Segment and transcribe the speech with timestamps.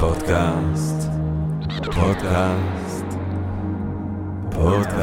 [0.00, 1.08] פודקאסט,
[1.84, 3.04] פודקאסט,
[4.50, 5.02] פודקאסט.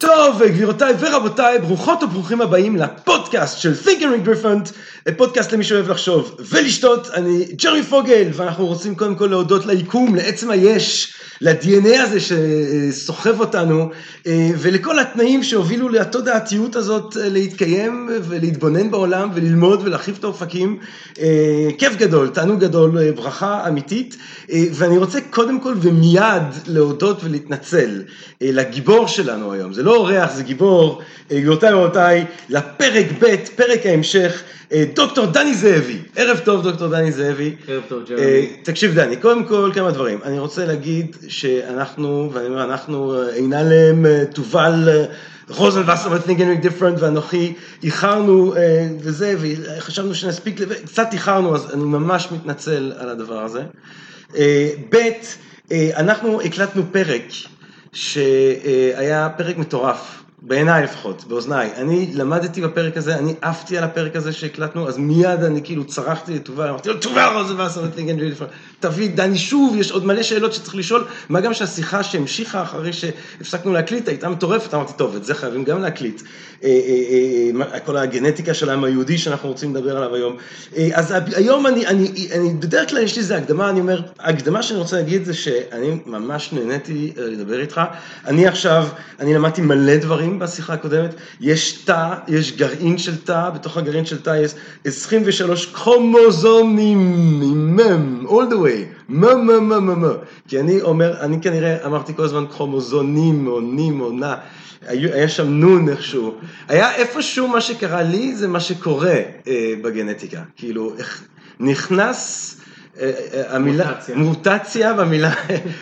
[0.00, 4.72] טוב, גבירותיי ורבותיי, ברוכות וברוכים הבאים לפודקאסט של Think and Ring Different,
[5.16, 7.08] פודקאסט למי שאוהב לחשוב ולשתות.
[7.14, 13.90] אני ג'רמי פוגל, ואנחנו רוצים קודם כל להודות ליקום, לעצם היש, ל-DNA הזה שסוחב אותנו,
[14.58, 20.78] ולכל התנאים שהובילו לתודעתיות הזאת להתקיים ולהתבונן בעולם וללמוד ולהרחיב את האופקים.
[21.78, 24.16] כיף גדול, תענוג גדול, ברכה אמיתית,
[24.72, 28.02] ואני רוצה קודם כל ומיד להודות ולהתנצל
[28.40, 29.72] לגיבור שלנו היום.
[29.72, 34.42] זה לא אורח, זה גיבור, גבירותיי ורבותיי, לפרק ב', פרק ההמשך,
[34.94, 35.98] דוקטור דני זאבי.
[36.16, 37.54] ערב טוב, דוקטור דני זאבי.
[37.68, 38.46] ערב טוב, ג'רמי.
[38.62, 40.18] תקשיב, דני, קודם כל כמה דברים.
[40.24, 44.88] אני רוצה להגיד שאנחנו, ואני אומר, אנחנו, עינלם, תובל,
[45.48, 48.54] רוזנבסר ו-Thinking Different ואנוכי איחרנו
[49.00, 53.62] וזה, וחשבנו שנספיק, קצת איחרנו, אז אני ממש מתנצל על הדבר הזה.
[54.90, 54.96] ב',
[55.96, 57.22] אנחנו הקלטנו פרק.
[57.92, 61.70] שהיה פרק מטורף, בעיניי לפחות, באוזניי.
[61.76, 66.34] אני למדתי בפרק הזה, אני עפתי על הפרק הזה שהקלטנו, אז מיד אני כאילו צרחתי
[66.34, 68.34] לתובל, אמרתי לו, תובל רוזנבסר וטלינגן
[68.80, 73.72] תביא, דני, שוב, יש עוד מלא שאלות שצריך לשאול, מה גם שהשיחה שהמשיכה אחרי שהפסקנו
[73.72, 76.22] להקליט הייתה מטורפת, אמרתי, טוב, את זה חייבים גם להקליט.
[77.84, 80.36] כל הגנטיקה של העם היהודי שאנחנו רוצים לדבר עליו היום.
[80.92, 84.78] אז היום אני, אני, אני, בדרך כלל יש לי איזה הקדמה, אני אומר, ההקדמה שאני
[84.78, 87.80] רוצה להגיד זה שאני ממש נהניתי לדבר איתך.
[88.26, 88.86] אני עכשיו,
[89.20, 94.22] אני למדתי מלא דברים בשיחה הקודמת, יש תא, יש גרעין של תא, בתוך הגרעין של
[94.22, 94.54] תא יש
[94.84, 96.98] 23 כרומוזומים,
[97.76, 100.12] מם, all the way, מה, מה, מה, מה,
[100.48, 104.34] כי אני אומר, אני כנראה אמרתי כל הזמן כרומוזונים, או נים, או נע.
[104.88, 106.34] היה שם נון איכשהו,
[106.68, 110.92] היה איפשהו מה שקרה לי זה מה שקורה אה, בגנטיקה, כאילו
[111.60, 112.54] נכנס
[113.48, 114.16] המילה, מוטציה.
[114.16, 115.32] מוטציה במילה,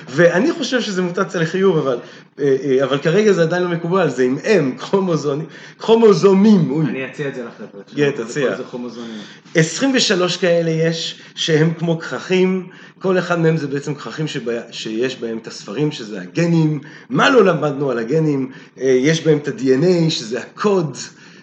[0.09, 1.99] ואני חושב שזה מוטציה לחיוב, אבל,
[2.39, 5.47] אה, אה, אבל כרגע זה עדיין לא מקובל, זה עם M, כרומוזונים,
[5.79, 6.87] כרומוזומים.
[6.89, 7.83] אני אציע את זה לחבר'ה.
[7.97, 8.57] כן, תציע.
[8.57, 9.21] זה כרומוזומים.
[9.55, 12.69] 23 כאלה יש, שהם כמו כרכים,
[12.99, 17.45] כל אחד מהם זה בעצם כרכים שבה, שיש בהם את הספרים, שזה הגנים, מה לא
[17.45, 18.51] למדנו על הגנים,
[18.81, 20.97] אה, יש בהם את ה-DNA, שזה הקוד,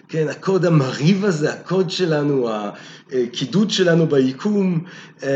[0.08, 2.48] כן, הקוד המרהיב הזה, הקוד שלנו,
[3.22, 4.80] הקידוד שלנו ביקום,
[5.22, 5.28] אה,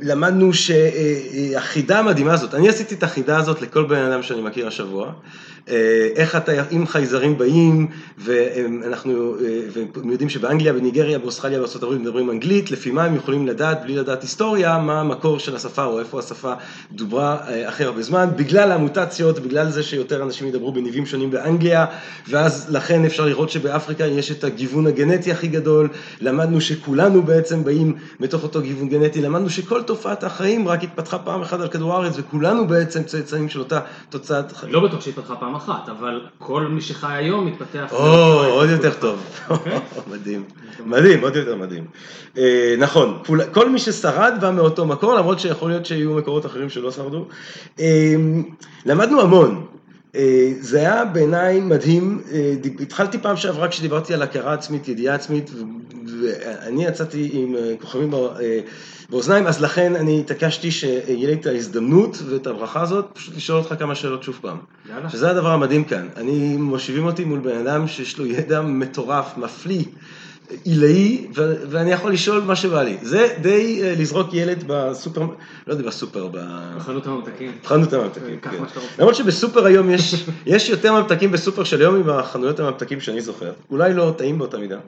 [0.00, 5.12] למדנו שהחידה המדהימה הזאת, אני עשיתי את החידה הזאת לכל בן אדם שאני מכיר השבוע,
[5.68, 7.86] אה, איך אתה, אם חייזרים באים,
[8.18, 9.36] ואנחנו
[9.72, 14.22] והם יודעים שבאנגליה, בניגריה, באוסטרליה, בארה"ב מדברים אנגלית, לפי מה הם יכולים לדעת, בלי לדעת
[14.22, 16.52] היסטוריה, מה המקור של השפה או איפה השפה
[16.92, 21.86] דוברה הכי הרבה זמן, בגלל המוטציות, בגלל זה שיותר אנשים ידברו בניבים שונים באנגליה,
[22.28, 25.88] ואז לכן אפשר לראות שבאפריקה יש את הגיוון הגנטי הכי גדול,
[26.20, 26.60] למדנו
[26.96, 31.60] שכולנו בעצם באים מתוך אותו גיוון גנטי, למדנו שכל תופעת החיים רק התפתחה פעם אחת
[31.60, 33.80] על כדור הארץ, וכולנו בעצם צאצאים של אותה
[34.10, 34.72] תוצאת חיים.
[34.72, 37.92] לא בטוח שהתפתחה פעם אחת, אבל כל מי שחי היום מתפתח...
[37.92, 39.22] או, עוד יותר טוב.
[40.12, 40.44] מדהים.
[40.86, 41.84] מדהים, עוד יותר מדהים.
[42.38, 43.18] אה, נכון,
[43.52, 47.24] כל מי ששרד בא מאותו מקור, למרות שיכול להיות שיהיו מקורות אחרים שלא שרדו.
[47.80, 48.14] אה,
[48.86, 49.66] למדנו המון.
[50.16, 55.50] אה, זה היה בעיניי מדהים, אה, התחלתי פעם שעברה כשדיברתי על הכרה עצמית, ידיעה עצמית,
[56.22, 58.38] ואני יצאתי עם אה, כוכבים בא-
[59.10, 63.74] באוזניים, אז לכן אני התעקשתי שיהיה לי את ההזדמנות ואת הברכה הזאת, פשוט לשאול אותך
[63.78, 64.56] כמה שאלות שוב פעם.
[64.90, 65.10] יאללה.
[65.10, 69.84] שזה הדבר המדהים כאן, אני, מושיבים אותי מול בן אדם שיש לו ידע מטורף, מפליא,
[70.64, 72.96] עילאי, ו- ואני יכול לשאול מה שבא לי.
[73.02, 75.20] זה די אה, לזרוק ילד בסופר,
[75.66, 77.52] לא יודע, בסופר, ב- בחנות הממתקים.
[77.64, 78.50] בחנות הממתקים, כן.
[78.58, 78.80] רוצה.
[78.98, 80.14] למרות שבסופר היום יש,
[80.46, 83.52] יש יותר ממתקים בסופר של היום מבחנויות הממתקים שאני זוכר.
[83.70, 84.78] אולי לא טעים באותה מידה.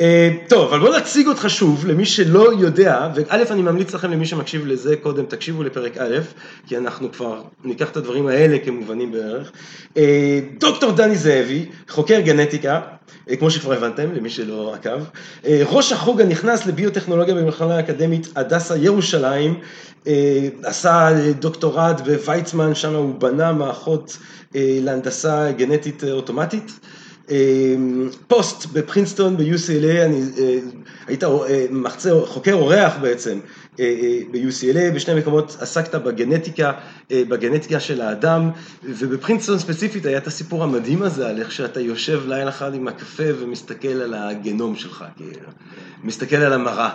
[0.00, 4.26] אה, טוב, אבל בוא נציג אותך שוב למי שלא יודע, וא' אני ממליץ לכם למי
[4.26, 6.18] שמקשיב לזה קודם, תקשיבו לפרק א',
[6.66, 9.52] כי אנחנו כבר ניקח את הדברים האלה כמובנים בערך.
[9.96, 12.80] אה, דוקטור דני זאבי, חוקר גנטיקה,
[13.38, 14.97] כמו שכבר הבנתם, למי שלא עקב,
[15.46, 19.54] אה, ראש החוג הנכנס לביוטכנולוגיה במכללה האקדמית הדסה ירושלים,
[20.06, 24.18] אה, עשה אה, דוקטורט בוויצמן, שם הוא בנה מערכות
[24.54, 26.72] להנדסה גנטית אוטומטית.
[27.30, 27.36] אה,
[28.28, 30.58] פוסט בפרינסטון ב-UCLA, אני, אה,
[31.06, 33.38] היית אה, מחצה, חוקר אורח בעצם
[33.80, 36.72] אה, ב-UCLA, בשני מקומות עסקת בגנטיקה,
[37.12, 38.50] בגנטיקה של האדם,
[38.82, 43.22] ובפרינסטון ספציפית היה את הסיפור המדהים הזה על איך שאתה יושב לילה אחד עם הקפה
[43.40, 45.48] ומסתכל על הגנום שלך, כאילו,
[46.04, 46.90] מסתכל על המראה,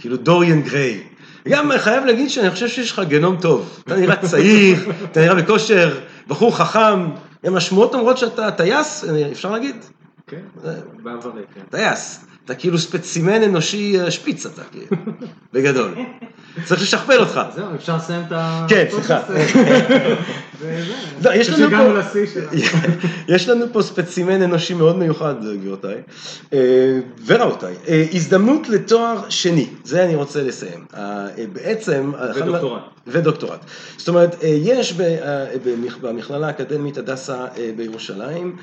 [0.00, 1.02] כאילו דוריאן גריי.
[1.48, 5.98] גם חייב להגיד שאני חושב שיש לך גנום טוב, אתה נראה צעיר, אתה נראה בכושר,
[6.28, 7.06] בחור חכם,
[7.46, 9.76] גם השמועות אומרות שאתה טייס, אה, אפשר להגיד?
[10.26, 10.40] כן,
[11.02, 11.60] בעברי, כן.
[11.70, 12.24] טייס.
[12.44, 14.86] אתה כאילו ספצימן אנושי אה, שפיץ אתה, כאילו,
[15.52, 15.94] בגדול.
[16.64, 17.40] צריך לשכפל אותך.
[17.54, 18.66] זהו, אפשר לסיים את ה...
[18.68, 19.20] כן, סליחה.
[21.34, 22.00] יש לנו פה-.
[23.28, 26.02] יש לנו פה ספצימן אנושי מאוד מיוחד, גבירותיי
[26.52, 27.74] אה, ורבותיי.
[27.88, 30.84] אה, הזדמנות לתואר שני, זה אני רוצה לסיים.
[30.94, 32.12] אה, אה, בעצם...
[32.34, 32.82] ודוקטורט.
[33.12, 33.60] ודוקטורט.
[33.96, 38.56] זאת אומרת, אה, יש אה, במכ- במכללה האקדמית הדסה אה, בירושלים,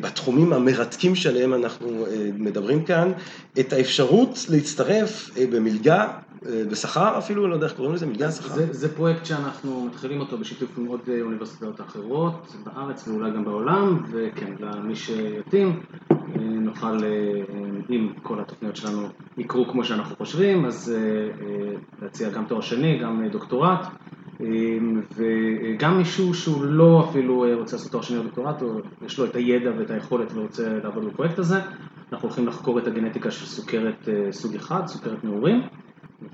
[0.00, 2.06] בתחומים המרתקים שעליהם אנחנו
[2.38, 3.12] מדברים כאן,
[3.60, 6.08] את האפשרות להצטרף במלגה,
[6.70, 8.48] בשכר אפילו, לא יודע איך קוראים לזה, מלגה שכר.
[8.54, 14.02] זה, זה פרויקט שאנחנו מתחילים אותו בשיתוף עם עוד אוניברסיטאות אחרות בארץ ואולי גם בעולם,
[14.12, 15.80] וכן, למי שיתאים,
[16.36, 16.98] נוכל,
[17.90, 19.08] אם כל התוכניות שלנו
[19.38, 21.00] יקרו כמו שאנחנו חושבים, אז אה,
[21.46, 23.86] אה, להציע גם תואר שני, גם אה, דוקטורט,
[25.16, 29.36] וגם מישהו שהוא לא אפילו רוצה לעשות תואר שני או דוקטורט, או יש לו את
[29.36, 31.60] הידע ואת היכולת ורוצה לעבוד בפרויקט הזה,
[32.12, 35.62] אנחנו הולכים לחקור את הגנטיקה של סוכרת סוג אחד, סוכרת נעורים.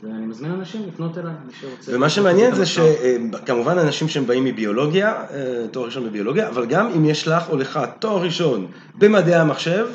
[0.03, 1.97] ואני מזמין אנשים לפנות אליי, מי שרוצה.
[1.97, 2.67] ומה שמעניין זה.
[2.67, 5.25] שכמובן אנשים שהם באים מביולוגיה,
[5.71, 8.67] תואר ראשון בביולוגיה, אבל גם אם יש לך או לך תואר ראשון
[8.99, 9.87] במדעי המחשב,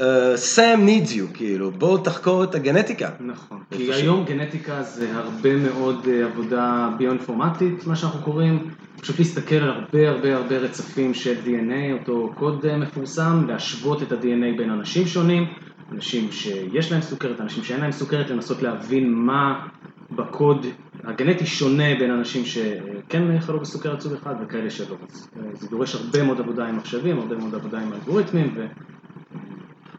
[0.00, 3.10] Sam needs you, כאילו, בוא תחקור את הגנטיקה.
[3.20, 8.70] נכון, כי איפה ש- היום גנטיקה זה הרבה מאוד אה, עבודה ביו-אינפורמטית, מה שאנחנו קוראים,
[9.00, 14.12] פשוט להסתכל על הרבה הרבה הרבה רצפים של DNA, אותו קוד אה, מפורסם, להשוות את
[14.12, 15.46] ה-DNA בין אנשים שונים,
[15.94, 19.66] אנשים שיש להם סוכרת, אנשים שאין להם סוכרת, לנסות להבין מה
[20.10, 20.66] בקוד
[21.04, 24.96] הגנטי שונה בין אנשים שכן חלו בסוכרת סוג אחד וכאלה שלא.
[25.36, 28.66] אה, זה דורש הרבה מאוד עבודה עם מחשבים, הרבה מאוד עבודה עם אלגוריתמים, ו...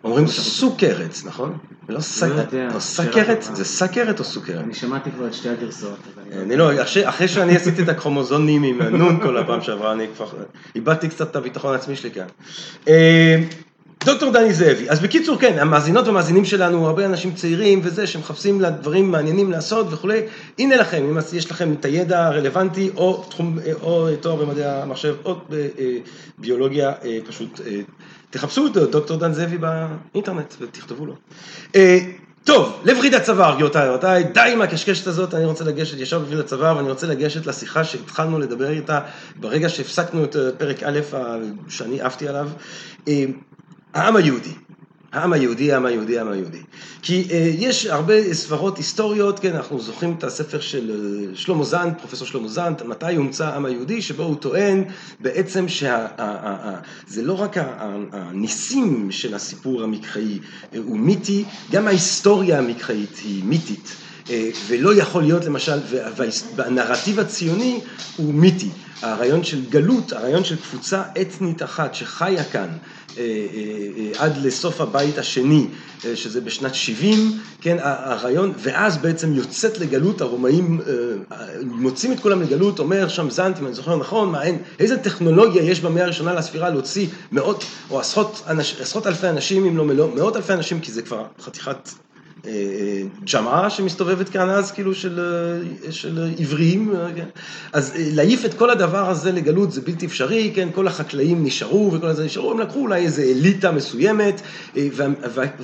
[0.04, 1.58] אומרים סוכרת, נכון?
[1.90, 3.44] לא לא, שאלה סכרת.
[3.54, 4.64] זה סכרת או סוכרת?
[4.64, 6.00] אני שמעתי כבר את שתי הגרסאות.
[6.32, 10.08] אני לא אני לא, אחרי, שאני עשיתי את הקרומוזונים עם הנון כל הפעם שעברה, אני
[10.16, 10.28] כבר
[10.76, 12.26] איבדתי קצת את הביטחון העצמי שלי כאן.
[12.88, 13.44] אה,
[14.06, 19.12] דוקטור דני זאבי, אז בקיצור כן, המאזינות והמאזינים שלנו, הרבה אנשים צעירים וזה, שמחפשים דברים
[19.12, 20.22] מעניינים לעשות וכולי,
[20.60, 25.16] הנה לכם, אם יש לכם את הידע הרלוונטי, או תחום, אה, או תואר במדעי המחשב,
[25.26, 25.36] או
[26.40, 27.82] בביולוגיה, אה, פשוט אה,
[28.30, 31.16] תחפשו את דוקטור דן זאבי באינטרנט ותכתבו לו.
[31.76, 32.00] אה,
[32.44, 36.78] טוב, לווריד הצוואר, גבירותיי ורבותיי, די עם הקשקשת הזאת, אני רוצה לגשת ישר לווריד הצוואר,
[36.78, 39.00] ואני רוצה לגשת לשיחה שהתחלנו לדבר איתה
[39.36, 41.00] ברגע שהפסקנו את פרק א'
[41.70, 42.50] שאני עפתי עליו.
[43.08, 43.26] אה,
[43.94, 44.67] העם היהודי.
[45.12, 46.62] העם היהודי, העם היהודי, העם היהודי.
[47.02, 51.94] כי אה, יש הרבה סברות היסטוריות, כן, אנחנו זוכרים את הספר של אה, שלמה זנד,
[52.00, 54.84] פרופסור שלמה זנד, מתי הומצא העם היהודי, שבו הוא טוען
[55.20, 57.58] בעצם שזה לא רק
[58.12, 60.40] הניסים של הסיפור המקראי
[60.74, 63.96] אה, הוא מיתי, גם ההיסטוריה המקראית היא מיתית.
[64.30, 65.80] אה, ולא יכול להיות למשל,
[66.56, 67.80] והנרטיב הציוני
[68.16, 68.70] הוא מיתי.
[69.02, 72.68] הרעיון של גלות, הרעיון של קבוצה אתנית אחת שחיה כאן
[73.18, 75.68] אה, אה, עד לסוף הבית השני,
[76.16, 80.82] שזה בשנת 70, כן, הרעיון, ואז בעצם יוצאת לגלות, הרומאים
[81.64, 85.64] מוצאים את כולם לגלות, אומר שם זנט, אם אני זוכר נכון, מה, אין, איזה טכנולוגיה
[85.64, 88.44] יש במאה הראשונה לספירה להוציא מאות או עשרות,
[88.80, 91.90] עשרות אלפי אנשים, אם לא מאות אלפי אנשים, כי זה כבר חתיכת
[93.34, 95.20] ג'מעה שמסתובבת כאן אז, כאילו של,
[95.90, 97.26] של עבריים, כן?
[97.74, 102.08] אז להעיף את כל הדבר הזה לגלות זה בלתי אפשרי, כן, כל החקלאים נשארו וכל
[102.08, 104.42] הזה נשארו, הם לקחו אולי איזה אליטה מסוימת,
[104.78, 104.88] אה,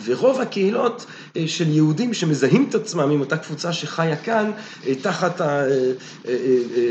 [0.06, 1.06] ורוב הקהילות
[1.38, 4.52] אה, של יהודים שמזהים את עצמם עם אותה קבוצה שחיה כאן,
[4.88, 5.42] אה, תחת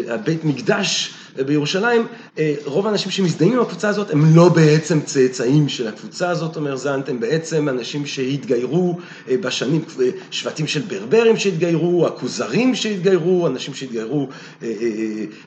[0.09, 2.07] הבית מקדש, בירושלים,
[2.39, 6.77] אה, רוב האנשים שמזדהים עם הקבוצה הזאת הם לא בעצם צאצאים של הקבוצה הזאת, אומר
[6.77, 8.99] זנט, הם בעצם אנשים שהתגיירו
[9.29, 14.29] אה, בשנים, אה, שבטים של ברברים שהתגיירו, הכוזרים שהתגיירו, אנשים שהתגיירו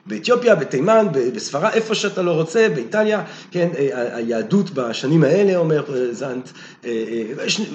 [0.06, 6.48] באתיופיה, בתימן, בספרד, איפה שאתה לא רוצה, באיטליה, כן, היהדות בשנים האלה, אומר זנט,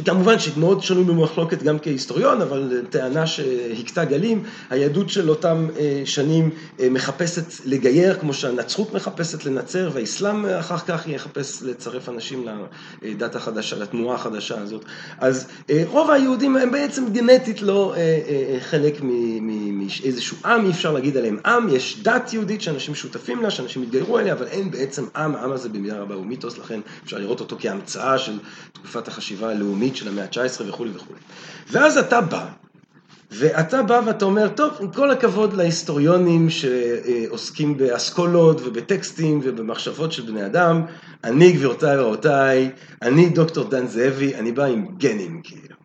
[0.06, 5.68] כמובן שמאוד שנוי במחלוקת גם כהיסטוריון, אבל טענה שהכתה גלים, היהדות של אותם
[6.06, 6.50] שנים
[6.92, 12.46] מחפשת לגייר, כמו שהנצרות מחפשת לנצר, והאסלאם אחר כך יחפש לצרף אנשים
[13.02, 14.86] לדת החדשה, לתנועה החדשה הזאת.
[15.18, 20.92] אז אה, רוב היהודים הם בעצם גנטית לא אה, אה, חלק מאיזשהו עם, אי אפשר
[20.92, 25.06] להגיד עליהם עם, יש דת יהודית שאנשים שותפים לה, שאנשים התגיירו אליה, אבל אין בעצם
[25.16, 28.40] עם, העם הזה במידה רבה הוא מיתוס, לכן אפשר לראות אותו כהמצאה של
[28.74, 31.20] תקופת החשיבה הלאומית של המאה ה-19 וכולי וכולי.
[31.72, 32.48] ואז אתה בא,
[33.32, 40.46] ואתה בא ואתה אומר, טוב, עם כל הכבוד להיסטוריונים שעוסקים באסכולות ובטקסטים ובמחשבות של בני
[40.46, 40.82] אדם,
[41.24, 42.72] אני, גבירותיי ורבותיי,
[43.02, 45.76] אני דוקטור דן זאבי, אני בא עם גנים, כאילו.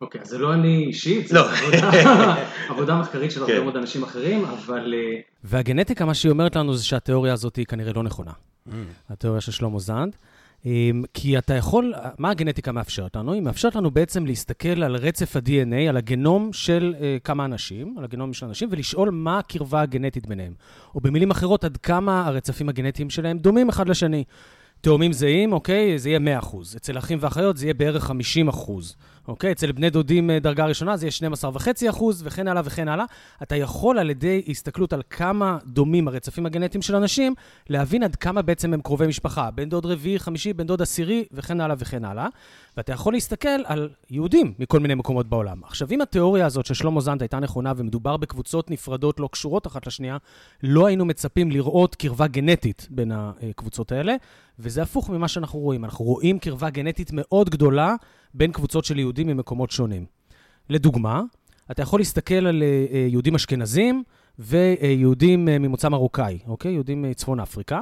[0.00, 1.46] אוקיי, אז זה לא אני אישית, זה לא.
[1.50, 2.34] עבודה-
[2.70, 3.62] עבודה מחקרית של הרבה כן.
[3.62, 7.92] מאוד אנשים אחרים, אבל אה, והגנטיקה, מה שהיא אומרת לנו זה שהתיאוריה הזאת היא כנראה
[7.92, 8.32] לא נכונה.
[9.10, 10.16] התיאוריה של שלמה זנד.
[10.66, 13.32] אמ, כי אתה יכול, מה הגנטיקה מאפשרת לנו?
[13.32, 18.04] היא מאפשרת לנו בעצם להסתכל על רצף ה-DNA, על הגנום של uh, כמה אנשים, על
[18.04, 20.52] הגנום של אנשים, ולשאול מה הקרבה הגנטית ביניהם.
[20.94, 24.24] או במילים אחרות, עד כמה הרצפים הגנטיים שלהם דומים אחד לשני.
[24.80, 25.98] תאומים זהים, אוקיי?
[25.98, 26.76] זה יהיה 100%.
[26.76, 28.14] אצל אחים ואחיות זה יהיה בערך 50%.
[29.28, 29.52] אוקיי?
[29.52, 31.32] אצל בני דודים אה, דרגה ראשונה זה יהיה
[31.92, 33.04] 12.5% וכן הלאה וכן הלאה.
[33.42, 37.34] אתה יכול על ידי הסתכלות על כמה דומים הרצפים הגנטיים של אנשים,
[37.68, 39.50] להבין עד כמה בעצם הם קרובי משפחה.
[39.50, 42.26] בן דוד רביעי, חמישי, בן דוד עשירי וכן הלאה וכן הלאה.
[42.78, 45.64] ואתה יכול להסתכל על יהודים מכל מיני מקומות בעולם.
[45.64, 49.86] עכשיו, אם התיאוריה הזאת של שלמה זנד הייתה נכונה ומדובר בקבוצות נפרדות לא קשורות אחת
[49.86, 50.16] לשנייה,
[50.62, 54.14] לא היינו מצפים לראות קרבה גנטית בין הקבוצות האלה,
[54.58, 55.84] וזה הפוך ממה שאנחנו רואים.
[55.84, 57.94] אנחנו רואים קרבה גנטית מאוד גדולה
[58.34, 60.06] בין קבוצות של יהודים ממקומות שונים.
[60.70, 61.22] לדוגמה,
[61.70, 64.02] אתה יכול להסתכל על אה, אה, יהודים אשכנזים
[64.38, 66.72] ויהודים אה, ממוצא מרוקאי, אוקיי?
[66.72, 67.80] יהודים מצפון אפריקה,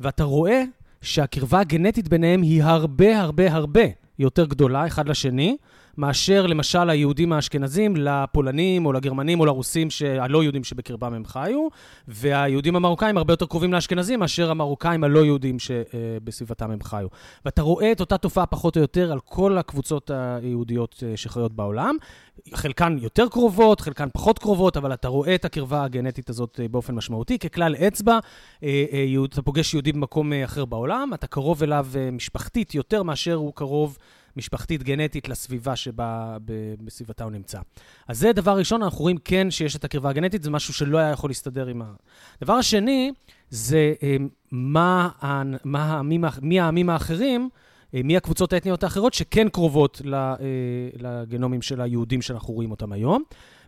[0.00, 0.62] ואתה רואה
[1.02, 5.56] שהקרבה הגנטית ביניהם היא הרבה הרבה הרבה יותר גדולה אחד לשני,
[5.98, 9.88] מאשר למשל היהודים האשכנזים לפולנים או לגרמנים או לרוסים
[10.20, 11.68] הלא יהודים שבקרבם הם חיו,
[12.08, 17.08] והיהודים המרוקאים הרבה יותר קרובים לאשכנזים מאשר המרוקאים הלא יהודים שבסביבתם הם חיו.
[17.44, 21.96] ואתה רואה את אותה תופעה פחות או יותר על כל הקבוצות היהודיות אה, שחיות בעולם.
[22.54, 26.94] חלקן יותר קרובות, חלקן פחות קרובות, אבל אתה רואה את הקרבה הגנטית הזאת אה, באופן
[26.94, 27.38] משמעותי.
[27.38, 28.18] ככלל אצבע,
[28.62, 28.84] אה,
[29.24, 33.98] אתה פוגש יהודי במקום אחר בעולם, אתה קרוב אליו משפחתית יותר מאשר הוא קרוב...
[34.36, 36.36] משפחתית גנטית לסביבה שבה
[36.84, 37.58] בסביבתה הוא נמצא.
[38.08, 41.10] אז זה דבר ראשון, אנחנו רואים כן שיש את הקרבה הגנטית, זה משהו שלא היה
[41.10, 41.92] יכול להסתדר עם ה...
[42.40, 43.12] דבר השני,
[43.50, 44.16] זה אה,
[44.50, 45.08] מה,
[45.64, 47.48] מה העמים, מי העמים האחרים,
[47.94, 50.34] אה, מי הקבוצות האתניות האחרות שכן קרובות אה,
[50.98, 53.22] לגנומים של היהודים שאנחנו רואים אותם היום.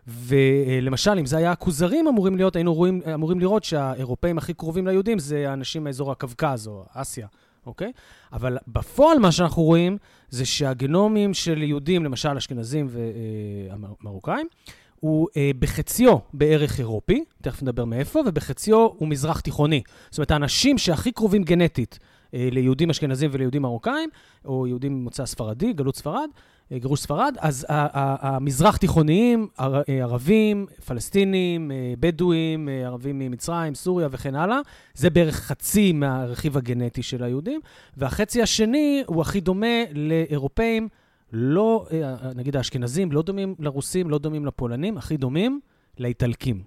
[0.07, 5.19] ולמשל, אם זה היה הכוזרים אמורים להיות, היינו רואים, אמורים לראות שהאירופאים הכי קרובים ליהודים
[5.19, 7.27] זה האנשים מאזור הקווקז או אסיה.
[7.67, 7.91] אוקיי?
[8.33, 9.97] אבל בפועל מה שאנחנו רואים
[10.29, 14.47] זה שהגנומים של יהודים, למשל אשכנזים ומרוקאים,
[14.99, 19.81] הוא אה, בחציו בערך אירופי, תכף נדבר מאיפה, ובחציו הוא מזרח תיכוני.
[20.09, 21.99] זאת אומרת, האנשים שהכי קרובים גנטית
[22.33, 24.09] אה, ליהודים אשכנזים וליהודים מרוקאים,
[24.45, 26.29] או יהודים ממוצא ספרדי, גלות ספרד, אה,
[26.73, 34.59] גירוש ספרד, אז המזרח תיכוניים, אה, ערבים, פלסטינים, בדואים, ערבים ממצרים, סוריה וכן הלאה,
[34.93, 37.61] זה בערך חצי מהרכיב הגנטי של היהודים,
[37.97, 40.87] והחצי השני הוא הכי דומה לאירופאים,
[41.33, 41.85] לא,
[42.35, 45.59] נגיד האשכנזים, לא דומים לרוסים, לא דומים לפולנים, הכי דומים
[45.99, 46.63] לאיטלקים.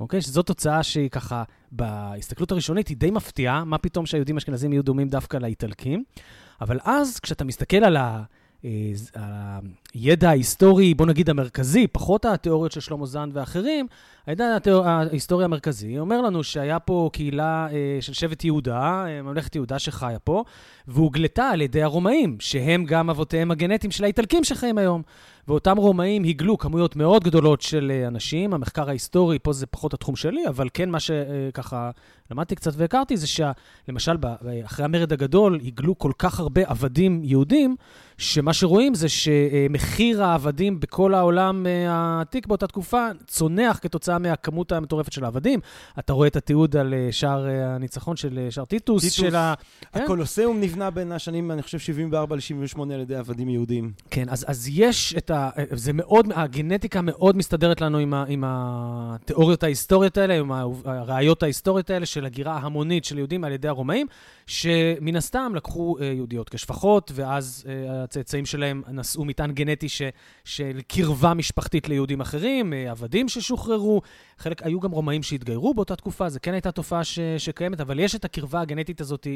[0.00, 0.22] אוקיי?
[0.22, 5.08] שזו תוצאה שהיא ככה, בהסתכלות הראשונית היא די מפתיעה, מה פתאום שהיהודים האשכנזים יהיו דומים
[5.08, 6.04] דווקא לאיטלקים.
[6.60, 7.96] אבל אז, כשאתה מסתכל על
[8.64, 8.68] ה...
[9.16, 9.58] אה,
[9.94, 13.86] הידע ההיסטורי, בוא נגיד המרכזי, פחות התיאוריות של שלמה זן ואחרים,
[14.26, 19.78] הידע ההיסטורי המרכזי אומר לנו שהיה פה קהילה אה, של שבט יהודה, אה, ממלכת יהודה
[19.78, 20.44] שחיה פה,
[20.88, 25.02] והוגלתה על ידי הרומאים, שהם גם אבותיהם הגנטיים של האיטלקים שחיים היום.
[25.48, 28.54] ואותם רומאים הגלו כמויות מאוד גדולות של אנשים.
[28.54, 31.90] המחקר ההיסטורי, פה זה פחות התחום שלי, אבל כן מה שככה
[32.30, 34.16] למדתי קצת והכרתי, זה שלמשל,
[34.64, 37.76] אחרי המרד הגדול, הגלו כל כך הרבה עבדים יהודים,
[38.18, 39.08] שמה שרואים זה
[39.82, 45.60] שמחיר העבדים בכל העולם אה, העתיק באותה תקופה צונח כתוצאה מהכמות המטורפת של העבדים.
[45.98, 49.02] אתה רואה את התיעוד על אה, שער אה, הניצחון של שער טיטוס.
[49.02, 49.16] טיטוס.
[49.16, 49.54] של ה...
[49.92, 50.02] כן?
[50.02, 53.92] הקולוסיאום נבנה בין השנים, אני חושב, 74 ל-78 על ידי עבדים יהודים.
[54.10, 55.50] כן, אז, אז יש את ה...
[55.72, 60.52] זה מאוד, הגנטיקה מאוד מסתדרת לנו עם, ה, עם התיאוריות ההיסטוריות האלה, עם
[60.84, 64.06] הראיות ההיסטוריות האלה של הגירה המונית של יהודים על ידי הרומאים,
[64.46, 70.02] שמן הסתם לקחו יהודיות כשפחות, ואז הצאצאים שלהם נשאו מטען גנטי ש,
[70.44, 74.02] של קרבה משפחתית ליהודים אחרים, אה, עבדים ששוחררו,
[74.38, 78.14] חלק, היו גם רומאים שהתגיירו באותה תקופה, זו כן הייתה תופעה ש, שקיימת, אבל יש
[78.14, 79.26] את הקרבה הגנטית הזאת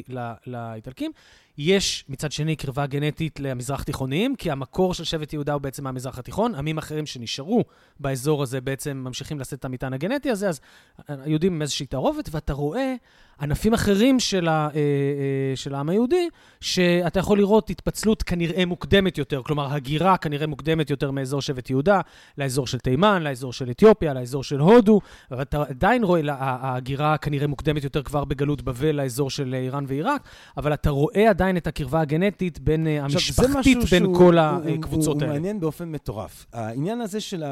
[0.46, 1.12] לאיטלקים.
[1.58, 6.18] יש מצד שני קרבה גנטית למזרח תיכוניים, כי המקור של שבט יהודה הוא בעצם מהמזרח
[6.18, 6.54] התיכון.
[6.54, 7.64] עמים אחרים שנשארו
[8.00, 10.60] באזור הזה בעצם ממשיכים לשאת את המטען הגנטי הזה, אז
[11.08, 12.94] היהודים עם איזושהי תערובת, ואתה רואה
[13.40, 16.28] ענפים אחרים של, ה, אה, אה, של העם היהודי,
[16.60, 22.00] שאתה יכול לראות התפצלות כנראה מוקדמת יותר, כלומר הגירה כנראה מוקדמת יותר מאזור שבט יהודה,
[22.38, 25.00] לאזור של תימן, לאזור של אתיופיה, לאזור של הודו,
[25.30, 30.74] ואתה עדיין רואה, ההגירה כנראה מוקדמת יותר כבר בגלות בבל לאזור של איראן ועיראק, אבל
[30.74, 35.32] אתה רואה עדיין את הקרבה הגנטית בין, אה, המשפחתית בין שהוא, כל הקבוצות הוא, האלה.
[35.32, 36.46] הוא מעניין באופן מטורף.
[36.52, 37.44] העניין הזה של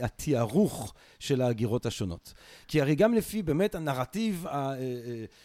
[0.00, 2.34] התיארוך של ההגירות השונות.
[2.68, 4.46] כי הרי גם לפי באמת הנרטיב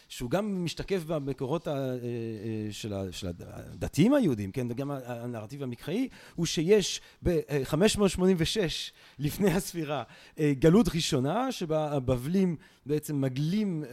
[0.08, 1.74] שהוא גם משתקף במקורות אה,
[2.70, 2.92] של,
[3.46, 8.56] הדתיים היהודים, כן, וגם הנרטיב המקראי, הוא שיש ב-586
[9.18, 10.02] לפני הספירה
[10.40, 13.84] גלות ראשונה, שבה הבבלים בעצם מגלים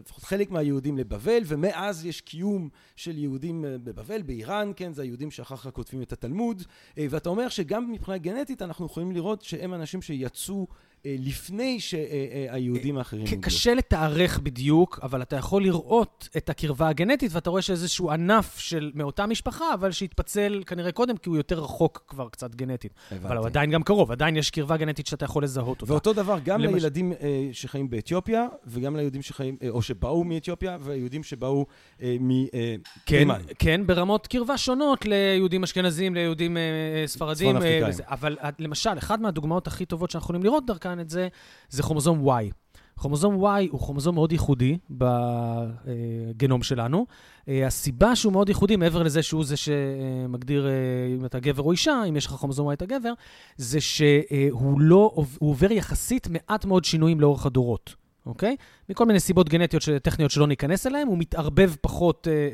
[0.00, 5.56] לפחות חלק מהיהודים לבבל, ומאז יש קיום של יהודים בבבל, באיראן, כן, זה היהודים שאחר
[5.56, 6.62] כך כותבים את התלמוד,
[6.96, 10.74] ואתה אומר שגם מבחינה גנטית אנחנו יכולים לראות שהם אנשים שיצאו אה,
[11.04, 13.40] לפני שהיהודים האחרים הגיעו.
[13.40, 18.90] קשה לתארך בדיוק, אבל אתה יכול לראות את הקרבה הגנטית, ואתה רואה שאיזשהו ענף של,
[18.94, 22.92] מאותה משפחה, אבל שהתפצל כנראה קודם, כי הוא יותר רחוק כבר קצת גנטית.
[23.10, 23.26] הבנתי.
[23.26, 25.92] אבל הוא עדיין גם קרוב, עדיין יש קרבה גנטית שאתה יכול לזהות אותה.
[25.92, 26.74] ואותו דבר גם למש...
[26.74, 31.66] לילדים אה, שחיים באתיופיה, וגם ליהודים שחיים, אה, או שבאו מאתיופיה, והיהודים שבאו
[32.02, 33.40] אה, מתימן.
[33.46, 36.62] כן, כן, ברמות קרבה שונות ליהודים אשכנזים, ליהודים אה,
[37.06, 37.48] ספרדים.
[37.48, 37.84] צפון אפריקאים.
[37.84, 41.28] אה, אבל למשל, אחת מהדוגמאות הכי טובות שאנחנו יכולים לראות דרכן, כאן את זה,
[41.68, 42.52] זה כרומוזום Y.
[42.96, 47.06] כרומוזום Y הוא כרומוזום מאוד ייחודי בגנום שלנו.
[47.48, 50.72] אה, הסיבה שהוא מאוד ייחודי, מעבר לזה שהוא זה שמגדיר אה,
[51.18, 53.12] אם אתה גבר או אישה, אם יש לך כרומוזום Y אתה גבר,
[53.56, 58.01] זה שהוא לא, עובר יחסית מעט מאוד שינויים לאורך הדורות.
[58.26, 58.56] אוקיי?
[58.88, 62.48] מכל מיני סיבות גנטיות טכניות שלא ניכנס אליהן, הוא מתערבב פחות אה, אה, אה,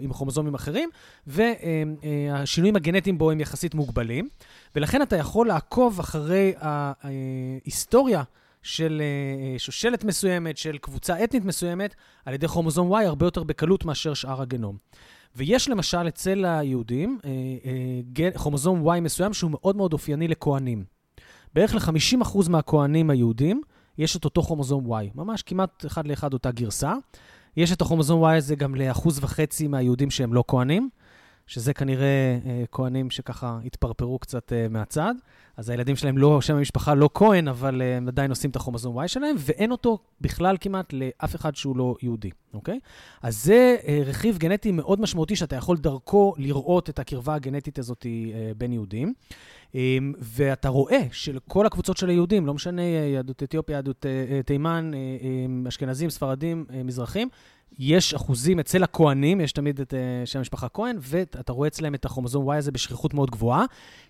[0.00, 0.90] עם כרומוזומים אחרים,
[1.26, 4.28] והשינויים הגנטיים בו הם יחסית מוגבלים,
[4.74, 8.22] ולכן אתה יכול לעקוב אחרי ההיסטוריה
[8.64, 13.84] של אה, שושלת מסוימת, של קבוצה אתנית מסוימת, על ידי כרומוזום Y הרבה יותר בקלות
[13.84, 14.76] מאשר שאר הגנום.
[15.36, 17.30] ויש למשל אצל היהודים אה,
[18.24, 20.84] אה, כרומוזום Y מסוים שהוא מאוד מאוד אופייני לכהנים.
[21.54, 23.62] בערך ל-50% מהכהנים היהודים,
[23.98, 26.94] יש את אותו כרומוזום Y, ממש כמעט אחד לאחד אותה גרסה.
[27.56, 30.88] יש את הכרומוזום Y הזה גם לאחוז וחצי מהיהודים שהם לא כהנים,
[31.46, 35.14] שזה כנראה אה, כהנים שככה התפרפרו קצת אה, מהצד.
[35.56, 38.98] אז הילדים שלהם לא, שם המשפחה לא כהן, אבל אה, הם עדיין עושים את הכרומוזום
[39.00, 42.78] Y שלהם, ואין אותו בכלל כמעט לאף אחד שהוא לא יהודי, אוקיי?
[43.22, 48.06] אז זה אה, רכיב גנטי מאוד משמעותי, שאתה יכול דרכו לראות את הקרבה הגנטית הזאת
[48.06, 49.14] אה, בין יהודים.
[49.74, 54.06] אמ, ואתה רואה שלכל הקבוצות של היהודים, לא משנה יהדות אתיופיה, יהדות
[54.46, 57.28] תימן, אמ, אשכנזים, ספרדים, מזרחים,
[57.78, 59.94] יש אחוזים אצל הכוהנים, יש תמיד את
[60.24, 63.64] שם המשפחה כהן, ואתה רואה אצלם את הכרומוזום Y הזה בשכיחות מאוד גבוהה,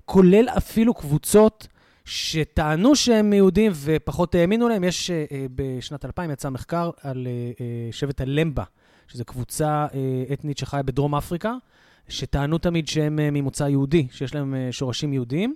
[0.04, 1.66] כולל אפילו קבוצות
[2.04, 4.84] שטענו שהם יהודים ופחות האמינו להם.
[4.84, 5.10] יש,
[5.54, 7.26] בשנת 2000 יצא מחקר על
[7.90, 8.64] שבט הלמבה,
[9.08, 9.86] שזו קבוצה
[10.32, 11.54] אתנית שחיה בדרום אפריקה.
[12.08, 15.54] שטענו תמיד שהם אה, ממוצא יהודי, שיש להם אה, שורשים יהודיים,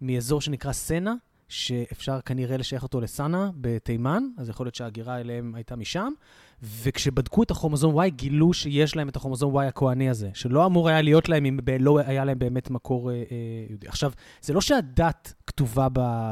[0.00, 1.14] מאזור שנקרא סנה,
[1.48, 6.12] שאפשר כנראה לשייך אותו לסאנה בתימן, אז יכול להיות שההגירה אליהם הייתה משם.
[6.62, 11.02] וכשבדקו את הכרומוזום Y, גילו שיש להם את הכרומוזום Y הכהני הזה, שלא אמור היה
[11.02, 13.22] להיות להם אם לא היה להם באמת מקור אה, אה,
[13.68, 13.88] יהודי.
[13.88, 15.88] עכשיו, זה לא שהדת כתובה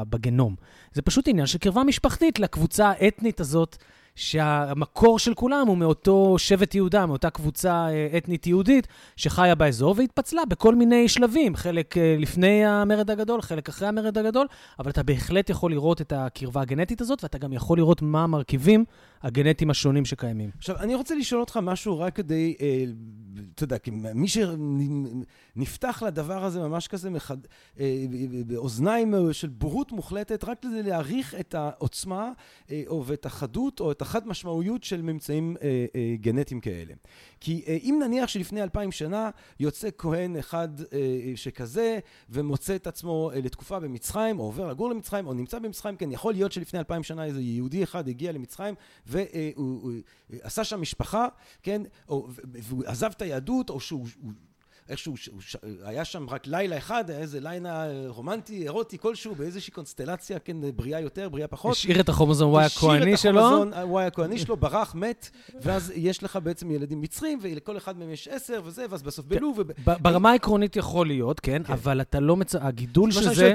[0.09, 0.55] בגנום,
[0.93, 3.77] זה פשוט עניין של קרבה משפחתית לקבוצה האתנית הזאת.
[4.17, 10.45] שהמקור של כולם הוא מאותו שבט יהודה, מאותה קבוצה אה, אתנית יהודית שחיה באזור והתפצלה
[10.45, 14.47] בכל מיני שלבים, חלק אה, לפני המרד הגדול, חלק אחרי המרד הגדול,
[14.79, 18.85] אבל אתה בהחלט יכול לראות את הקרבה הגנטית הזאת, ואתה גם יכול לראות מה המרכיבים
[19.21, 20.49] הגנטיים השונים שקיימים.
[20.57, 22.83] עכשיו, אני רוצה לשאול אותך משהו רק כדי, אה,
[23.55, 23.77] אתה יודע,
[24.13, 27.37] מי שנפתח לדבר הזה ממש כזה מחד,
[27.79, 28.05] אה,
[28.45, 32.31] באוזניים של בורות מוחלטת, רק כדי להעריך את העוצמה
[32.71, 36.93] אה, או ואת החדות או את החד משמעויות של ממצאים אה, אה, גנטיים כאלה.
[37.39, 41.99] כי אה, אם נניח שלפני אלפיים שנה יוצא כהן אחד אה, שכזה
[42.29, 46.33] ומוצא את עצמו אה, לתקופה במצרים, או עובר לגור למצרים, או נמצא במצרים, כן, יכול
[46.33, 48.75] להיות שלפני אלפיים שנה איזה יהודי אחד הגיע למצרים
[49.07, 49.91] והוא
[50.41, 51.27] עשה שם משפחה,
[51.63, 54.07] כן, או, והוא עזב את היהדות, או שהוא
[54.89, 55.13] איכשהו,
[55.83, 60.99] היה שם רק לילה אחד, היה איזה לילה רומנטי, אירוטי כלשהו, באיזושהי קונסטלציה, כן, בריאה
[60.99, 61.71] יותר, בריאה פחות.
[61.71, 63.13] השאיר את הכרומוזום Y הכהני שלו.
[63.13, 65.29] השאיר את הכרומוזום Y הכהני שלו, ברח, מת,
[65.61, 69.35] ואז יש לך בעצם ילדים מצרים, ולכל אחד מהם יש עשר וזה, ואז בסוף כן.
[69.35, 69.53] בלו.
[69.85, 71.73] ברמה העקרונית יכול להיות, כן, כן.
[71.73, 72.55] אבל אתה לא מצ...
[72.55, 73.53] הגידול של זה...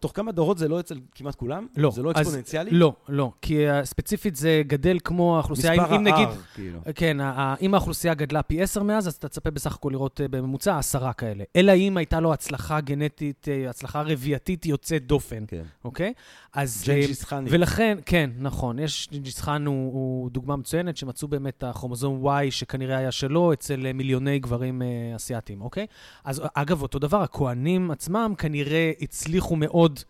[0.00, 1.66] תוך כמה דורות זה לא אצל כמעט כולם?
[1.76, 1.90] לא.
[1.90, 2.70] זה לא אקספוננציאלי?
[2.70, 6.78] לא, לא, כי ספציפית זה גדל כמו האוכלוסייה, מספר ה-R, כאילו.
[6.94, 7.16] כן,
[7.62, 11.12] אם האוכלוסייה גדלה פי עשר מאז, אז אתה תצפה בסך הכל לראות אה, בממוצע עשרה
[11.12, 11.44] כאלה.
[11.56, 15.62] אלא אם הייתה לו הצלחה גנטית, אה, הצלחה רבייתית יוצאת דופן, כן.
[15.84, 16.12] אוקיי?
[16.52, 16.84] אז...
[16.86, 17.50] ג'נג'יס חאני.
[17.52, 22.50] ולכן, כן, נכון, יש, ג'נג'יס חאן הוא, הוא דוגמה מצוינת, שמצאו באמת את הכרומוזום Y,
[22.50, 24.86] שכנראה היה שלו, אצל אה, מיליוני גברים אה,
[25.16, 25.86] אסיאתים, אוקיי?
[26.24, 30.00] אז אגב, אותו דבר, הכוהנים עצמם כנראה הצליחו מאוד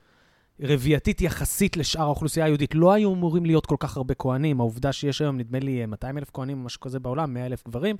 [0.62, 2.75] רבייתית יחסית לשאר האוכלוסייה היהודית.
[2.75, 4.61] לא היו אמורים להיות כל כך הרבה כהנים.
[4.61, 7.96] העובדה שיש היום, נדמה לי, 200 אלף כהנים או משהו כזה בעולם, 100 אלף גברים,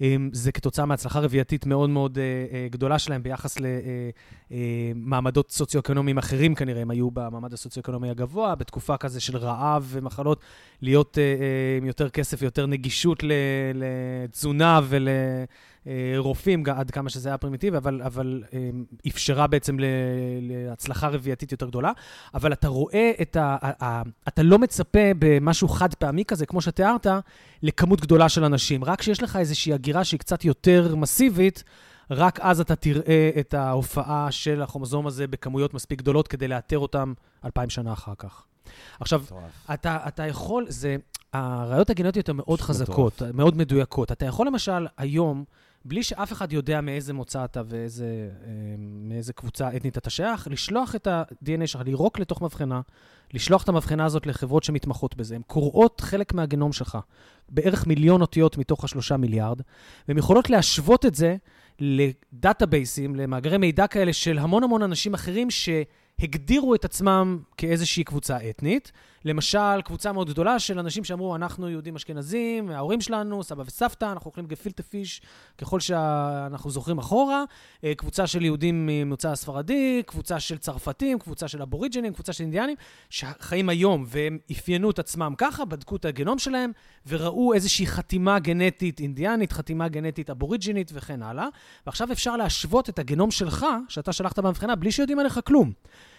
[0.00, 3.56] אמ, זה כתוצאה מהצלחה רבייתית מאוד מאוד אה, אה, גדולה שלהם ביחס
[4.50, 6.82] למעמדות סוציו-אקונומיים אחרים כנראה.
[6.82, 10.40] הם היו במעמד הסוציו-אקונומי הגבוה, בתקופה כזה של רעב ומחלות,
[10.82, 11.18] להיות
[11.78, 13.22] עם יותר כסף ויותר נגישות
[13.74, 15.08] לתזונה ול...
[15.86, 18.70] אה, רופאים, עד כמה שזה היה פרימיטיבי, אבל, אבל אה,
[19.08, 19.76] אפשרה בעצם
[20.40, 21.92] להצלחה רבייתית יותר גדולה.
[22.34, 23.56] אבל אתה רואה את ה...
[23.62, 27.06] ה אתה לא מצפה במשהו חד פעמי כזה, כמו שתיארת,
[27.62, 28.84] לכמות גדולה של אנשים.
[28.84, 31.64] רק כשיש לך איזושהי הגירה שהיא קצת יותר מסיבית,
[32.10, 37.12] רק אז אתה תראה את ההופעה של הכרומוזום הזה בכמויות מספיק גדולות כדי לאתר אותם
[37.44, 38.44] אלפיים שנה אחר כך.
[39.00, 39.22] עכשיו,
[39.74, 40.96] אתה, אתה יכול, זה,
[41.32, 44.12] הראיות הגנטיות הן מאוד חזקות, מאוד מדויקות.
[44.12, 45.44] אתה יכול למשל היום
[45.88, 51.06] בלי שאף אחד יודע מאיזה מוצא אתה ומאיזה אה, קבוצה אתנית אתה שייך, לשלוח את
[51.06, 52.80] ה-DNA שלך, לירוק לתוך מבחנה,
[53.34, 55.34] לשלוח את המבחנה הזאת לחברות שמתמחות בזה.
[55.34, 56.98] הן קוראות חלק מהגנום שלך,
[57.48, 59.60] בערך מיליון אותיות מתוך השלושה מיליארד,
[60.08, 61.36] והן יכולות להשוות את זה
[61.78, 68.92] לדאטאבייסים, למאגרי מידע כאלה של המון המון אנשים אחרים שהגדירו את עצמם כאיזושהי קבוצה אתנית.
[69.24, 74.28] למשל, קבוצה מאוד גדולה של אנשים שאמרו, אנחנו יהודים אשכנזים, ההורים שלנו, סבא וסבתא, אנחנו
[74.28, 75.22] אוכלים גפילטה פיש
[75.58, 77.44] ככל שאנחנו זוכרים אחורה,
[77.84, 82.76] אה, קבוצה של יהודים ממוצא הספרדי, קבוצה של צרפתים, קבוצה של אבוריג'ינים, קבוצה של אינדיאנים,
[83.10, 86.72] שחיים היום, והם אפיינו את עצמם ככה, בדקו את הגנום שלהם,
[87.06, 91.48] וראו איזושהי חתימה גנטית אינדיאנית, חתימה גנטית אבוריג'ינית וכן הלאה.
[91.86, 95.72] ועכשיו אפשר להשוות את הגנום שלך, שאתה שלחת במבחנה, בלי שיודעים עליך כלום.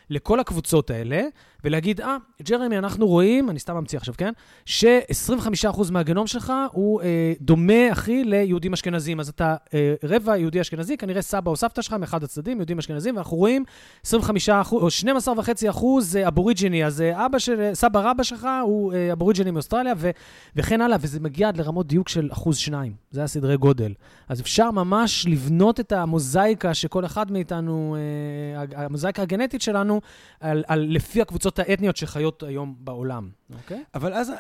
[0.10, 1.22] לכל הקבוצות האלה,
[1.64, 4.34] ולהגיד, אה, ג'רמי, אנחנו רואים, אני סתם ממציא עכשיו, כן?
[4.66, 9.20] ש-25% מהגנום שלך הוא אה, דומה, אחי, ליהודים אשכנזים.
[9.20, 13.16] אז אתה אה, רבע יהודי אשכנזי, כנראה סבא או סבתא שלך מאחד הצדדים, יהודים אשכנזים,
[13.16, 13.64] ואנחנו רואים
[14.06, 15.84] 25 או 12.5
[16.16, 16.86] אה, אבוריג'יני.
[16.86, 20.10] אז אה, אבא של, סבא רבא שלך הוא אה, אבוריג'יני מאוסטרליה, ו,
[20.56, 22.94] וכן הלאה, וזה מגיע עד לרמות דיוק של אחוז שניים.
[23.12, 23.94] זה הסדרי גודל.
[24.30, 27.96] אז אפשר ממש לבנות את המוזאיקה שכל אחד מאיתנו,
[28.76, 29.97] אה, המוזאיקה הגנטית שלנו,
[30.40, 33.84] על, על, לפי הקבוצות האתניות שחיות היום בעולם, אוקיי?
[33.96, 34.32] אבל אז,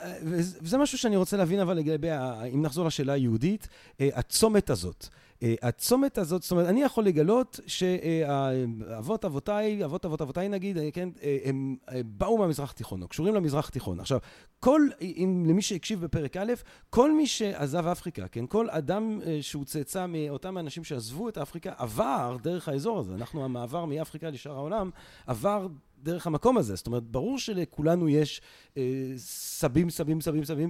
[0.61, 2.07] וזה משהו שאני רוצה להבין, אבל לגבי,
[2.53, 3.67] אם נחזור לשאלה היהודית,
[4.01, 5.07] אה, הצומת הזאת.
[5.43, 10.91] אה, הצומת הזאת, זאת אומרת, אני יכול לגלות שאבות אבותיי, אבות אבות אבותיי נגיד, אה,
[10.91, 11.09] כן,
[11.45, 13.99] הם באו מהמזרח התיכון, או קשורים למזרח התיכון.
[13.99, 14.19] עכשיו,
[14.59, 16.53] כל, אם, למי שהקשיב בפרק א',
[16.89, 22.37] כל מי שעזב אפריקה, כן, כל אדם שהוא צאצא מאותם אנשים שעזבו את אפריקה, עבר
[22.41, 23.15] דרך האזור הזה.
[23.15, 24.89] אנחנו, המעבר מאפריקה לשאר העולם,
[25.27, 25.67] עבר
[26.03, 26.75] דרך המקום הזה.
[26.75, 28.41] זאת אומרת, ברור שלכולנו יש
[28.77, 28.83] אה,
[29.17, 30.69] סבים, סבים, סבים, סבים.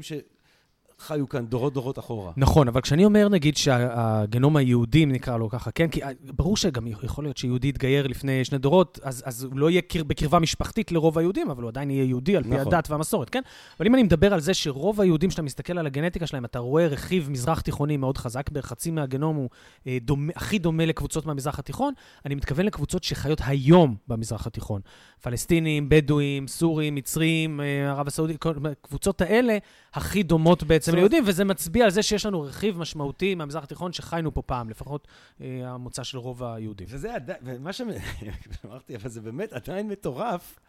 [1.00, 2.32] חיו כאן דורות דורות אחורה.
[2.38, 5.88] נכון, אבל כשאני אומר, נגיד, שהגנום היהודי, נקרא לו ככה, כן?
[5.88, 9.70] כי אה, ברור שגם יכול להיות שיהודי יתגייר לפני שני דורות, אז, אז הוא לא
[9.70, 12.74] יהיה קר, בקרבה משפחתית לרוב היהודים, אבל הוא עדיין יהיה יהודי על פי נכון.
[12.74, 13.42] הדת והמסורת, כן?
[13.80, 16.88] אבל אם אני מדבר על זה שרוב היהודים, שאתה מסתכל על הגנטיקה שלהם, אתה רואה
[16.88, 19.50] רכיב מזרח תיכוני מאוד חזק, בערך חצי מהגנום הוא
[19.88, 21.94] אה, דומה, הכי דומה לקבוצות מהמזרח התיכון,
[22.26, 24.82] אני מתכוון לקבוצות שחיות היום במזרח התיכון.
[25.22, 29.58] פלסטינים, בדואים, סורים, מצרים, אה, ערב הסעודית, הקבוצות האלה
[29.98, 34.34] הכי דומות בעצם ליהודים, וזה מצביע על זה שיש לנו רכיב משמעותי מהמזרח התיכון שחיינו
[34.34, 35.08] פה פעם, לפחות
[35.42, 36.88] אה, המוצא של רוב היהודים.
[36.90, 40.60] וזה עדיין, ומה שאמרתי, אבל זה באמת עדיין מטורף,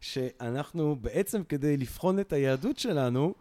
[0.00, 3.34] שאנחנו בעצם כדי לבחון את היהדות שלנו,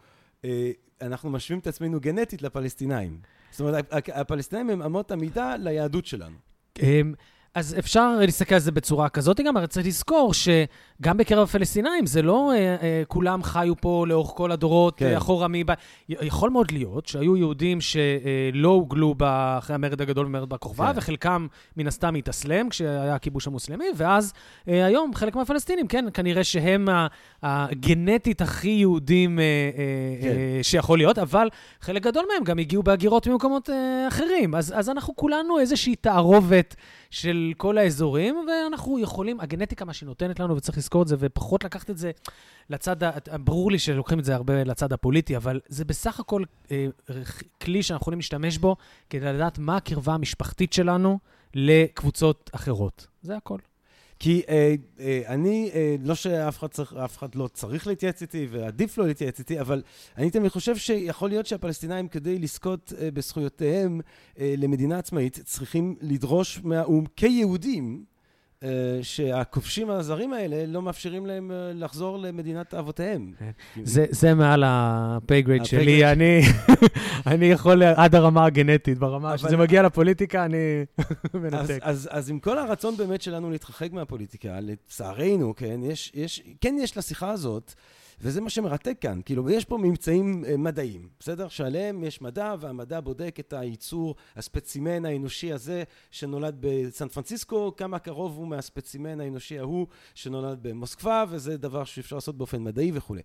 [0.46, 3.20] אה, אנחנו משווים את עצמנו גנטית לפלסטינאים.
[3.52, 6.36] זאת אומרת, הפלסטינאים הם אמות המידה ליהדות שלנו.
[7.56, 12.22] אז אפשר להסתכל על זה בצורה כזאת גם, אבל צריך לזכור שגם בקרב הפלסטינאים, זה
[12.22, 15.06] לא אה, אה, כולם חיו פה לאורך כל הדורות, כן.
[15.06, 15.74] אה, אחורה מבא...
[16.10, 19.16] יכול מאוד להיות שהיו יהודים שלא הוגלו
[19.58, 20.98] אחרי המרד הגדול ומרד בר כוכבא, כן.
[20.98, 24.34] וחלקם מן הסתם התאסלם כשהיה הכיבוש המוסלמי, ואז
[24.68, 26.88] אה, היום חלק מהפלסטינים, כן, כנראה שהם
[27.44, 30.28] הגנטית הכי יהודים אה, אה, כן.
[30.28, 31.50] אה, שיכול להיות, אבל
[31.82, 34.56] חלק גדול מהם גם הגיעו בהגירות ממקומות אה, אחרים.
[34.56, 36.76] אז, אז אנחנו כולנו איזושהי תערובת.
[37.10, 41.64] של כל האזורים, ואנחנו יכולים, הגנטיקה, מה שהיא נותנת לנו, וצריך לזכור את זה, ופחות
[41.64, 42.12] לקחת את זה
[42.70, 42.96] לצד,
[43.44, 46.88] ברור לי שלוקחים את זה הרבה לצד הפוליטי, אבל זה בסך הכל אה,
[47.62, 48.76] כלי שאנחנו יכולים להשתמש בו
[49.10, 51.20] כדי לדעת מה הקרבה המשפחתית שלנו
[51.54, 53.08] לקבוצות אחרות.
[53.22, 53.58] זה הכל.
[54.20, 58.98] כי אה, אה, אני, אה, לא שאף אחד, צריך, אחד לא צריך להתייעץ איתי, ועדיף
[58.98, 59.82] לא להתייעץ איתי, אבל
[60.18, 64.02] אני תמיד חושב שיכול להיות שהפלסטינאים, כדי לזכות אה, בזכויותיהם
[64.40, 68.04] אה, למדינה עצמאית, צריכים לדרוש מהאו"ם כיהודים,
[69.02, 73.34] שהכובשים הזרים האלה לא מאפשרים להם אה, לחזור למדינת אבותיהם.
[73.84, 76.02] זה, זה מעל ה pay grade שלי.
[77.28, 80.58] אני, יכול עד הרמה הגנטית, ברמה שזה מגיע לפוליטיקה, אני
[81.34, 81.80] מנתק.
[81.82, 85.80] אז, עם כל הרצון באמת שלנו להתרחק מהפוליטיקה, לצערנו, כן,
[86.62, 87.74] כן יש לשיחה הזאת,
[88.22, 91.48] וזה מה שמרתק כאן, כאילו, יש פה ממצאים אה, מדעיים, בסדר?
[91.48, 98.00] שעליהם יש מדע, והמדע בודק את היצור, ה specimen האנושי הזה שנולד בסן פרנסיסקו, כמה
[98.00, 103.22] קרוב הוא מהספצימן האנושי ההוא שנולד במוסקבה, וזה דבר שאפשר לעשות באופן מדעי וכולי.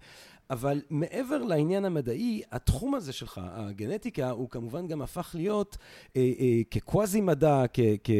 [0.51, 5.77] אבל מעבר לעניין המדעי, התחום הזה שלך, הגנטיקה, הוא כמובן גם הפך להיות
[6.17, 8.11] אה, אה, כקוואזי מדע, כ, כ,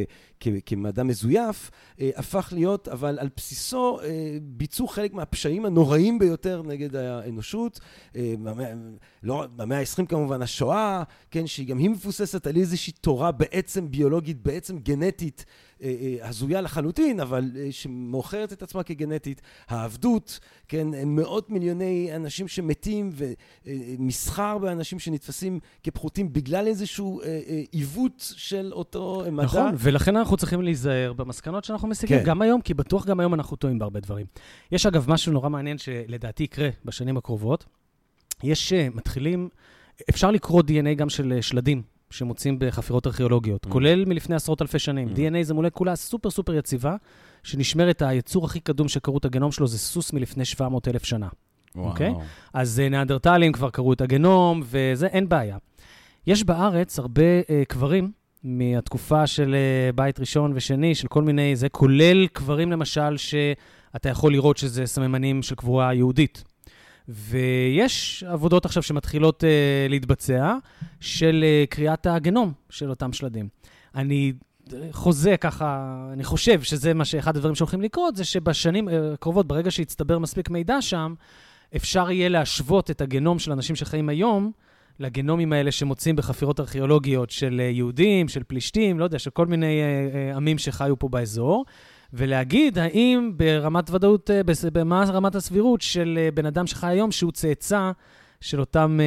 [0.41, 6.63] כ, כמדע מזויף, אה, הפך להיות, אבל על בסיסו אה, ביצעו חלק מהפשעים הנוראים ביותר
[6.63, 7.81] נגד האנושות.
[8.17, 8.73] אה, במאה,
[9.23, 14.43] לא, במאה ה-20 כמובן, השואה, כן, שהיא גם היא מבוססת על איזושהי תורה בעצם ביולוגית,
[14.43, 15.45] בעצם גנטית.
[15.83, 22.49] אה, אה, הזויה לחלוטין, אבל אה, שמוכרת את עצמה כגנטית, העבדות, כן, מאות מיליוני אנשים
[22.49, 23.11] שמתים
[23.67, 27.21] ומסחר באנשים שנתפסים כפחותים בגלל איזשהו
[27.71, 29.45] עיוות של אותו מדע.
[29.45, 32.25] נכון, ולכן אנחנו צריכים להיזהר במסקנות שאנחנו משיגים, כן.
[32.25, 34.27] גם היום, כי בטוח גם היום אנחנו טועים בהרבה דברים.
[34.73, 37.65] יש אגב משהו נורא מעניין שלדעתי יקרה בשנים הקרובות.
[38.43, 39.49] יש, מתחילים,
[40.11, 41.92] אפשר לקרוא DNA גם של שלדים.
[42.13, 43.69] שמוצאים בחפירות ארכיאולוגיות, Mm.
[43.69, 45.09] כולל מלפני עשרות אלפי שנים.
[45.09, 45.17] Mm.
[45.17, 46.97] DNA זה מולקולה סופר סופר יציבה,
[47.43, 51.29] שנשמרת, היצור הכי קדום שקראו את הגנום שלו זה סוס מלפני 700 אלף שנה.
[51.77, 52.15] אוקיי?
[52.55, 55.57] אז אה, ניאנדרטלים כבר קראו את הגנום, וזה, אין בעיה.
[56.27, 58.11] יש בארץ הרבה אה, קברים
[58.45, 64.33] מהתקופה של אה, בית ראשון ושני, של כל מיני, זה כולל קברים למשל, שאתה יכול
[64.33, 66.45] לראות שזה סממנים של קבורה יהודית.
[67.13, 70.55] ויש עבודות עכשיו שמתחילות אה, להתבצע,
[71.01, 73.49] של אה, קריאת הגנום של אותם שלדים.
[73.95, 74.33] אני
[74.73, 79.71] אה, חוזה ככה, אני חושב שזה מה שאחד הדברים שהולכים לקרות, זה שבשנים הקרובות, ברגע
[79.71, 81.15] שיצטבר מספיק מידע שם,
[81.77, 84.53] אפשר יהיה להשוות את הגנום של אנשים שחיים היום
[84.99, 90.09] לגנומים האלה שמוצאים בחפירות ארכיאולוגיות של יהודים, של פלישתים, לא יודע, של כל מיני אה,
[90.15, 91.65] אה, עמים שחיו פה באזור,
[92.13, 94.41] ולהגיד האם ברמת ודאות, אה,
[94.73, 97.91] במה רמת הסבירות של אה, בן אדם שחי היום שהוא צאצא
[98.41, 99.05] של אותם אה,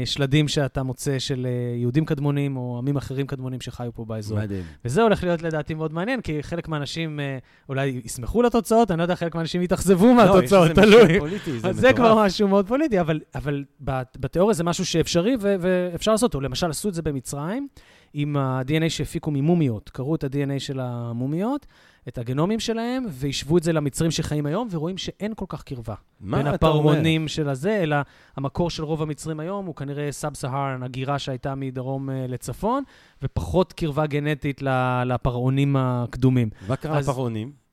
[0.00, 4.38] אה, שלדים שאתה מוצא של אה, יהודים קדמונים או עמים אחרים קדמונים שחיו פה באזור.
[4.38, 4.62] מדהים.
[4.84, 9.02] וזה הולך להיות לדעתי מאוד מעניין, כי חלק מהאנשים אה, אולי ישמחו לתוצאות, אני לא
[9.02, 11.02] יודע, חלק מהאנשים יתאכזבו מהתוצאות, לא, יש איזה תלוי.
[11.04, 12.24] משקל פוליטי, אז זה כבר.
[12.24, 16.40] משהו מאוד פוליטי, אבל, אבל בת- בתיאוריה זה משהו שאפשרי ואפשר לעשות אותו.
[16.40, 17.68] למשל, עשו את זה במצרים
[18.18, 19.90] עם ה-DNA שהפיקו ממומיות.
[19.90, 21.66] קראו את ה-DNA של המומיות,
[22.08, 25.94] את הגנומים שלהם, והשוו את זה למצרים שחיים היום, ורואים שאין כל כך קרבה.
[26.20, 26.80] מה בין אתה אומר?
[26.80, 27.96] הפרעונים של הזה, אלא
[28.36, 32.82] המקור של רוב המצרים היום הוא כנראה sub-Saharan, הגירה שהייתה מדרום אה, לצפון,
[33.22, 34.62] ופחות קרבה גנטית
[35.06, 36.50] לפרעונים הקדומים.
[36.68, 37.65] מה קרה לפרעונים?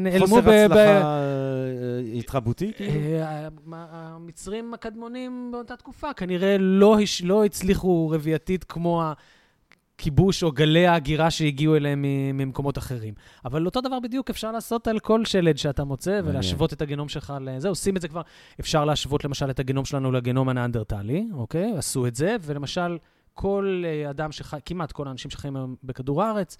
[0.00, 0.44] נעלמו חוסר ב...
[0.44, 2.72] ב- הצלחה אה, התרבותי?
[2.76, 2.92] כאילו?
[2.92, 9.02] אה, מה- המצרים הקדמונים באותה תקופה כנראה לא, לא הצליחו רבייתית כמו
[9.98, 12.04] הכיבוש או גלי ההגירה שהגיעו אליהם
[12.34, 13.14] ממקומות אחרים.
[13.44, 16.20] אבל אותו דבר בדיוק אפשר לעשות על כל שלד שאתה מוצא.
[16.24, 17.68] ולהשוות את הגנום שלך לזה.
[17.68, 18.22] עושים את זה כבר,
[18.60, 21.72] אפשר להשוות למשל את הגנום שלנו לגנום הניאנדרטלי, אוקיי?
[21.76, 22.98] עשו את זה, ולמשל,
[23.34, 26.56] כל אה, אדם שחי, כמעט כל האנשים שחיים היום בכדור הארץ,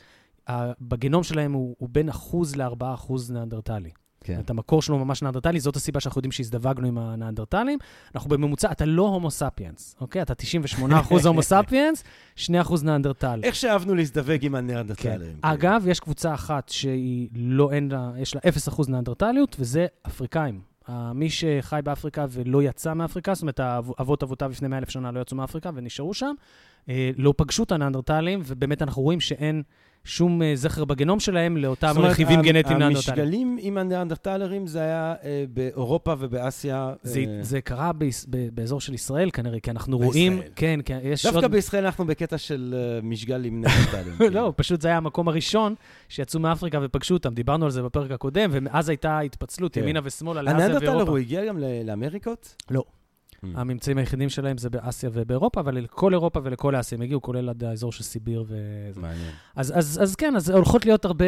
[0.81, 3.91] בגנום שלהם הוא, הוא בין אחוז לארבעה אחוז ניאנדרטלי.
[4.25, 4.41] כן.
[4.41, 7.79] את המקור שלו ממש ניאנדרטלי, זאת הסיבה שאנחנו יודעים שהזדווגנו עם הניאנדרטלים.
[8.15, 10.23] אנחנו בממוצע, אתה לא הומו ספיאנס, אוקיי?
[10.23, 10.33] אתה
[10.79, 10.81] 98%
[11.27, 12.05] הומו ספיאנס,
[12.37, 12.49] 2%
[12.83, 13.41] ניאנדרטל.
[13.43, 14.55] איך שאהבנו להזדווג עם כן.
[14.55, 15.37] הניאנדרטלים.
[15.43, 20.61] אגב, יש קבוצה אחת שהיא לא, אין לה, יש לה 0% ניאנדרטליות, וזה אפריקאים.
[21.15, 25.11] מי שחי באפריקה ולא יצא מאפריקה, זאת אומרת, האב- אבות אבותיו לפני 100 אלף שנה
[25.11, 26.35] לא יצאו מאפריקה ונשארו שם,
[26.89, 29.63] אה, לא פגשו את הניאנדרטלים, ובאמת אנחנו רואים שאין
[30.05, 32.95] שום אה, זכר בגנום שלהם לאותם זאת אומרת, רכיבים גנטיים ניאנדרטליים.
[32.97, 36.93] המשגלים עם הניאנדרטלרים זה היה אה, באירופה ובאסיה.
[37.03, 40.13] זה, אה, זה קרה ביס, ב, באזור של ישראל כנראה, כי אנחנו בישראל.
[40.13, 41.51] רואים, כן, כן, יש דווקא עוד...
[41.51, 44.17] בישראל אנחנו בקטע של אה, משגל עם ניאנדרטלים.
[44.19, 44.31] כאילו.
[44.35, 45.75] לא, פשוט זה היה המקום הראשון
[46.09, 49.81] שיצאו מאפריקה ופגשו אותם, דיברנו על זה בפרק הקודם, ומאז הייתה התפצלות כן.
[49.81, 51.11] ימינה ושמאלה לאסיה ואירופה.
[51.11, 52.57] הוא הגיע גם ל- לאמריקות?
[52.71, 52.83] לא.
[53.45, 53.47] Mm.
[53.55, 57.65] הממצאים היחידים שלהם זה באסיה ובאירופה, אבל לכל אירופה ולכל אסיה הם הגיעו, כולל עד
[57.65, 59.01] האזור של סיביר וזה.
[59.01, 59.31] מעניין.
[59.57, 61.25] אז, אז, אז כן, אז הולכות להיות הרבה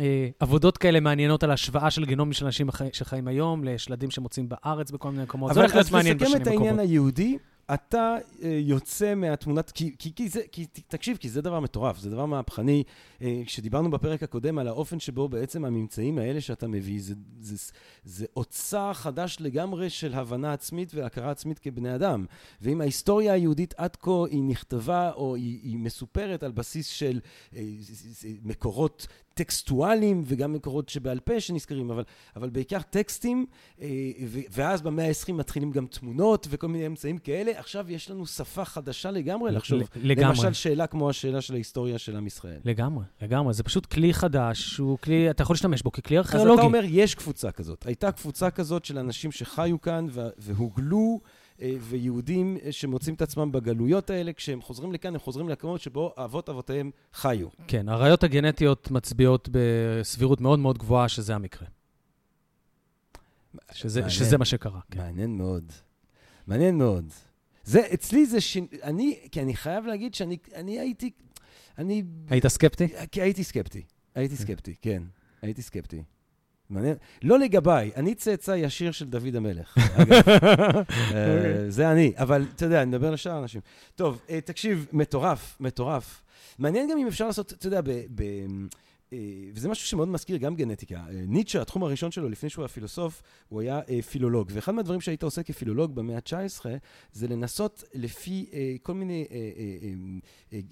[0.00, 4.90] אה, עבודות כאלה מעניינות על השוואה של גנומים של אנשים שחיים היום לשלדים שמוצאים בארץ
[4.90, 5.48] בכל מיני מקומות.
[5.48, 6.88] זה אבל הולך להיות אז מעניין בשנים את העניין הקרובות.
[6.90, 7.38] היהודי,
[7.74, 12.10] אתה אה, יוצא מהתמונת, כי, כי, כי זה, כי תקשיב, כי זה דבר מטורף, זה
[12.10, 12.84] דבר מהפכני.
[13.22, 17.72] אה, כשדיברנו בפרק הקודם על האופן שבו בעצם הממצאים האלה שאתה מביא, זה, זה, זה,
[18.04, 22.26] זה אוצר חדש לגמרי של הבנה עצמית והכרה עצמית כבני אדם.
[22.60, 27.20] ואם ההיסטוריה היהודית עד כה היא נכתבה או היא, היא מסופרת על בסיס של
[27.56, 27.62] אה,
[28.42, 32.04] מקורות טקסטואליים וגם מקורות שבעל פה שנזכרים, אבל,
[32.36, 33.46] אבל בעיקר טקסטים,
[33.80, 33.88] אה,
[34.50, 37.52] ואז במאה ה-20 מתחילים גם תמונות וכל מיני אמצעים כאלה.
[37.56, 39.80] עכשיו יש לנו שפה חדשה לגמרי לחשוב.
[39.96, 40.28] לגמרי.
[40.28, 42.58] למשל, שאלה כמו השאלה של ההיסטוריה של עם ישראל.
[42.64, 43.54] לגמרי, לגמרי.
[43.54, 46.52] זה פשוט כלי חדש, שהוא כלי, אתה יכול להשתמש בו ככלי ארכיאולוגי.
[46.52, 47.86] אז אתה אומר, יש קבוצה כזאת.
[47.86, 50.06] הייתה קבוצה כזאת של אנשים שחיו כאן
[50.38, 51.20] והוגלו.
[51.62, 56.14] אה, ויהודים אה, שמוצאים את עצמם בגלויות האלה, כשהם חוזרים לכאן, הם חוזרים למקומות שבו
[56.16, 57.48] אבות אבותיהם חיו.
[57.68, 61.68] כן, הראיות הגנטיות מצביעות בסבירות מאוד מאוד גבוהה שזה המקרה.
[63.72, 64.80] שזה, שזה מה שקרה.
[64.90, 64.98] כן.
[64.98, 65.72] מעניין מאוד.
[66.46, 67.12] מעניין מאוד.
[67.64, 68.56] זה, אצלי זה ש...
[68.82, 71.10] אני, כי אני חייב להגיד שאני אני הייתי...
[71.78, 72.02] אני...
[72.30, 72.88] היית סקפטי?
[73.12, 73.82] כי הייתי סקפטי.
[74.14, 74.42] הייתי כן.
[74.42, 75.02] סקפטי, כן.
[75.42, 76.02] הייתי סקפטי.
[76.72, 76.96] מעניין.
[77.22, 80.28] לא לגביי, אני צאצא ישיר של דוד המלך, אגב.
[81.14, 83.60] אה, זה אני, אבל אתה יודע, אני מדבר לשאר האנשים.
[83.96, 86.22] טוב, אה, תקשיב, מטורף, מטורף.
[86.58, 88.02] מעניין גם אם אפשר לעשות, אתה יודע, אה,
[89.54, 90.94] וזה משהו שמאוד מזכיר גם גנטיקה.
[90.94, 94.50] אה, ניטשה, התחום הראשון שלו, לפני שהוא היה פילוסוף, הוא היה אה, פילולוג.
[94.52, 96.66] ואחד מהדברים שהיית עושה כפילולוג במאה ה-19,
[97.12, 98.46] זה לנסות לפי
[98.82, 99.26] כל מיני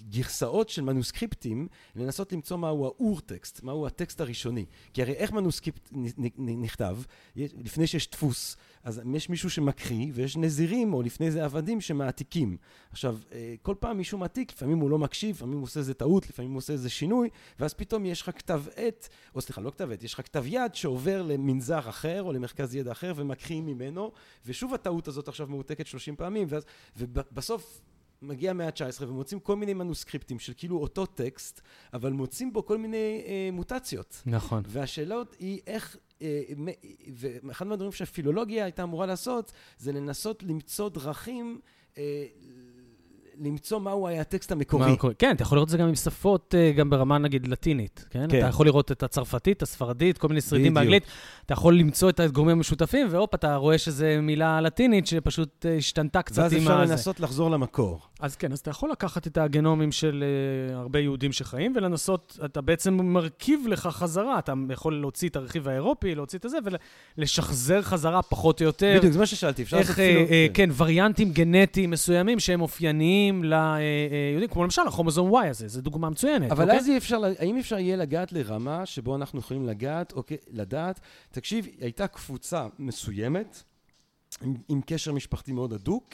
[0.09, 4.65] גרסאות של מנוסקריפטים, לנסות למצוא מהו האור-טקסט, מהו הטקסט הראשוני.
[4.93, 5.89] כי הרי איך מנוסקריפט
[6.37, 6.97] נכתב,
[7.35, 12.57] לפני שיש דפוס, אז יש מישהו שמקריא, ויש נזירים, או לפני זה עבדים, שמעתיקים.
[12.91, 13.17] עכשיו,
[13.61, 16.57] כל פעם מישהו מעתיק, לפעמים הוא לא מקשיב, לפעמים הוא עושה איזה טעות, לפעמים הוא
[16.57, 20.13] עושה איזה שינוי, ואז פתאום יש לך כתב עת, או סליחה, לא כתב עת, יש
[20.13, 24.11] לך כתב יד שעובר למנזר אחר, או למרכז ידע אחר, ומקריאים ממנו,
[24.45, 26.65] ושוב הטעות הזאת עכשיו מעותקת 30 פעמים, ואז,
[26.97, 27.81] ובסוף
[28.21, 31.61] מגיע המאה ה-19 ומוצאים כל מיני מנוסקריפטים של כאילו אותו טקסט,
[31.93, 34.21] אבל מוצאים בו כל מיני אה, מוטציות.
[34.25, 34.63] נכון.
[34.67, 36.01] והשאלה היא איך, אה,
[37.43, 41.59] ואחד מהדברים שהפילולוגיה הייתה אמורה לעשות, זה לנסות למצוא דרכים
[41.97, 42.25] אה,
[43.39, 44.85] למצוא מהו היה הטקסט המקורי.
[45.19, 48.25] כן, אתה יכול לראות את זה גם עם שפות, אה, גם ברמה נגיד לטינית, כן?
[48.29, 48.37] כן.
[48.37, 51.03] אתה יכול לראות את הצרפתית, הספרדית, כל מיני שרידים באנגלית.
[51.45, 56.21] אתה יכול למצוא את הגורמים המשותפים, והופ, אתה רואה שזו מילה לטינית שפשוט אה, השתנתה
[56.21, 56.55] קצת עם הזה.
[56.55, 58.07] ואז אפשר לנסות לחזור למקור.
[58.21, 60.23] אז כן, אז אתה יכול לקחת את הגנומים של
[60.71, 64.39] uh, הרבה יהודים שחיים, ולנסות, אתה בעצם מרכיב לך חזרה.
[64.39, 66.57] אתה יכול להוציא את הרכיב האירופי, להוציא את זה,
[67.17, 68.95] ולשחזר חזרה פחות או יותר.
[68.97, 70.19] בדיוק, זה מה ששאלתי, אפשר לעשות אפילו...
[70.19, 76.09] איך, כן, וריאנטים גנטיים מסוימים שהם אופייניים ליהודים, כמו למשל הכרומוזום Y הזה, זו דוגמה
[76.09, 76.51] מצוינת.
[76.51, 76.79] אבל אוקיי?
[76.79, 80.99] אז אפשר, האם אפשר יהיה לגעת לרמה שבו אנחנו יכולים לגעת, אוקיי, לדעת,
[81.31, 83.63] תקשיב, הייתה קבוצה מסוימת,
[84.41, 86.13] עם, עם קשר משפחתי מאוד הדוק,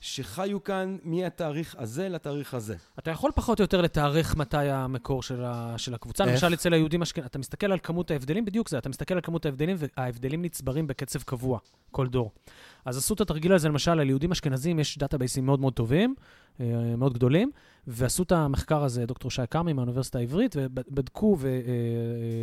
[0.00, 2.76] שחיו כאן מהתאריך הזה לתאריך הזה.
[2.98, 6.24] אתה יכול פחות או יותר לתארך מתי המקור של, ה, של הקבוצה.
[6.24, 6.32] איך?
[6.32, 9.46] למשל, אצל היהודים אשכנזים, אתה מסתכל על כמות ההבדלים, בדיוק זה, אתה מסתכל על כמות
[9.46, 11.58] ההבדלים, וההבדלים נצברים בקצב קבוע,
[11.90, 12.30] כל דור.
[12.84, 16.14] אז עשו את התרגיל הזה, למשל, על יהודים אשכנזים יש דאטאבייסים מאוד מאוד טובים,
[16.60, 17.50] אה, מאוד גדולים,
[17.86, 21.38] ועשו את המחקר הזה, דוקטור שי כרמי מהאוניברסיטה העברית, ובדקו,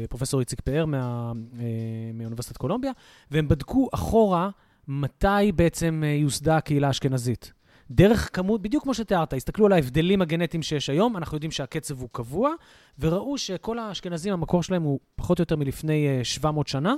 [0.03, 1.65] ופרופסור אה, איציק פאר מה, אה,
[2.13, 2.91] מאוניברסיטת קולומביה,
[3.31, 4.49] והם בדקו אחורה
[4.87, 7.53] מתי בעצם יוסדה הקהילה האשכנזית.
[7.91, 12.09] דרך כמות, בדיוק כמו שתיארת, הסתכלו על ההבדלים הגנטיים שיש היום, אנחנו יודעים שהקצב הוא
[12.11, 12.51] קבוע,
[12.99, 16.93] וראו שכל האשכנזים, המקור שלהם הוא פחות או יותר מלפני 700 שנה,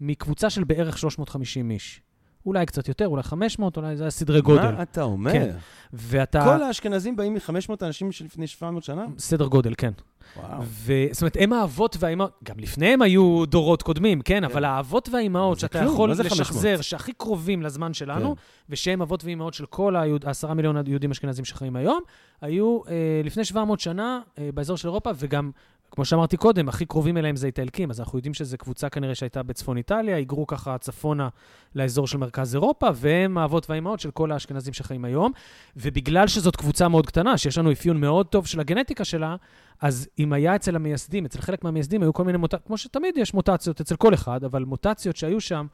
[0.00, 2.00] מקבוצה של בערך 350 איש.
[2.46, 4.70] אולי קצת יותר, אולי 500, אולי זה הסדרי גודל.
[4.70, 5.32] מה אתה אומר?
[5.32, 5.56] כן.
[5.92, 6.44] ואתה...
[6.44, 9.04] כל האשכנזים באים מ-500 אנשים שלפני 700 שנה?
[9.18, 9.92] סדר גודל, כן.
[10.36, 10.62] וואו.
[10.62, 10.92] ו...
[11.12, 14.34] זאת אומרת, הם האבות והאימהות, גם לפניהם היו דורות קודמים, כן?
[14.34, 14.44] כן.
[14.44, 18.42] אבל האבות והאימהות שאתה כלום, יכול לשחזר, שהכי קרובים לזמן שלנו, כן.
[18.68, 22.00] ושהם אבות ואימהות של כל העשרה מיליון היהודים אשכנזים שחיים היום,
[22.40, 25.50] היו אה, לפני 700 שנה אה, באזור של אירופה, וגם
[25.96, 29.42] כמו שאמרתי קודם, הכי קרובים אליהם זה איטלקים, אז אנחנו יודעים שזו קבוצה כנראה שהייתה
[29.42, 31.28] בצפון איטליה, היגרו ככה צפונה
[31.74, 35.32] לאזור של מרכז אירופה, והם האבות והאימהות של כל האשכנזים שחיים היום.
[35.76, 39.36] ובגלל שזאת קבוצה מאוד קטנה, שיש לנו אפיון מאוד טוב של הגנטיקה שלה,
[39.80, 43.34] אז אם היה אצל המייסדים, אצל חלק מהמייסדים היו כל מיני מוטציות, כמו שתמיד יש
[43.34, 45.66] מוטציות אצל כל אחד, אבל מוטציות שהיו שם,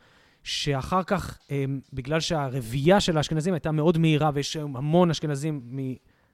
[0.43, 5.61] שאחר כך, הם, בגלל שהרבייה של האשכנזים הייתה מאוד מהירה, ויש היום המון אשכנזים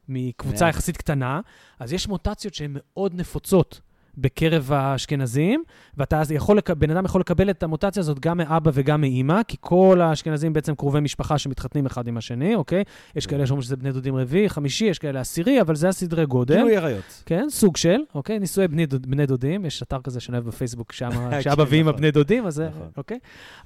[0.09, 0.69] מקבוצה yeah.
[0.71, 1.41] יחסית קטנה,
[1.79, 3.81] אז יש מוטציות שהן מאוד נפוצות
[4.21, 5.63] בקרב האשכנזים,
[5.97, 9.41] ואתה אז יכול, לק- בן אדם יכול לקבל את המוטציה הזאת גם מאבא וגם מאימא,
[9.49, 12.83] כי כל האשכנזים בעצם קרובי משפחה שמתחתנים אחד עם השני, אוקיי?
[13.17, 16.55] יש כאלה שאומרים שזה בני דודים רביעי, חמישי, יש כאלה עשירי, אבל זה הסדרי גודל.
[16.57, 17.23] גילוי עריות.
[17.27, 18.39] כן, סוג של, אוקיי?
[18.39, 21.81] נישואי בני, דוד, בני דודים, יש אתר כזה שאני אוהב בפייסבוק, שם, כן, שאבא ואמא
[21.89, 21.97] נכון.
[21.97, 22.89] בני דודים, אז זה, נכון.
[22.97, 23.19] אוקיי?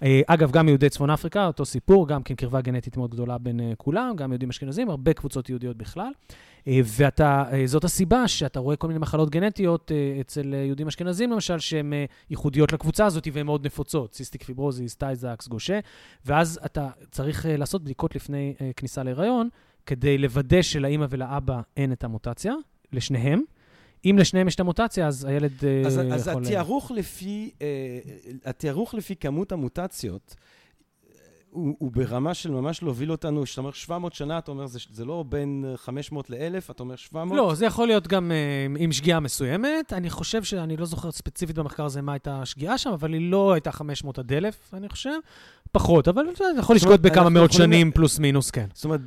[0.03, 3.61] אה, אגב, גם יהודי צפון אפריקה, אותו סיפור, גם כן קרבה גנטית מאוד גדולה בין
[3.61, 6.11] אה, כולם, גם יהודים אשכנזים, הרבה קבוצות יהודיות בכלל.
[6.69, 11.59] אה, ואתה, אה, הסיבה שאתה רואה כל מיני מחלות גנטיות אה, אצל יהודים אשכנזים, למשל,
[11.59, 11.93] שהן
[12.31, 15.81] ייחודיות לקבוצה הזאת והן מאוד נפוצות, cystic fibrosis, טיי-זקס, גושה,
[16.27, 19.49] ואז אתה צריך לעשות בדיקות לפני כניסה להיריון,
[19.87, 22.55] כדי לוודא שלאימא ולאבא אין את המוטציה,
[22.93, 23.43] לשניהם.
[24.05, 25.53] אם לשניהם יש את המוטציה, אז הילד
[25.87, 26.13] אז, יכול...
[26.13, 27.51] אז התיארוך לפי,
[28.45, 30.35] התיארוך לפי כמות המוטציות,
[31.53, 35.05] הוא, הוא ברמה של ממש להוביל אותנו, כשאתה אומר 700 שנה, אתה אומר, זה, זה
[35.05, 37.37] לא בין 500 ל-1000, אתה אומר 700?
[37.39, 39.93] לא, זה יכול להיות גם אה, עם שגיאה מסוימת.
[39.93, 43.53] אני חושב שאני לא זוכר ספציפית במחקר הזה מה הייתה השגיאה שם, אבל היא לא
[43.53, 45.11] הייתה 500 עד 1,000, אני חושב.
[45.73, 48.67] פחות, אבל אתה יכול לשגות בכמה מאות שנים פלוס מינוס, כן.
[48.75, 49.01] זאת אומרת,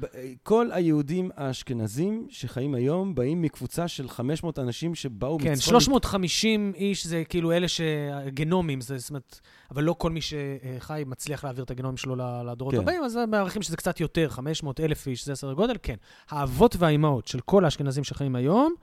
[0.44, 7.08] כל היהודים האשכנזים שחיים היום באים מקבוצה של 500 אנשים שבאו כן, מצפון- 350 איש
[7.08, 9.40] זה כאילו אלה שגנומים, זה, זאת אומרת,
[9.72, 12.16] אבל לא כל מי שחי מצליח להעביר את הגנומים שלו
[12.52, 12.80] לדורות כן.
[12.82, 15.96] הבאים, אז מעריכים שזה קצת יותר, 500 אלף איש, זה סדר גודל, כן.
[16.30, 18.74] האבות והאימהות של כל האשכנזים שחיים היום,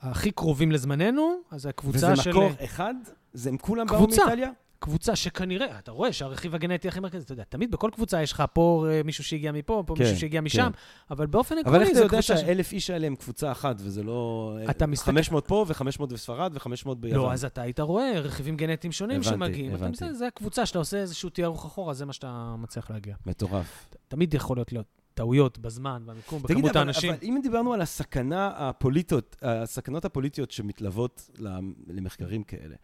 [0.00, 2.30] הכי קרובים לזמננו, אז הקבוצה וזה של...
[2.30, 2.94] מקור אחד?
[3.32, 4.06] זה הם כולם באו.
[4.06, 4.50] מאיטליה?
[4.82, 8.42] קבוצה שכנראה, אתה רואה שהרכיב הגנטי הכי מרכזי, אתה יודע, תמיד בכל קבוצה יש לך
[8.52, 10.70] פה אה, מישהו שהגיע מפה, פה כן, מישהו שהגיע משם,
[11.10, 12.26] אבל באופן אבל עקרוני איך אתה זה יודע ש...
[12.26, 14.56] שהאלף איש האלה הם קבוצה אחת, וזה לא...
[14.70, 17.18] אתה מסתכל- 500 פה ו-500 בספרד ו-500 ביוון.
[17.18, 19.74] לא, אז אתה היית רואה רכיבים גנטיים שונים הבנתי, שמגיעים.
[19.74, 19.90] הבנתי.
[19.92, 23.16] מסתכל, זה הקבוצה שאתה עושה איזשהו תיארוך אחורה, זה מה שאתה מצליח להגיע.
[23.26, 23.88] מטורף.
[24.08, 27.10] תמיד יכול להיות להיות טעויות בזמן, במיקום, תגיד, בכמות אבל, האנשים.
[27.10, 32.74] אבל אם דיברנו על הסכנה הפוליטיות, הסכנות הפוליטיות שמתלוות למ- למחקרים כאלה,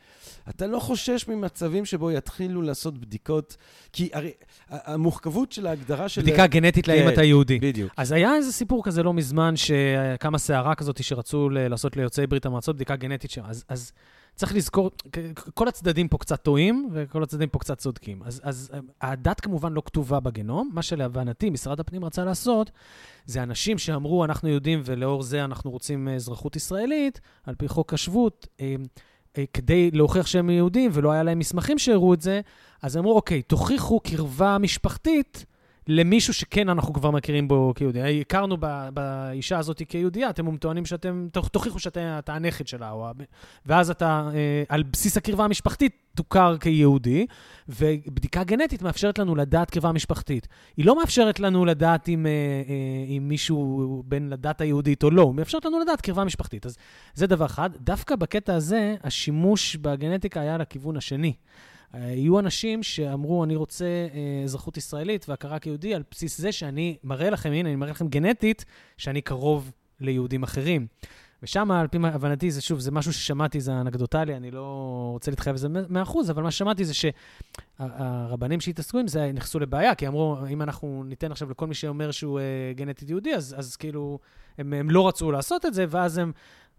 [0.48, 3.56] אתה לא חושש ממצבים שבו יתחילו לעשות בדיקות?
[3.92, 4.32] כי הרי
[4.68, 6.22] ה- המורכבות של ההגדרה של...
[6.22, 7.58] בדיקה גנטית כן, לאם אתה יהודי.
[7.58, 7.92] בדיוק.
[7.96, 12.76] אז היה איזה סיפור כזה לא מזמן, שקמה סערה כזאת שרצו לעשות ליוצאי ברית המועצות
[12.76, 13.42] בדיקה גנטית שם.
[13.44, 13.92] אז, אז
[14.38, 14.90] צריך לזכור,
[15.54, 18.22] כל הצדדים פה קצת טועים, וכל הצדדים פה קצת צודקים.
[18.22, 18.70] אז, אז
[19.00, 20.70] הדת כמובן לא כתובה בגנום.
[20.72, 22.70] מה שלהבנתי משרד הפנים רצה לעשות,
[23.26, 27.94] זה אנשים שאמרו, אנחנו יהודים ולאור זה אנחנו רוצים אה, אזרחות ישראלית, על פי חוק
[27.94, 28.74] השבות, אה,
[29.38, 32.40] אה, כדי להוכיח שהם יהודים ולא היה להם מסמכים שהראו את זה,
[32.82, 35.46] אז אמרו, אוקיי, תוכיחו קרבה משפחתית
[35.88, 38.20] למישהו שכן אנחנו כבר מכירים בו כיהודי.
[38.20, 43.08] הכרנו ב- באישה הזאת כיהודייה, אתם טוענים שאתם, תוכ- תוכיחו שאתה אתה הנכד שלה, או,
[43.66, 47.26] ואז אתה, אה, על בסיס הקרבה המשפחתית, תוכר כיהודי,
[47.68, 50.48] ובדיקה גנטית מאפשרת לנו לדעת קרבה משפחתית.
[50.76, 55.22] היא לא מאפשרת לנו לדעת אם, אה, אה, אם מישהו בן לדת היהודית או לא,
[55.22, 56.66] היא מאפשרת לנו לדעת קרבה משפחתית.
[56.66, 56.76] אז
[57.14, 57.70] זה דבר אחד.
[57.80, 61.32] דווקא בקטע הזה, השימוש בגנטיקה היה לכיוון השני.
[61.94, 66.96] אה, יהיו אנשים שאמרו, אני רוצה אה, אזרחות ישראלית והכרה כיהודי על בסיס זה שאני
[67.04, 68.64] מראה לכם, הנה, אני מראה לכם גנטית,
[68.96, 69.70] שאני קרוב
[70.00, 70.86] ליהודים אחרים.
[71.42, 75.56] ושם, על פי הבנתי, זה שוב, זה משהו ששמעתי, זה אנקדוטלי, אני לא רוצה להתחייב
[75.56, 80.62] לזה 100%, אבל מה ששמעתי זה שהרבנים שהתעסקו עם זה נכנסו לבעיה, כי אמרו, אם
[80.62, 84.18] אנחנו ניתן עכשיו לכל מי שאומר שהוא אה, גנטית יהודי, אז, אז כאילו,
[84.58, 86.32] הם, הם לא רצו לעשות את זה, ואז הם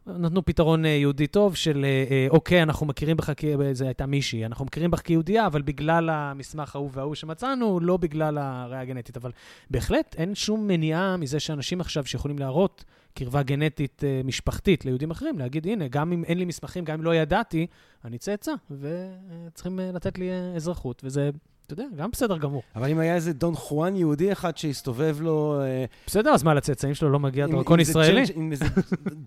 [0.08, 3.46] נתנו פתרון אה, יהודי טוב של, אה, אה, אוקיי, אנחנו מכירים בך, כ...
[3.74, 8.38] זו הייתה מישהי, אנחנו מכירים בך כיהודייה, אבל בגלל המסמך ההוא וההוא שמצאנו, לא בגלל
[8.38, 9.18] הראייה הגנטית.
[9.18, 9.32] אבל
[9.70, 12.84] בהחלט אין שום מניעה מזה שאנשים עכשיו שיכולים להראות
[13.14, 17.16] קרבה גנטית משפחתית ליהודים אחרים, להגיד, הנה, גם אם אין לי מסמכים, גם אם לא
[17.16, 17.68] ידעתי,
[18.06, 21.30] אני צאצא, וצריכים לתת לי אזרחות, וזה,
[21.74, 22.62] אתה יודע, גם בסדר גמור.
[22.76, 25.62] אבל אם היה איזה דון חואן יהודי אחד שהסתובב לו...
[25.62, 28.24] אה, בסדר, אז מה, לצאצאים שלו לא מגיע דרכון איזה ישראלי?
[28.36, 28.66] עם איזה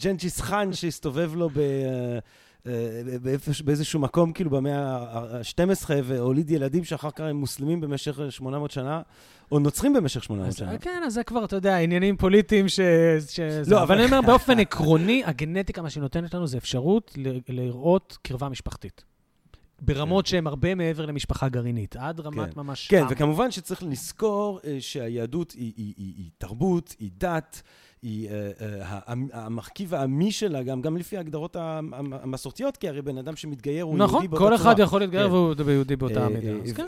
[0.05, 1.59] ג'נג'יס חאן שהסתובב לו ב...
[1.59, 2.19] אה,
[2.67, 3.03] אה,
[3.65, 9.03] באיזשהו מקום, כאילו במאה ה-12, והוליד ילדים שאחר כך הם מוסלמים במשך 800 שנה,
[9.53, 10.79] או נוצרים במשך 800 אז, שנה.
[10.79, 12.81] כן, אז זה כבר, אתה יודע, עניינים פוליטיים ש...
[13.67, 17.19] לא, אבל אני אומר, באופן עקרוני, הגנטיקה, מה שהיא נותנת לנו זה אפשרות
[17.49, 19.12] לראות קרבה משפחתית.
[19.85, 22.61] ברמות שהן הרבה מעבר למשפחה גרעינית, עד רמת כן.
[22.61, 22.89] ממש...
[22.89, 23.05] כן.
[23.11, 27.63] וכמובן שצריך לזכור אה, שהיהדות היא, תרבות, היא דת,
[28.03, 32.89] היא אה, אה, המ- המרכיב העמי שלה, גם, גם לפי ההגדרות המ- המ- המסורתיות, כי
[32.89, 34.73] הרי בן אדם שמתגייר הוא נכון, יהודי באותה כל צורה.
[34.73, 35.33] אחד יכול להתגייר כן.
[35.33, 36.49] והוא יהודי באותה אה, מידה.
[36.49, 36.87] אה, אז כן.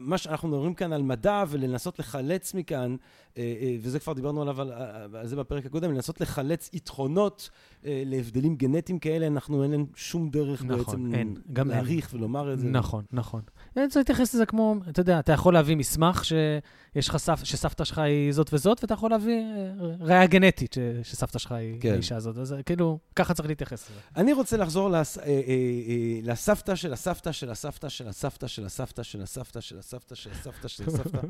[0.00, 2.96] מה שאנחנו מדברים כאן על מדע ולנסות לחלץ מכאן,
[3.36, 4.72] אה, אה, וזה כבר דיברנו עליו, על,
[5.16, 7.50] על זה בפרק הקודם, לנסות לחלץ יתרונות
[7.84, 11.76] אה, להבדלים גנטיים כאלה, אנחנו אין להם שום דרך נכון, בעצם אין, גם אין.
[11.76, 12.68] להעריך ולומר את זה.
[12.68, 13.42] נכון, נכון.
[13.82, 17.98] רוצה להתייחס לזה כמו, אתה יודע, אתה יכול להביא מסמך שיש לך סף, שסבתא שלך
[17.98, 21.92] היא זאת וזאת, ואתה יכול להביא אה, ראייה גנטית ש, שסבתא שלך היא כן.
[21.92, 22.38] האישה הזאת.
[22.38, 24.00] אז אה, כאילו, ככה צריך להתייחס לזה.
[24.16, 28.64] אני רוצה לחזור לס, אה, אה, אה, לסבתא של הסבתא של הסבתא של הסבתא של
[28.66, 31.28] הסבתא של הסבתא של הסבתא של הסבתא של הסבתא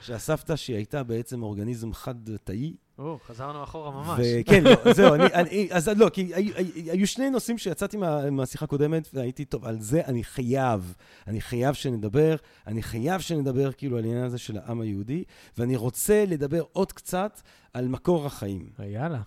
[0.00, 2.76] של הסבתא שהיא הייתה בעצם אורגניזם חד-תאי.
[2.98, 6.52] או, חזרנו אחורה וכן, לא, זהו, אני, אני, אז לא, כי היו,
[6.90, 10.94] היו שני נושאים שיצאתי מה, מהשיחה הקודמת, והייתי, טוב, על זה אני חייב,
[11.26, 12.36] אני חייב שנדבר,
[12.66, 15.24] אני חייב שנדבר כאילו על העניין הזה של העם היהודי,
[15.58, 17.40] ואני רוצה לדבר עוד קצת
[17.72, 18.68] על מקור החיים.
[18.78, 19.20] יאללה.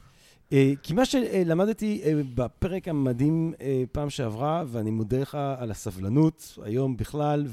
[0.54, 6.58] אה, כי מה שלמדתי אה, בפרק המדהים אה, פעם שעברה, ואני מודה לך על הסבלנות
[6.64, 7.48] היום בכלל,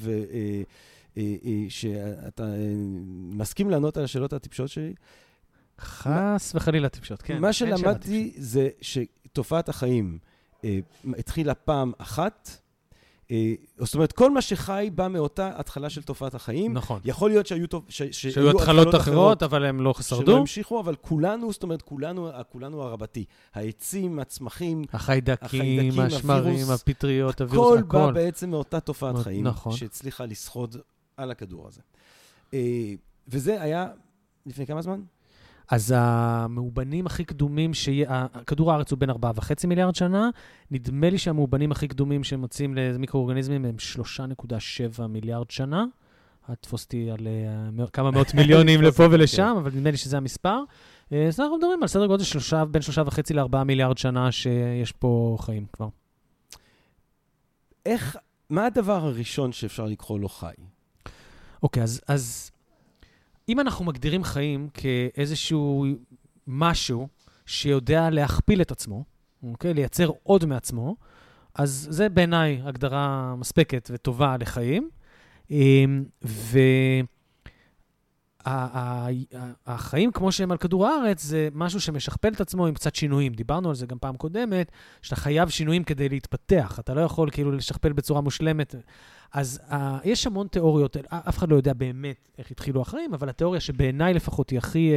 [1.16, 2.44] ושאתה
[3.30, 4.94] מסכים לענות על השאלות הטיפשות שלי.
[5.80, 7.38] חס וחלילה טיפשות, כן.
[7.40, 8.32] מה שלמדתי.
[8.36, 10.18] זה שתופעת החיים
[10.64, 10.78] אה,
[11.18, 12.50] התחילה פעם אחת.
[13.30, 16.72] אה, זאת אומרת, כל מה שחי בא מאותה התחלה של תופעת החיים.
[16.72, 17.00] נכון.
[17.04, 20.36] יכול להיות שהיו, תופ- ש- שהיו התחלות אחרות, אבל הם לא שלא שרדו.
[20.36, 23.24] המשיכו, אבל כולנו, זאת אומרת, כולנו, כולנו הרבתי.
[23.54, 27.96] העצים, הצמחים, החיידקים, החיידקים, השמרים, הפטריות, הווירוס, הכל הכל.
[27.98, 29.72] בא בעצם מאותה תופעת מאוד- חיים, נכון.
[29.76, 30.76] שהצליחה לשרוד
[31.16, 31.80] על הכדור הזה.
[32.54, 32.92] אה,
[33.28, 33.88] וזה היה
[34.46, 35.00] לפני כמה זמן?
[35.70, 38.06] אז המאובנים הכי קדומים, שיה-
[38.46, 39.16] כדור הארץ הוא בין 4.5
[39.66, 40.30] מיליארד שנה,
[40.70, 45.84] נדמה לי שהמאובנים הכי קדומים שמוצאים למיקרואורגניזמים הם 3.7 מיליארד שנה.
[46.50, 47.26] אל תתפוס אותי על
[47.72, 50.58] מא- כמה מאות מיליונים לפה ולשם, אבל נדמה לי שזה המספר.
[51.12, 52.90] אה, אז אנחנו מדברים על סדר גודל של שלושה, בין 3.5
[53.34, 55.88] ל-4 מיליארד שנה שיש פה חיים כבר.
[57.86, 58.16] איך,
[58.50, 60.52] מה הדבר הראשון שאפשר לקרוא לו חי?
[61.62, 62.50] אוקיי, אז, אז
[63.48, 65.86] אם אנחנו מגדירים חיים כאיזשהו
[66.46, 67.08] משהו
[67.46, 69.04] שיודע להכפיל את עצמו,
[69.42, 69.74] אוקיי?
[69.74, 70.96] לייצר עוד מעצמו,
[71.54, 74.90] אז זה בעיניי הגדרה מספקת וטובה לחיים.
[75.50, 76.04] אמ,
[79.66, 83.32] והחיים כמו שהם על כדור הארץ זה משהו שמשכפל את עצמו עם קצת שינויים.
[83.32, 84.72] דיברנו על זה גם פעם קודמת,
[85.02, 86.78] שאתה חייב שינויים כדי להתפתח.
[86.80, 88.74] אתה לא יכול כאילו לשכפל בצורה מושלמת.
[89.32, 89.74] אז uh,
[90.04, 94.50] יש המון תיאוריות, אף אחד לא יודע באמת איך התחילו החיים, אבל התיאוריה שבעיניי לפחות
[94.50, 94.94] היא הכי uh,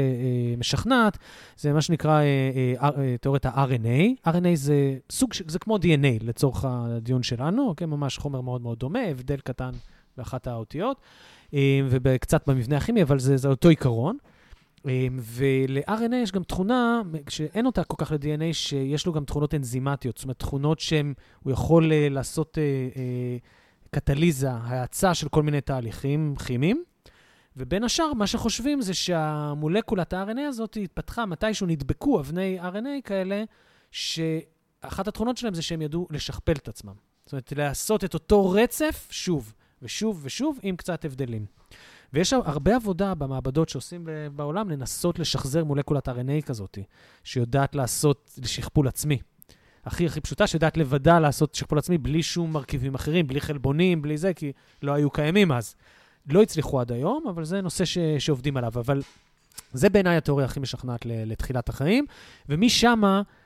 [0.56, 1.18] uh, משכנעת,
[1.58, 4.30] זה מה שנקרא uh, uh, uh, תיאוריית ה-RNA.
[4.30, 7.88] RNA זה סוג, ש- זה כמו DNA לצורך הדיון שלנו, אוקיי?
[7.88, 9.72] ממש חומר מאוד מאוד דומה, הבדל קטן
[10.18, 10.98] באחת האותיות,
[11.52, 11.54] uh,
[11.90, 14.18] וקצת במבנה הכימי, אבל זה, זה אותו עיקרון.
[14.80, 14.82] Um,
[15.18, 20.24] ול-RNA יש גם תכונה, שאין אותה כל כך ל-DNA, שיש לו גם תכונות אנזימטיות, זאת
[20.24, 21.04] אומרת, תכונות שהוא
[21.48, 22.58] יכול uh, לעשות...
[22.58, 23.00] Uh, uh,
[23.92, 26.84] קטליזה, האצה של כל מיני תהליכים כימיים.
[27.58, 33.44] ובין השאר, מה שחושבים זה שהמולקולת ה-RNA הזאת התפתחה מתישהו נדבקו אבני RNA כאלה,
[33.92, 36.94] שאחת התכונות שלהם זה שהם ידעו לשכפל את עצמם.
[37.26, 41.46] זאת אומרת, לעשות את אותו רצף שוב ושוב ושוב עם קצת הבדלים.
[42.14, 46.78] ויש הרבה עבודה במעבדות שעושים בעולם לנסות לשחזר מולקולת RNA כזאת,
[47.24, 49.20] שיודעת לעשות שכפול עצמי.
[49.86, 54.18] הכי הכי פשוטה, שיודעת לבדה לעשות שכפול עצמי בלי שום מרכיבים אחרים, בלי חלבונים, בלי
[54.18, 54.52] זה, כי
[54.84, 55.76] לא היו קיימים אז.
[56.30, 58.72] לא הצליחו עד היום, אבל זה נושא ש, שעובדים עליו.
[58.76, 59.02] אבל
[59.74, 62.06] זה בעיניי התיאוריה הכי משכנעת לתחילת החיים,
[62.50, 63.02] ומשם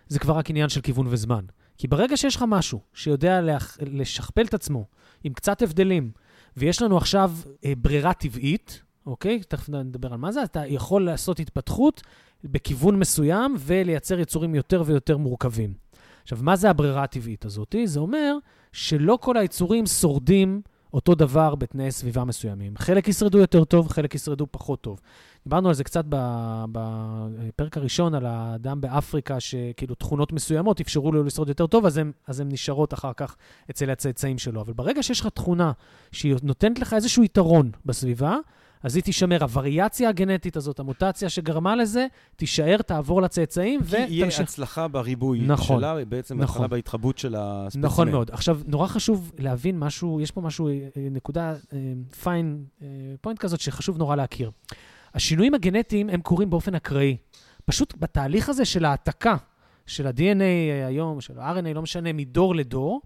[0.08, 1.46] זה כבר רק עניין של כיוון וזמן.
[1.78, 4.86] כי ברגע שיש לך משהו שיודע לח- לשכפל את עצמו
[5.24, 6.12] עם קצת הבדלים,
[6.58, 7.32] ויש לנו עכשיו
[7.66, 9.42] אה, ברירה טבעית, אוקיי?
[9.48, 12.02] תכף נדבר על מה זה, אתה יכול לעשות התפתחות
[12.44, 15.83] בכיוון מסוים ולייצר יצורים יותר ויותר מורכבים.
[16.24, 17.76] עכשיו, מה זה הברירה הטבעית הזאת?
[17.86, 18.38] זה אומר
[18.72, 20.62] שלא כל היצורים שורדים
[20.94, 22.74] אותו דבר בתנאי סביבה מסוימים.
[22.78, 25.00] חלק ישרדו יותר טוב, חלק ישרדו פחות טוב.
[25.44, 26.06] דיברנו על זה קצת
[26.72, 32.50] בפרק הראשון, על האדם באפריקה, שכאילו תכונות מסוימות אפשרו לו לשרוד יותר טוב, אז הן
[32.52, 33.36] נשארות אחר כך
[33.70, 34.62] אצל הצאצאים שלו.
[34.62, 35.72] אבל ברגע שיש לך תכונה
[36.12, 38.38] שהיא נותנת לך איזשהו יתרון בסביבה,
[38.84, 39.44] אז היא תישמר.
[39.44, 44.50] הווריאציה הגנטית הזאת, המוטציה שגרמה לזה, תישאר, תעבור לצאצאים כי יהיה ותמשיך.
[44.50, 45.80] הצלחה בריבוי נכון.
[45.80, 46.44] שלה, בעצם נכון.
[46.44, 47.86] התחלה בהתחבאות של הספצימן.
[47.86, 48.32] נכון מאוד.
[48.32, 51.56] עכשיו, נורא חשוב להבין משהו, יש פה משהו, אה, נקודה
[52.24, 52.64] פיין
[53.22, 54.52] פוינט כזאת שחשוב נורא להכיר.
[55.14, 57.18] השינויים הגנטיים הם קורים באופן אקראי.
[57.66, 59.36] פשוט בתהליך הזה של העתקה
[59.86, 63.02] של ה-DNA היום, של ה-RNA, לא משנה, מדור לדור,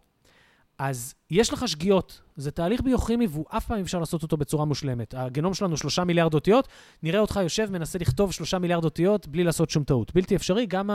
[0.80, 2.22] אז יש לך שגיאות.
[2.36, 5.14] זה תהליך ביוכימי והוא אף פעם אפשר לעשות אותו בצורה מושלמת.
[5.18, 6.68] הגנום שלנו שלושה מיליארד אותיות,
[7.04, 10.14] נראה אותך יושב, מנסה לכתוב שלושה מיליארד אותיות בלי לעשות שום טעות.
[10.14, 10.90] בלתי אפשרי, גם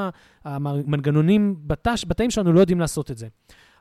[0.44, 3.28] המנגנונים בתש, בתאים שלנו לא יודעים לעשות את זה.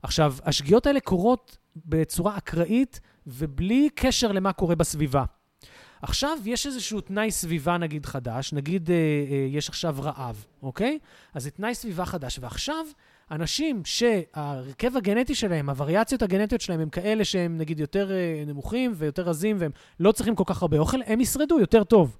[0.03, 5.23] עכשיו, השגיאות האלה קורות בצורה אקראית ובלי קשר למה קורה בסביבה.
[6.01, 10.99] עכשיו, יש איזשהו תנאי סביבה, נגיד, חדש, נגיד אה, אה, יש עכשיו רעב, אוקיי?
[11.33, 12.85] אז זה תנאי סביבה חדש, ועכשיו,
[13.31, 19.23] אנשים שההרכב הגנטי שלהם, הווריאציות הגנטיות שלהם הם כאלה שהם נגיד יותר אה, נמוכים ויותר
[19.23, 22.17] רזים והם לא צריכים כל כך הרבה אוכל, הם ישרדו יותר טוב.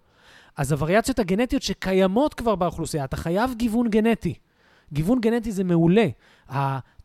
[0.58, 4.34] אז הווריאציות הגנטיות שקיימות כבר באוכלוסייה, אתה חייב גיוון גנטי.
[4.94, 6.08] גיוון גנטי זה מעולה.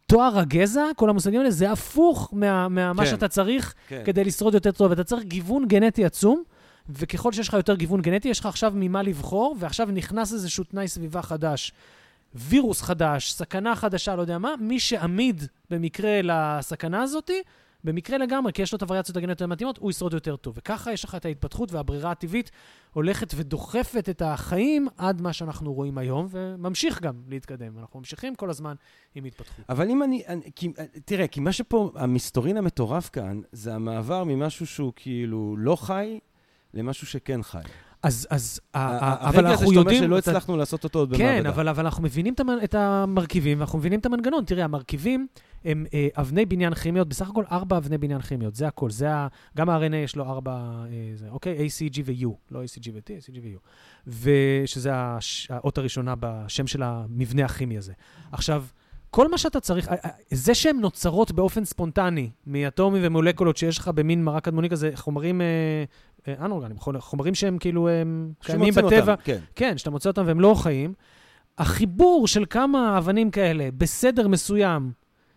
[0.06, 3.06] תואר הגזע, כל המושגים האלה, זה הפוך מה, מה כן.
[3.06, 4.02] שאתה צריך כן.
[4.04, 4.92] כדי לשרוד יותר טוב.
[4.92, 6.42] אתה צריך גיוון גנטי עצום,
[6.88, 10.88] וככל שיש לך יותר גיוון גנטי, יש לך עכשיו ממה לבחור, ועכשיו נכנס איזשהו תנאי
[10.88, 11.72] סביבה חדש.
[12.34, 17.30] וירוס חדש, סכנה חדשה, לא יודע מה, מי שעמיד במקרה לסכנה הזאת,
[17.84, 20.54] במקרה לגמרי, כי יש לו את הווריאציות הגנטיות המתאימות, הוא ישרוד יותר טוב.
[20.58, 22.50] וככה יש לך את ההתפתחות והברירה הטבעית
[22.92, 27.78] הולכת ודוחפת את החיים עד מה שאנחנו רואים היום, וממשיך גם להתקדם.
[27.78, 28.74] אנחנו ממשיכים כל הזמן
[29.14, 29.64] עם התפתחות.
[29.68, 30.72] אבל אם אני, אני כי,
[31.04, 36.18] תראה, כי מה שפה, המסתורין המטורף כאן, זה המעבר ממשהו שהוא כאילו לא חי
[36.74, 37.62] למשהו שכן חי.
[38.02, 40.02] אז, אז, ה- ה- הרגע אבל הזה אנחנו שאתה אומר יודעים...
[40.02, 41.28] שלא הצלחנו לעשות אותו עוד במעבדה.
[41.28, 44.44] כן, אבל, אבל אנחנו מבינים את, המ- את המרכיבים, ואנחנו מבינים את המנגנון.
[44.44, 45.26] תראה, המרכיבים
[45.64, 48.90] הם אה, אבני בניין כימיות, בסך הכל ארבע אבני בניין כימיות, זה הכל.
[48.90, 49.26] זה ה...
[49.56, 51.66] גם ה-RNA יש לו ארבע, אה, זה, אוקיי?
[51.66, 53.58] ACG ו-U, לא ACG ו-T, ACG ו-U.
[54.06, 55.48] ושזה הש...
[55.50, 57.92] האות הראשונה בשם של המבנה הכימי הזה.
[58.32, 58.64] עכשיו,
[59.10, 59.90] כל מה שאתה צריך,
[60.30, 65.84] זה שהן נוצרות באופן ספונטני מאטומים ומולקולות שיש לך במין מרק קדמוני כזה, חומרים אה,
[66.28, 69.38] אה, אנאורגניים, חומר- חומרים שהם כאילו הם קיימים בטבע, אותם, כן.
[69.54, 70.94] כן, שאתה מוצא אותם והם לא חיים,
[71.58, 74.92] החיבור של כמה אבנים כאלה בסדר מסוים,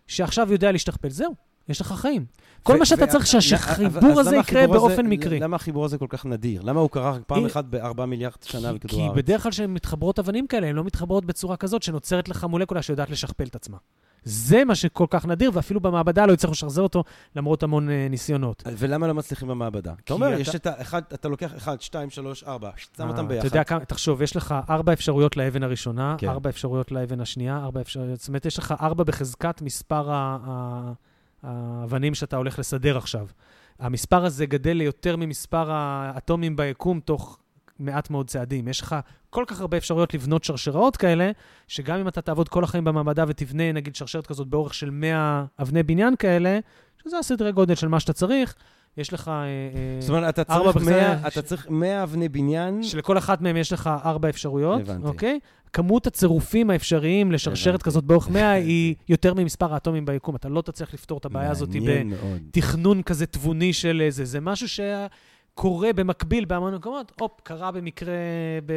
[0.06, 1.34] שעכשיו יודע להשתכפל, זהו,
[1.68, 2.24] יש לך חיים.
[2.62, 5.40] כל מה שאתה צריך שהחיבור הזה יקרה באופן מקרי.
[5.40, 6.62] למה החיבור הזה כל כך נדיר?
[6.62, 9.16] למה הוא קרה רק פעם אם- אחת בארבעה מיליארד שנה כי- בכדור כי הארץ?
[9.16, 13.10] בדרך כלל כשהן מתחברות אבנים כאלה, הן לא מתחברות בצורה כזאת שנוצרת לך מולקולה שיודעת
[13.10, 13.76] לשכפל את עצמה.
[14.24, 17.04] זה מה שכל כך נדיר, ואפילו במעבדה לא יצטרכו לשחזר אותו,
[17.36, 18.62] למרות המון אה, ניסיונות.
[18.78, 19.94] ולמה לא מצליחים במעבדה?
[20.04, 23.46] אתה אומר, יש את האחד, אתה לוקח אחד, שתיים, שלוש, ארבע, שם אותם אה, ביחד.
[23.46, 26.28] אתה יודע כמה, תחשוב, יש לך ארבע אפשרויות לאבן הראשונה, כן.
[26.28, 30.92] ארבע אפשרויות לאבן השנייה, ארבע אפשרויות, זאת אומרת, יש לך ארבע בחזקת מספר ה- ה-
[31.42, 33.26] האבנים שאתה הולך לסדר עכשיו.
[33.78, 37.38] המספר הזה גדל ליותר ממספר האטומים ביקום תוך
[37.80, 38.68] מעט מאוד צעדים.
[38.68, 38.96] יש לך
[39.30, 41.30] כל כך הרבה אפשרויות לבנות שרשראות כאלה,
[41.68, 45.82] שגם אם אתה תעבוד כל החיים במעבדה ותבנה, נגיד, שרשרת כזאת באורך של 100 אבני
[45.82, 46.58] בניין כאלה,
[47.04, 48.54] שזה הסדרי גודל של מה שאתה צריך,
[48.96, 49.28] יש לך...
[49.28, 52.82] אה, אה, זאת אומרת, אתה צריך בחזקת- 100 אתה צריך 100 אבני בניין.
[52.82, 55.06] שלכל אחת מהן יש לך ארבע אפשרויות, הבנתי.
[55.06, 55.38] אוקיי?
[55.72, 57.84] כמות הצירופים האפשריים לשרשרת הבנתי.
[57.84, 60.36] כזאת באורך 100 היא יותר ממספר האטומים ביקום.
[60.36, 61.68] אתה לא תצליח לפתור את הבעיה הזאת.
[62.48, 64.24] בתכנון כזה תבוני של איזה.
[64.24, 64.68] זה משהו
[65.60, 68.12] שקורה במקביל בהמון מקומות, הופ, קרה במקרה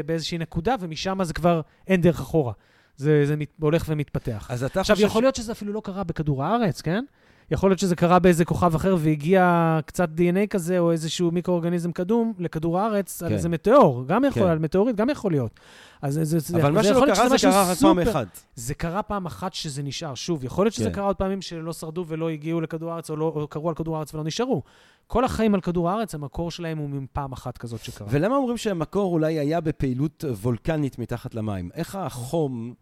[0.06, 2.54] באיזושהי נקודה, ומשם זה כבר אין דרך אחורה.
[2.98, 4.48] זה, זה מת, הולך ומתפתח.
[4.50, 5.08] אז אתה עכשיו, חושב...
[5.08, 7.04] יכול להיות שזה אפילו לא קרה בכדור הארץ, כן?
[7.52, 12.34] יכול להיות שזה קרה באיזה כוכב אחר והגיע קצת DNA כזה, או איזשהו מיקרואורגניזם קדום
[12.40, 13.36] לכדור הארץ, על כן.
[13.36, 14.50] איזה מטאור, גם יכול, כן.
[14.50, 15.60] על מטאורית, גם יכול להיות.
[16.02, 18.12] אז זה, זה, אבל מה זה שלא יכול להיות קרה זה קרה רק פעם סופר-
[18.12, 18.40] אחת.
[18.56, 20.16] זה קרה פעם אחת שזה נשאר.
[20.16, 20.96] שוב, יכול להיות שזה כן.
[20.96, 23.96] קרה עוד פעמים שלא שרדו ולא הגיעו לכדור הארץ, או, לא, או קרו על כדור
[23.96, 24.62] הארץ ולא נשארו.
[25.08, 28.08] כל החיים על כדור הארץ, המקור שלהם הוא מפעם אחת כזאת שקרה.
[28.12, 31.70] ולמה אומרים שהמקור אולי היה בפעילות וולקנית מתחת למים?
[31.74, 32.74] איך החום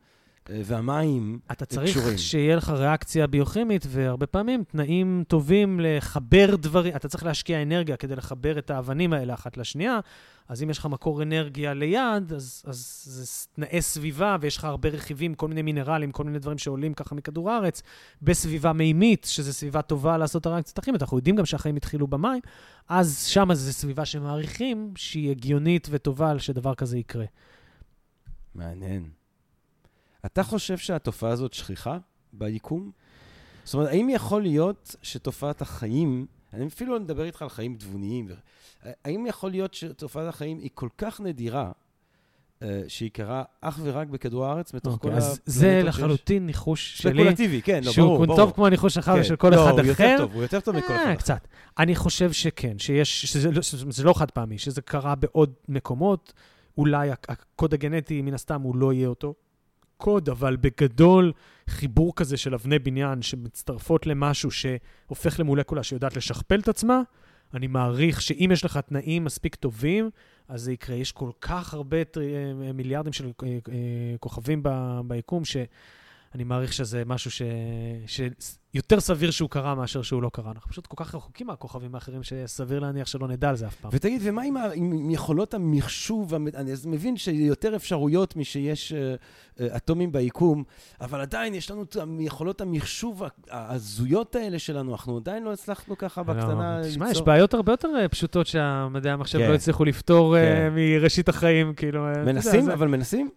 [0.50, 2.18] אה, והמים אתה צריך קשורים?
[2.18, 8.16] שיהיה לך ריאקציה ביוכימית, והרבה פעמים תנאים טובים לחבר דברים, אתה צריך להשקיע אנרגיה כדי
[8.16, 10.00] לחבר את האבנים האלה אחת לשנייה,
[10.48, 14.90] אז אם יש לך מקור אנרגיה ליד, אז, אז זה תנאי סביבה, ויש לך הרבה
[14.90, 17.82] רכיבים, כל מיני מינרלים, כל מיני דברים שעולים ככה מכדור הארץ,
[18.22, 22.42] בסביבה מימית, שזו סביבה טובה לעשות הריאקציית הכימית, אנחנו יודעים גם שהחיים התחילו במים,
[22.90, 27.26] אז שם זו סביבה שמעריכים שהיא הגיונית וטובה שדבר כזה יקרה.
[28.56, 29.10] מעניין.
[30.26, 31.98] אתה חושב שהתופעה הזאת שכיחה
[32.34, 32.92] ביקום?
[33.64, 38.28] זאת אומרת, האם יכול להיות שתופעת החיים, אני אפילו לא מדבר איתך על חיים תבוניים,
[39.06, 41.72] האם יכול להיות שתופעת החיים היא כל כך נדירה,
[42.64, 45.86] אה, שהיא קרה אך ורק בכדור הארץ, מתוך אוקיי, כל הפלנטות זה שיש?
[45.86, 47.12] לחלוטין ניחוש שלי.
[47.20, 48.38] ספקולטיבי, כן, לא, ברור, שהוא ברור.
[48.38, 49.20] טוב כמו הניחוש שלך כן.
[49.22, 50.04] ושל כל לא, אחד הוא אחר.
[50.04, 51.16] יותר טוב, הוא יותר טוב מכל אחד אה, אחר.
[51.16, 51.48] קצת.
[51.80, 56.34] אני חושב שכן, שיש, שזה, לא- שזה לא חד פעמי, שזה קרה בעוד מקומות.
[56.78, 59.34] אולי הק- הקוד הגנטי, מן הסתם, הוא לא יהיה אותו
[59.98, 61.32] קוד, אבל בגדול,
[61.70, 67.02] חיבור כזה של אבני בניין שמצטרפות למשהו שהופך למולקולה שיודעת לשכפל את עצמה,
[67.54, 70.10] אני מעריך שאם יש לך תנאים מספיק טובים,
[70.48, 70.96] אז זה יקרה.
[70.96, 73.58] יש כל כך הרבה אה, מיליארדים של אה, אה,
[74.20, 74.64] כוכבים
[75.08, 75.58] ביקום, ש...
[76.36, 77.42] אני מעריך שזה משהו ש...
[78.08, 80.52] שיותר סביר שהוא קרה מאשר שהוא לא קרה.
[80.52, 83.92] אנחנו פשוט כל כך רחוקים מהכוכבים האחרים, שסביר להניח שלא נדע על זה אף פעם.
[83.94, 86.36] ותגיד, ומה עם, ה- עם, יכולות המחשוב?
[86.36, 89.16] המ- אני מבין שיותר אפשרויות משיש אה,
[89.60, 90.64] אה, אטומים ביקום,
[91.02, 96.24] אבל עדיין יש לנו את יכולות המחשוב ההזויות האלה שלנו, אנחנו עדיין לא הצלחנו ככה
[96.24, 96.92] בקטנה לא, ליצור...
[96.92, 99.50] תשמע, יש בעיות הרבה יותר אה, פשוטות שהמדעי המחשב כן.
[99.50, 100.74] לא הצליחו לפתור כן.
[100.76, 102.06] מראשית החיים, כאילו...
[102.26, 103.30] מנסים, אבל מנסים?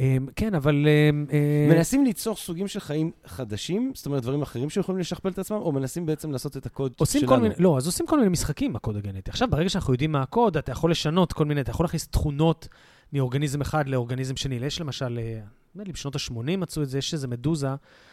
[0.00, 0.86] אה, כן, אבל...
[0.86, 5.38] אה, אה, מנסים ליצור סוגים של חיים חדשים, זאת אומרת, דברים אחרים שיכולים לשכפל את
[5.38, 7.28] עצמם, או מנסים בעצם לעשות את הקוד שלנו?
[7.28, 9.30] כל מיני, לא, אז עושים כל מיני משחקים עם הקוד הגנטי.
[9.30, 12.68] עכשיו, ברגע שאנחנו יודעים מה הקוד, אתה יכול לשנות כל מיני, אתה יכול להכניס תכונות
[13.12, 14.54] מאורגניזם אחד לאורגניזם שני.
[14.54, 15.40] יש למשל, אה,
[15.74, 17.68] נדמה לי בשנות ה-80 מצאו את זה, יש איזו מדוזה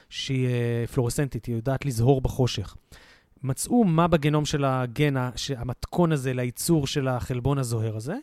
[0.09, 2.75] שהיא אה, פלורסנטית, היא יודעת לזהור בחושך.
[3.43, 5.13] מצאו מה בגנום של הגן,
[5.57, 8.15] המתכון הזה לייצור של החלבון הזוהר הזה.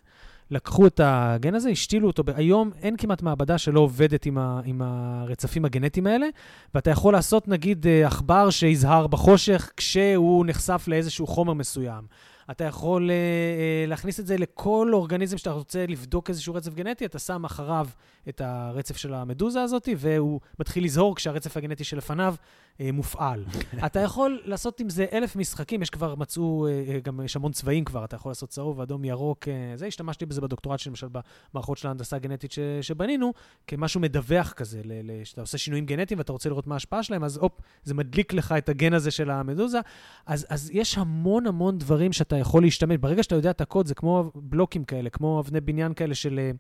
[0.53, 2.23] לקחו את הגן הזה, השתילו אותו.
[2.37, 6.27] היום אין כמעט מעבדה שלא עובדת עם, ה, עם הרצפים הגנטיים האלה,
[6.75, 12.05] ואתה יכול לעשות נגיד אה, עכבר שיזהר בחושך כשהוא נחשף לאיזשהו חומר מסוים.
[12.51, 17.19] אתה יכול אה, להכניס את זה לכל אורגניזם שאתה רוצה לבדוק איזשהו רצף גנטי, אתה
[17.19, 17.89] שם אחריו
[18.29, 22.35] את הרצף של המדוזה הזאת, והוא מתחיל לזהור כשהרצף הגנטי שלפניו
[22.81, 23.45] מופעל.
[23.87, 27.53] אתה יכול לעשות עם זה אלף משחקים, יש כבר, מצאו, אה, אה, גם יש המון
[27.53, 31.09] צבעים כבר, אתה יכול לעשות צהוב, אדום, ירוק, אה, זה, השתמשתי בזה בדוקטורט שלי, למשל
[31.53, 33.33] במערכות של ההנדסה הגנטית ש, שבנינו,
[33.67, 34.83] כמשהו מדווח כזה,
[35.25, 37.53] שאתה עושה שינויים גנטיים ואתה רוצה לראות מה ההשפעה שלהם, אז הופ,
[37.85, 39.81] זה מדליק לך את הגן הזה של המדוזה.
[40.27, 42.97] אז, אז יש המון המון דברים שאתה יכול להשתמש.
[42.97, 46.39] ברגע שאתה יודע את הקוד, זה כמו בלוקים כאלה, כמו אבני בניין כאלה של...
[46.39, 46.51] אה,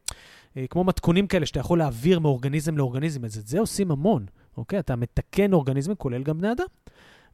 [0.57, 3.25] אה, כמו מתכונים כאלה שאתה יכול להעביר מאורגניזם לאורגניזם.
[3.25, 4.79] אז את זה עושים המון, אוקיי?
[4.79, 6.67] אתה מתקן אורגניזמים, כולל גם בני אדם.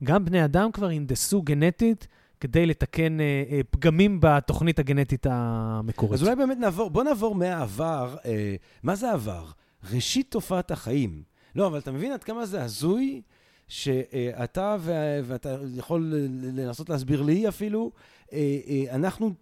[0.05, 2.09] גם בני אדם כבר הנדסו גנטית
[2.41, 6.13] כדי לתקן אה, אה, פגמים בתוכנית הגנטית המקורית.
[6.13, 9.45] אז אולי באמת נעבור, בוא נעבור מהעבר, אה, מה זה העבר?
[9.93, 11.23] ראשית תופעת החיים.
[11.55, 13.23] לא, אבל אתה מבין עד כמה זה הזוי,
[13.69, 14.77] שאתה,
[15.25, 17.91] ואתה יכול לנסות להסביר לי אפילו,
[18.33, 19.33] אה, אה, אנחנו,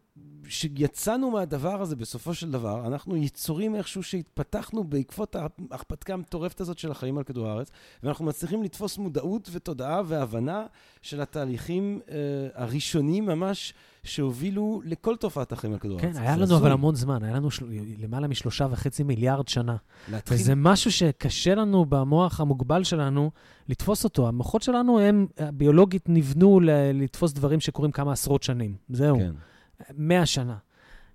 [0.48, 6.90] שיצאנו מהדבר הזה בסופו של דבר, אנחנו יצורים איכשהו שהתפתחנו בעקבות ההרפתקה המטורפת הזאת של
[6.90, 7.70] החיים על כדור הארץ,
[8.02, 10.66] ואנחנו מצליחים לתפוס מודעות ותודעה והבנה
[11.02, 12.16] של התהליכים אה,
[12.54, 13.74] הראשונים ממש
[14.04, 16.16] שהובילו לכל תופעת החיים על כדור הארץ.
[16.16, 16.58] כן, היה לנו הזוי.
[16.58, 17.66] אבל המון זמן, היה לנו של...
[17.98, 19.76] למעלה משלושה וחצי מיליארד שנה.
[20.10, 23.30] להתחיל וזה משהו שקשה לנו במוח המוגבל שלנו
[23.68, 24.28] לתפוס אותו.
[24.28, 26.70] המוחות שלנו הם ביולוגית נבנו ל-
[27.02, 28.74] לתפוס דברים שקורים כמה עשרות שנים.
[28.88, 29.32] זהו, כן.
[29.96, 30.56] מאה שנה.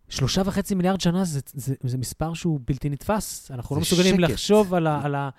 [0.09, 3.51] שלושה וחצי מיליארד שנה זה, זה, זה מספר שהוא בלתי נתפס.
[3.51, 4.29] אנחנו לא מסוגלים שקט.
[4.29, 5.29] לחשוב על, ה, על ה,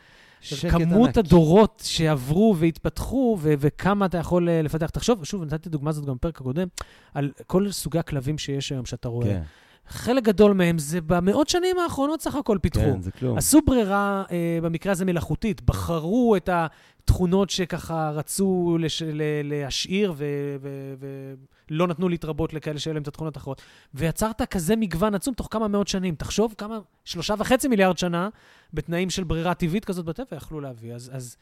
[0.71, 1.19] כמות ענק.
[1.19, 4.91] הדורות שעברו והתפתחו, ו- וכמה אתה יכול אה, לפתח.
[4.91, 6.69] תחשוב, שוב, נתתי דוגמה הזאת גם בפרק הקודם,
[7.15, 9.27] על כל סוגי הכלבים שיש היום שאתה רואה.
[9.27, 9.43] כן,
[9.89, 12.81] חלק גדול מהם זה במאות שנים האחרונות סך הכל פיתחו.
[12.81, 13.39] כן, זה כלום.
[13.39, 20.57] עשו ברירה, אה, במקרה הזה מלאכותית, בחרו את התכונות שככה רצו לש, ל, להשאיר ו-
[21.01, 21.35] ו-
[21.73, 23.63] ולא נתנו להתרבות לכאלה שהיו להם את התכונות האחרות.
[23.95, 26.15] ויצרת כזה מגוון עצום תוך כמה מאות שנים.
[26.15, 28.29] תחשוב כמה, שלושה וחצי מיליארד שנה,
[28.73, 30.95] בתנאים של ברירה טבעית כזאת בטבע, יכלו להביא.
[30.95, 31.37] אז, אז,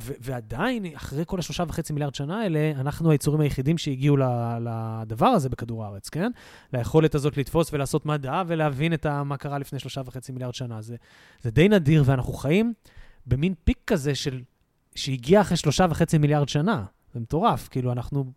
[0.00, 4.16] ו- ועדיין, אחרי כל השלושה וחצי מיליארד שנה האלה, אנחנו היצורים היחידים שהגיעו
[4.60, 6.30] לדבר הזה בכדור הארץ, כן?
[6.72, 10.82] ליכולת הזאת לתפוס ולעשות מדע ולהבין את מה קרה לפני שלושה וחצי מיליארד שנה.
[10.82, 10.96] זה,
[11.42, 12.72] זה די נדיר, ואנחנו חיים
[13.26, 14.42] במין פיק כזה של,
[14.94, 16.84] שהגיע אחרי שלושה וחצי מיליארד שנה.
[17.14, 18.32] זה מטורף, כאילו, אנחנו...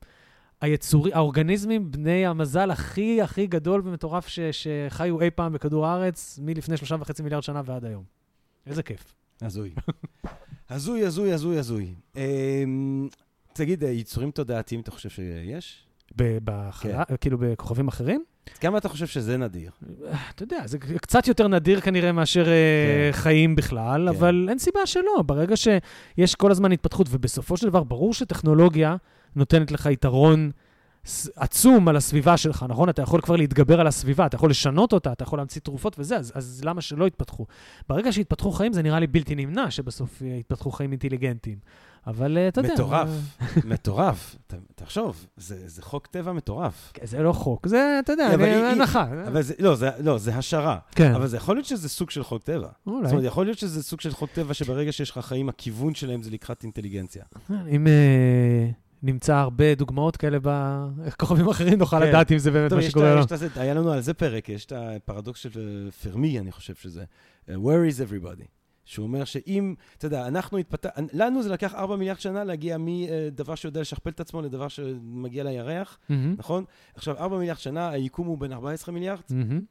[0.64, 6.78] היצורי, האורגניזמים בני המזל הכי הכי גדול ומטורף ש, שחיו אי פעם בכדור הארץ, מלפני
[6.78, 8.04] שלושה וחצי מיליארד שנה ועד היום.
[8.68, 9.16] איזה כיף.
[9.42, 9.74] הזוי.
[10.70, 11.94] הזוי, הזוי, הזוי, הזוי.
[12.16, 13.08] אמ,
[13.54, 15.88] תגיד, יצורים תודעתיים אתה חושב שיש?
[16.16, 18.24] ב- בחלה, כאילו בכוכבים אחרים?
[18.60, 19.72] כמה אתה חושב שזה נדיר?
[20.36, 23.18] אתה יודע, זה קצת יותר נדיר כנראה מאשר אה, כן.
[23.18, 24.16] חיים בכלל, כן.
[24.18, 25.22] אבל אין סיבה שלא.
[25.26, 28.96] ברגע שיש כל הזמן התפתחות, ובסופו של דבר, ברור שטכנולוגיה
[29.36, 30.52] נותנת לך יתרון
[31.36, 32.90] עצום על הסביבה שלך, נכון?
[32.90, 36.18] אתה יכול כבר להתגבר על הסביבה, אתה יכול לשנות אותה, אתה יכול להמציא תרופות וזה,
[36.18, 37.46] אז, אז למה שלא יתפתחו?
[37.90, 41.58] ברגע שהתפתחו חיים, זה נראה לי בלתי נמנע שבסוף אה, יתפתחו חיים אינטליגנטיים.
[42.08, 42.74] אבל אה, אתה יודע...
[42.74, 43.10] מטורף,
[43.42, 44.36] אה, מטורף.
[44.76, 46.94] תחשוב, זה זה חוק טבע מטורף.
[47.04, 48.28] זה לא חוק, זה, אתה יודע,
[48.72, 49.08] הנחה.
[49.60, 50.78] לא, זה, לא, זה השערה.
[50.96, 52.68] כן, אבל זה יכול להיות שזה סוג של חוק טבע.
[52.88, 53.04] אולי.
[53.04, 56.24] זאת אומרת, יכול להיות שזה סוג של חוק טבע שברגע שיש לך חיים, הכיוון שלהם
[56.24, 57.24] זה לקראת אינטליגנציה.
[57.50, 57.88] אם
[59.04, 62.08] נמצא הרבה דוגמאות כאלה בכוכבים אחרים, נוכל כן.
[62.08, 63.20] לדעת אם זה באמת טוב, מה שקורה את ה- לו.
[63.20, 65.50] יש את הזה, היה לנו על זה פרק, יש את הפרדוקס של
[65.86, 67.04] אה, פרמי, אני חושב שזה.
[67.50, 68.46] אה, Where is everybody?
[68.86, 70.90] שהוא אומר שאם, אתה יודע, אנחנו התפתח...
[71.14, 76.00] לנו זה לקח 4 מיליארד שנה להגיע מדבר שיודע לשכפל את עצמו לדבר שמגיע לירח,
[76.10, 76.64] מהמם, נכון?
[76.96, 79.62] עכשיו, 4 מיליארד שנה, היקום הוא בין 14 מיליארד, מהמם.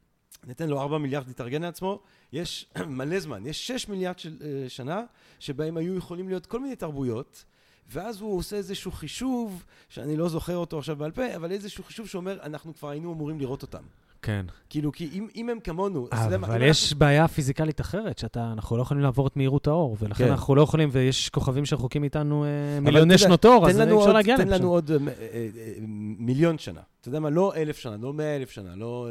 [0.47, 2.01] ניתן לו 4 מיליארד להתארגן לעצמו,
[2.33, 5.03] יש מלא זמן, יש 6 מיליארד של, אה, שנה
[5.39, 7.45] שבהם היו יכולים להיות כל מיני תרבויות,
[7.93, 12.09] ואז הוא עושה איזשהו חישוב, שאני לא זוכר אותו עכשיו בעל פה, אבל איזשהו חישוב
[12.09, 13.83] שאומר, אנחנו כבר היינו אמורים לראות אותם.
[14.23, 14.47] כן.
[14.71, 18.83] כאילו, כי אם, אם הם כמונו, מה, אבל אם יש בעיה פיזיקלית אחרת, שאנחנו לא
[18.83, 20.31] יכולים לעבור את מהירות האור, ולכן כן.
[20.31, 22.49] אנחנו לא יכולים, ויש כוכבים שרחוקים מאיתנו אה,
[22.79, 24.61] אבל מיליוני שנות אור, תן אז אי אפשר עוד- להגיע תן אליהם.
[24.61, 24.71] לנו.
[24.71, 25.73] עוד אה, אה, אה,
[26.19, 26.81] מיליון שנה.
[27.01, 27.31] אתה יודע מה?
[27.31, 29.09] לא אלף שנה, לא מאה אלף שנה, לא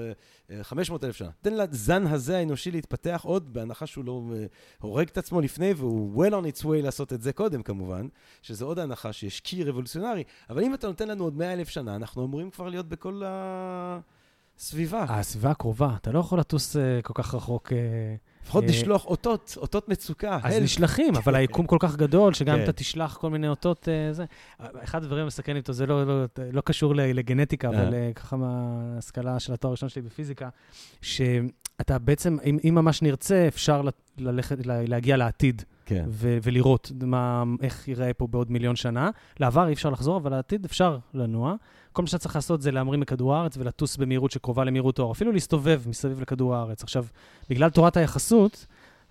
[0.62, 1.30] חמש מאות אלף שנה.
[1.42, 4.46] תן לזן הזה האנושי להתפתח עוד, בהנחה שהוא לא אה,
[4.82, 8.08] הורג את עצמו לפני, והוא well on its way לעשות את זה קודם כמובן,
[8.42, 11.96] שזה עוד הנחה שיש קי רבולוציונרי, אבל אם אתה נותן לנו עוד מאה אלף שנה,
[11.96, 13.22] אנחנו אמורים כבר להיות בכל
[14.62, 15.06] הסביבה.
[15.10, 17.74] הסביבה הקרובה, אתה לא יכול לטוס אה, כל כך רחוק.
[17.74, 17.78] אה,
[18.44, 20.40] לפחות אה, לשלוח אותות, אותות מצוקה.
[20.44, 20.62] אז help.
[20.64, 22.64] נשלחים, אבל היקום כל כך גדול, שגם אם כן.
[22.64, 24.26] אתה תשלח כל מיני אותות, אה, זה.
[24.84, 29.70] אחד הדברים המסקרנים איתו, זה לא, לא, לא קשור לגנטיקה, אבל ככה מההשכלה של התואר
[29.72, 30.50] הראשון שלי בפיזיקה,
[31.02, 33.82] שאתה בעצם, אם, אם ממש נרצה, אפשר
[34.18, 35.62] ללכת, לה- להגיע לעתיד.
[35.86, 36.06] כן.
[36.08, 39.10] ו- ולראות מה, איך ייראה פה בעוד מיליון שנה.
[39.40, 41.56] לעבר אי אפשר לחזור, אבל לעתיד אפשר לנוע.
[41.94, 45.32] כל מה שאתה צריך לעשות זה להמריא מכדור הארץ ולטוס במהירות שקרובה למהירות האור, אפילו
[45.32, 46.84] להסתובב מסביב לכדור הארץ.
[46.84, 47.06] עכשיו,
[47.50, 48.66] בגלל תורת היחסות,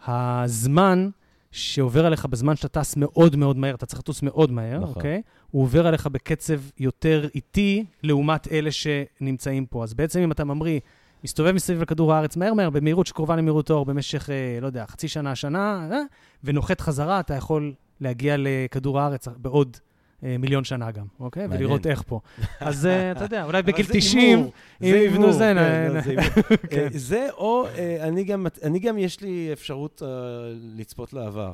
[0.06, 1.08] הזמן
[1.52, 4.94] שעובר עליך בזמן שאתה טס מאוד מאוד מהר, אתה צריך לטוס מאוד מהר, נכון.
[4.94, 5.22] אוקיי?
[5.50, 9.84] הוא עובר עליך בקצב יותר איטי לעומת אלה שנמצאים פה.
[9.84, 10.80] אז בעצם אם אתה ממריא,
[11.24, 15.08] מסתובב מסביב לכדור הארץ מהר מהר, במהירות שקרובה למהירות האור במשך, אה, לא יודע, חצי
[15.08, 15.98] שנה, שנה, אה,
[16.44, 19.76] ונוחת חזרה, אתה יכול להגיע לכדור הארץ בעוד
[20.22, 21.42] מיליון שנה גם, אוקיי?
[21.46, 21.62] מעניין.
[21.66, 22.20] ולראות איך פה.
[22.60, 24.52] אז אה, אתה יודע, אולי בגיל זה 90, הימור,
[24.82, 26.24] אם יבנו זה, כן, לא, זה הימור.
[26.72, 30.08] אה, זה, או אה, אני גם- אני גם, יש לי אפשרות אה,
[30.76, 31.52] לצפות לעבר.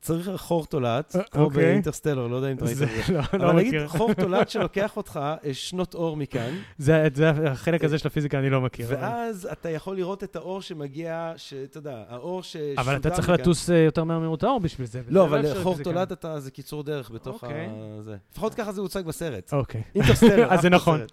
[0.00, 1.64] צריך חור תולעת, אה, כמו אוקיי.
[1.64, 3.12] באינטרסטלר, לא יודע אם אתה ראית את זה.
[3.12, 3.88] לא- אבל לא נגיד מכיר.
[3.88, 7.08] חור תולעת שלוקח אותך אה, שנות אור מכאן, זה
[7.46, 8.86] החלק הזה של הפיזיקה אני לא מכיר.
[8.86, 13.28] אבל- ואז אתה יכול לראות את האור שמגיע, שאתה יודע, האור ששודר אבל אתה צריך
[13.30, 13.40] מכאן.
[13.40, 15.00] לטוס אה, יותר מהר מהירות האור בשביל זה.
[15.06, 15.76] וזה לא, אבל חור.
[15.82, 17.66] תולעת אתה, זה קיצור דרך בתוך אוקיי.
[17.70, 18.02] ה...
[18.02, 18.16] זה.
[18.32, 19.52] לפחות ככה זה הוצג בסרט.
[19.52, 19.82] אוקיי.
[19.94, 20.46] אינטרסטלר.
[20.52, 21.00] אז זה נכון.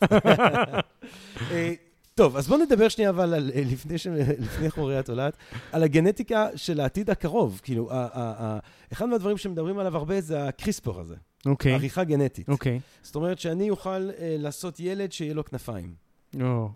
[2.17, 4.07] טוב, אז בואו נדבר שנייה אבל על, אה, לפני, ש...
[4.45, 5.37] לפני חורי התולעת,
[5.71, 7.59] על הגנטיקה של העתיד הקרוב.
[7.63, 8.59] כאילו, ה- ה- ה-
[8.93, 11.73] אחד מהדברים שמדברים עליו הרבה זה הקריספר הזה, אוקיי.
[11.73, 12.49] עריכה גנטית.
[12.49, 12.79] אוקיי.
[13.01, 15.93] זאת אומרת שאני אוכל אה, לעשות ילד שיהיה לו כנפיים.
[16.41, 16.69] או.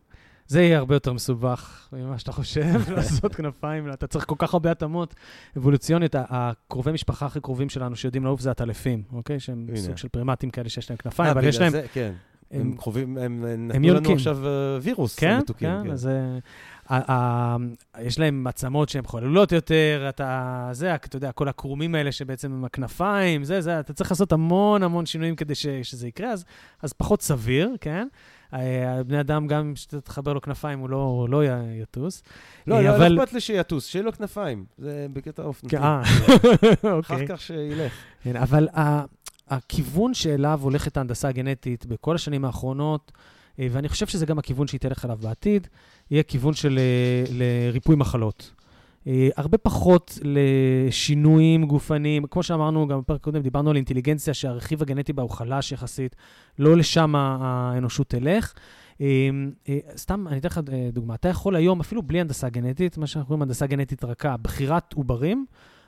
[0.48, 2.64] זה יהיה הרבה יותר מסובך ממה שאתה חושב,
[2.96, 5.16] לעשות כנפיים, אתה צריך כל כך הרבה התאמות
[5.58, 6.16] אבולוציוניות.
[6.16, 9.40] ה- הקרובי משפחה הכי קרובים שלנו שיודעים לעוף זה הטלפים, אוקיי?
[9.40, 9.68] שהם.
[9.76, 11.74] סוג של פרימטים כאלה שיש להם כנפיים, אה, אבל יש להם...
[11.94, 12.14] כן.
[12.52, 14.14] הם קרובים, הם נתנו לנו.
[14.14, 15.70] עכשיו אה, וירוס כן, מתוקים.
[15.84, 17.58] כן, אז אה,
[18.02, 22.66] יש להם עצמות שהן חוללות יותר, אתה, זה, אתה יודע, כל הקרומים האלה שבעצם הם
[22.66, 26.46] הכנפיים, זה, זה, אתה צריך לעשות המון המון שינויים כדי ש, שזה יקרה, אז,
[26.82, 28.08] אז פחות סביר, כן?
[28.54, 29.74] אה, הבני אדם, גם אם
[30.04, 31.42] תחבר לו כנפיים, הוא לא, לא
[31.82, 32.24] יטוס.
[32.68, 34.66] לא, אה, לא, אבל- לא אכפת לי שיטוס, שיהיה לו כנפיים.
[34.78, 35.76] זה בקטע אופנתי.
[35.78, 37.28] כן, אה, אחר אוקיי.
[37.28, 37.94] כך שילך.
[38.24, 38.68] כן, אבל
[39.50, 43.12] הכיוון שאליו הולכת ההנדסה הגנטית בכל השנים האחרונות,
[43.60, 45.68] אה, ואני חושב שזה גם הכיוון שהיא תלך אליו בעתיד,
[46.12, 48.54] יהיה כיוון של אה, לריפוי מחלות.
[49.08, 55.14] אה, הרבה פחות לשינויים גופניים, כמו שאמרנו גם בפרק קודם, דיברנו על אינטליגנציה שהרכיב הגנטי
[55.14, 56.16] בה הוא חלש יחסית,
[56.60, 58.54] לא לשם האנושות תלך.
[59.96, 60.60] סתם, אני אתן לך
[60.94, 61.16] דוגמה.
[61.16, 65.46] אתה יכול היום, אפילו בלי הנדסה גנטית, מה שאנחנו קוראים הנדסה גנטית רכה, בחירת עוברים,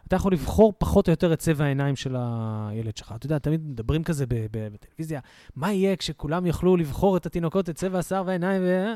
[0.07, 3.13] אתה יכול לבחור פחות או יותר את צבע העיניים של הילד שלך.
[3.15, 5.19] אתה יודע, תמיד מדברים כזה בטלוויזיה,
[5.55, 8.93] מה יהיה כשכולם יוכלו לבחור את התינוקות, את צבע השיער והעיניים, ו...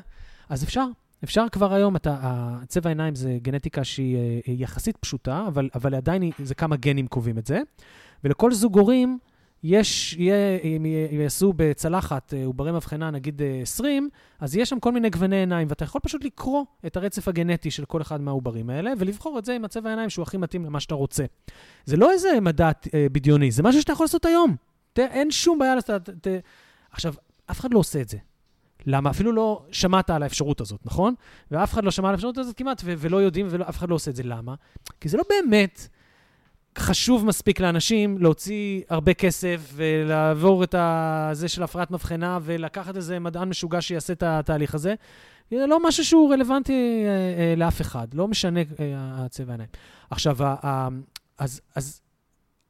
[0.49, 0.85] אז אפשר.
[1.23, 6.31] אפשר כבר היום, אתה, צבע העיניים זה גנטיקה שהיא אה, יחסית פשוטה, אבל, אבל עדיין
[6.43, 7.61] זה כמה גנים קובעים את זה.
[8.23, 9.19] ולכל זוג הורים
[9.63, 14.91] יש, יהיה, אם יעשו בצלחת אה, עוברי מבחנה, נגיד אה, 20, אז יש שם כל
[14.91, 18.91] מיני גווני עיניים, ואתה יכול פשוט לקרוא את הרצף הגנטי של כל אחד מהעוברים האלה,
[18.97, 21.25] ולבחור את זה עם הצבע העיניים שהוא הכי מתאים למה שאתה רוצה.
[21.85, 24.55] זה לא איזה מדע אה, בדיוני, זה משהו שאתה יכול לעשות היום.
[24.93, 26.09] ת, אין שום בעיה לעשות...
[26.09, 26.27] ת...
[26.91, 27.13] עכשיו,
[27.51, 28.17] אף אחד לא עושה את זה.
[28.85, 29.09] למה?
[29.09, 31.13] אפילו לא שמעת על האפשרות הזאת, נכון?
[31.51, 34.11] ואף אחד לא שמע על האפשרות הזאת כמעט, ו- ולא יודעים, ואף אחד לא עושה
[34.11, 34.23] את זה.
[34.23, 34.55] למה?
[35.01, 35.87] כי זה לא באמת
[36.77, 40.75] חשוב מספיק לאנשים להוציא הרבה כסף ולעבור את
[41.31, 44.95] זה של הפרעת מבחנה ולקחת איזה מדען משוגע שיעשה את התהליך הזה.
[45.51, 46.73] זה לא משהו שהוא רלוונטי
[47.05, 47.09] אה,
[47.43, 48.65] אה, לאף אחד, לא משנה אה,
[48.97, 49.69] הצבע העיניים.
[50.09, 50.37] עכשיו,
[51.37, 52.01] אז, אז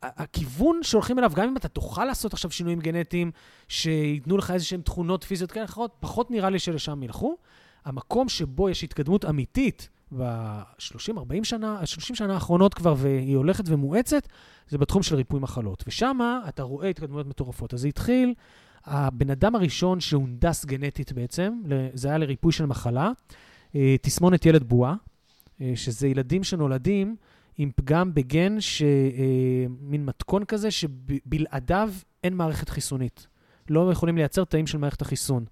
[0.02, 3.32] הכיוון שהולכים אליו, גם אם אתה תוכל לעשות עכשיו שינויים גנטיים
[3.68, 7.38] שייתנו לך איזה תכונות פיזיות כאלה אחרות, פחות נראה לי שלשם ילכו.
[7.86, 14.28] המקום שבו יש התקדמות אמיתית ב-30-40 שנה, 30 שנה האחרונות כבר, והיא הולכת ומואצת,
[14.70, 15.84] זה בתחום של ריפוי מחלות.
[15.88, 17.74] ושם אתה רואה התקדמויות מטורפות.
[17.74, 18.34] אז זה התחיל,
[18.86, 21.62] הבן אדם הראשון שהונדס גנטית בעצם,
[21.94, 23.12] זה היה לריפוי של מחלה,
[23.76, 24.96] אה, תסמונת ילד בועה,
[25.62, 27.16] אה, שזה ילדים שנולדים
[27.58, 33.28] עם פגם בגן, אה, מין מתכון כזה, שבלעדיו אין מערכת חיסונית.
[33.70, 35.46] לא יכולים לייצר תאים של מערכת החיסון.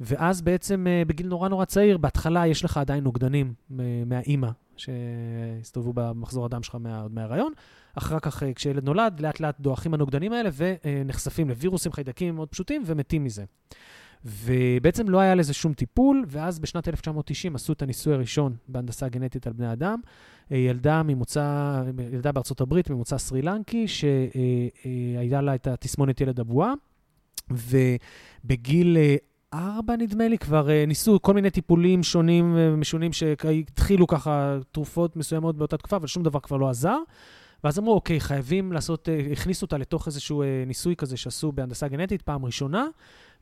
[0.00, 5.92] ואז בעצם אה, בגיל נורא נורא צעיר, בהתחלה יש לך עדיין נוגדנים אה, מהאימא, שהסתובבו
[5.94, 7.52] במחזור הדם שלך מה- מההיריון.
[7.94, 12.82] אחר כך, אה, כשילד נולד, לאט לאט דועכים הנוגדנים האלה ונחשפים לווירוסים, חיידקים מאוד פשוטים
[12.86, 13.44] ומתים מזה.
[14.24, 19.46] ובעצם לא היה לזה שום טיפול, ואז בשנת 1990 עשו את הניסוי הראשון בהנדסה גנטית
[19.46, 20.00] על בני אדם.
[20.50, 21.82] ילדה ממוצא,
[22.12, 26.72] ילדה בארצות הברית, ממוצא סרי לנקי, שהיה לה את התסמונת ילד הבועה,
[27.50, 28.96] ובגיל
[29.54, 35.56] ארבע, נדמה לי, כבר אה, ניסו כל מיני טיפולים שונים ומשונים שהתחילו ככה תרופות מסוימות
[35.56, 36.98] באותה תקופה, אבל שום דבר כבר לא עזר.
[37.64, 41.88] ואז אמרו, אוקיי, חייבים לעשות, אה, הכניסו אותה לתוך איזשהו אה, ניסוי כזה שעשו בהנדסה
[41.88, 42.86] גנטית פעם ראשונה,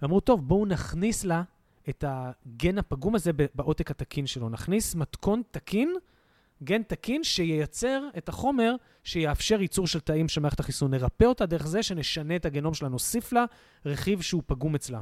[0.03, 1.43] ואמרו, טוב, בואו נכניס לה
[1.89, 4.49] את הגן הפגום הזה בעותק התקין שלו.
[4.49, 5.95] נכניס מתכון תקין,
[6.63, 10.91] גן תקין, שייצר את החומר שיאפשר ייצור של תאים של מערכת החיסון.
[10.91, 13.45] נרפא אותה דרך זה שנשנה את הגנום שלה, נוסיף לה
[13.87, 15.01] רכיב שהוא פגום אצלה.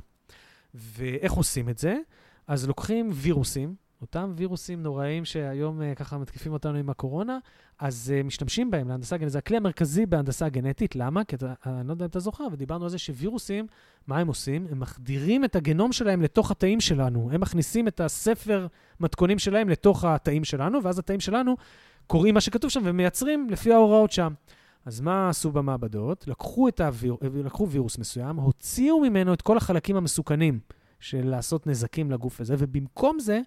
[0.78, 1.98] ואיך עושים את זה?
[2.46, 7.38] אז לוקחים וירוסים, אותם וירוסים נוראים שהיום uh, ככה מתקיפים אותנו עם הקורונה,
[7.78, 9.32] אז uh, משתמשים בהם להנדסה גנטית.
[9.32, 10.96] זה הכלי המרכזי בהנדסה גנטית.
[10.96, 11.24] למה?
[11.24, 13.66] כי אתה, אני לא יודע אם אתה זוכר, אבל דיברנו על זה שווירוסים,
[14.06, 14.66] מה הם עושים?
[14.70, 17.30] הם מחדירים את הגנום שלהם לתוך התאים שלנו.
[17.32, 18.66] הם מכניסים את הספר
[19.00, 21.56] מתכונים שלהם לתוך התאים שלנו, ואז התאים שלנו
[22.06, 24.32] קוראים מה שכתוב שם ומייצרים לפי ההוראות שם.
[24.84, 26.28] אז מה עשו במעבדות?
[26.28, 27.16] לקחו, הוויר...
[27.34, 30.60] לקחו וירוס מסוים, הוציאו ממנו את כל החלקים המסוכנים
[31.00, 33.40] של לעשות נזקים לגוף הזה, ובמקום זה,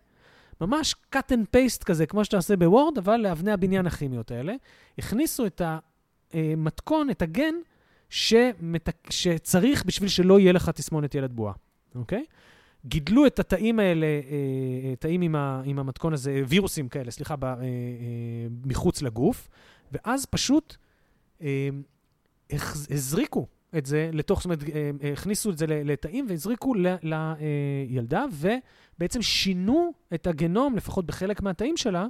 [0.61, 4.53] ממש cut and paste כזה, כמו שאתה עושה בוורד, אבל לאבני הבניין הכימיות האלה,
[4.97, 5.61] הכניסו את
[6.33, 7.55] המתכון, את הגן,
[8.09, 8.89] שמת...
[9.09, 11.53] שצריך בשביל שלא יהיה לך תסמונת ילד בועה,
[11.95, 12.25] אוקיי?
[12.85, 15.61] גידלו את התאים האלה, אה, תאים עם, ה...
[15.65, 17.43] עם המתכון הזה, וירוסים כאלה, סליחה, ב...
[17.43, 17.67] אה, אה,
[18.65, 19.49] מחוץ לגוף,
[19.91, 20.80] ואז פשוט אה,
[22.89, 26.73] הזריקו את זה לתוך, זאת אומרת, אה, הכניסו את זה לתאים והזריקו.
[27.03, 32.07] לילדה, ובעצם שינו את הגנום, לפחות בחלק מהתאים שלה,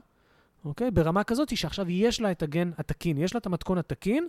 [0.66, 0.92] אוקיי?
[0.92, 4.28] ברמה כזאת שעכשיו יש לה את הגן התקין, יש לה את המתכון התקין,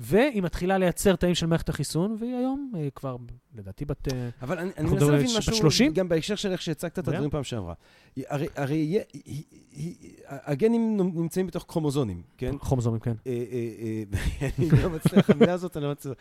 [0.00, 3.16] והיא מתחילה לייצר תאים של מערכת החיסון, והיא היום אה, כבר,
[3.54, 4.12] לדעתי, בת...
[4.12, 5.92] אה, אבל אני, אני מנסה להבין משהו, 30?
[5.92, 7.74] גם בהקשר של איך שהצגת את הדברים פעם שעברה.
[8.16, 12.58] הרי, הרי היא, היא, היא, הגנים נמצאים בתוך כרומוזונים, כן?
[12.58, 13.14] כרומוזומים, כן.
[13.26, 14.02] אה,
[14.58, 16.14] אני לא מצליח, המילה הזאת, אני לא מצליח.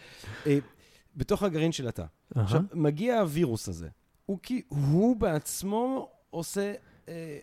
[1.16, 2.06] בתוך הגרעין של התא.
[2.36, 3.90] עכשיו, מגיע הווירוס הזה.
[4.26, 6.74] הוא, כי, הוא בעצמו עושה...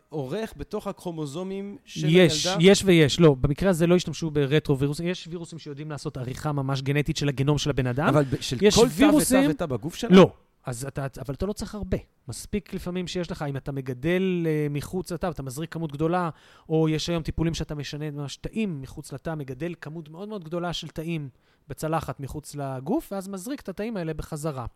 [0.09, 2.65] עורך בתוך הכרומוזומים של יש, הילדה?
[2.65, 3.21] יש ויש.
[3.21, 5.07] לא, במקרה הזה לא השתמשו ברטרו-וירוסים.
[5.07, 8.09] יש וירוסים שיודעים לעשות עריכה ממש גנטית של הגנום של הבן אדם.
[8.09, 9.41] אבל של יש כל וירוסים...
[9.41, 10.17] תא ותא ותא בגוף שלה?
[10.17, 10.33] לא.
[10.67, 11.99] אז אתה, אבל אתה לא צריך הרבה.
[12.29, 16.31] מספיק לפעמים שיש לך, אם אתה מגדל uh, מחוץ לתא, אתה מזריק כמות גדולה,
[16.69, 20.73] או יש היום טיפולים שאתה משנה ממש תאים מחוץ לתא, מגדל כמות מאוד מאוד גדולה
[20.73, 21.29] של תאים
[21.71, 24.67] בצלחת מחוץ לגוף, ואז מזריק את התאים האלה בחזרה.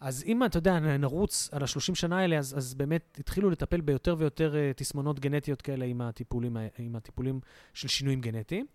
[0.00, 4.14] אז אם אתה יודע, נרוץ על השלושים שנה האלה, אז, אז באמת התחילו לטפל ביותר
[4.18, 7.40] ויותר uh, תסמונות גנטיות כאלה עם הטיפולים, עם הטיפולים
[7.74, 8.66] של שינויים גנטיים.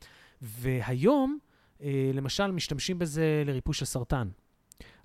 [0.41, 1.37] והיום,
[1.79, 1.83] uh,
[2.13, 4.27] למשל, משתמשים בזה לריפוי של סרטן.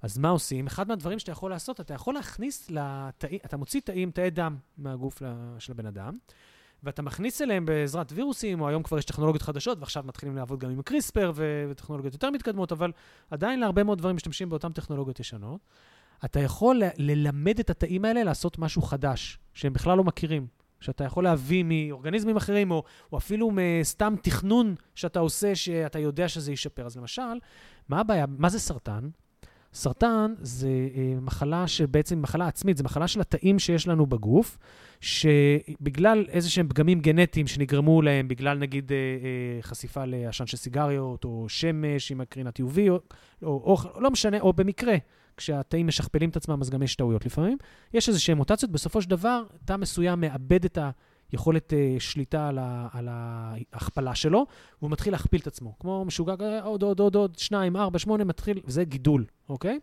[0.03, 0.67] אז מה עושים?
[0.67, 5.23] אחד מהדברים שאתה יכול לעשות, אתה יכול להכניס לתאים, אתה מוציא תאים, תאי דם מהגוף
[5.59, 6.19] של הבן אדם,
[6.83, 10.71] ואתה מכניס אליהם בעזרת וירוסים, או היום כבר יש טכנולוגיות חדשות, ועכשיו מתחילים לעבוד גם
[10.71, 12.93] עם הקריספר וטכנולוגיות יותר מתקדמות, אבל
[13.31, 15.61] עדיין להרבה מאוד דברים משתמשים באותן טכנולוגיות ישנות.
[16.25, 20.47] אתה יכול ללמד את התאים האלה לעשות משהו חדש, שהם בכלל לא מכירים.
[20.81, 26.53] שאתה יכול להביא מאורגניזמים אחרים, או, או אפילו מסתם תכנון שאתה עושה, שאתה יודע שזה
[26.53, 26.87] ישפר.
[26.87, 27.23] אז למשל,
[27.89, 28.27] מה הבעיה?
[28.29, 29.09] מה זה סרטן?
[29.73, 34.59] סרטן זה אה, מחלה שבעצם מחלה עצמית, זה מחלה של התאים שיש לנו בגוף,
[35.01, 41.25] שבגלל איזה שהם פגמים גנטיים שנגרמו להם, בגלל נגיד אה, אה, חשיפה לעשן של סיגריות,
[41.25, 43.01] או שמש עם הקרינת UV, או,
[43.43, 44.97] או, או לא משנה, או במקרה,
[45.37, 47.59] כשהתאים משכפלים את עצמם, אז גם יש טעויות לפעמים.
[47.95, 50.91] יש איזה שהן מוטציות, בסופו של דבר, תא מסוים מאבד את ה...
[51.33, 54.47] יכולת uh, שליטה על, ה, על ההכפלה שלו,
[54.81, 55.79] והוא מתחיל להכפיל את עצמו.
[55.79, 59.79] כמו משוגע, עוד, עוד, עוד, עוד, שניים, ארבע, שמונה, מתחיל, וזה גידול, אוקיי?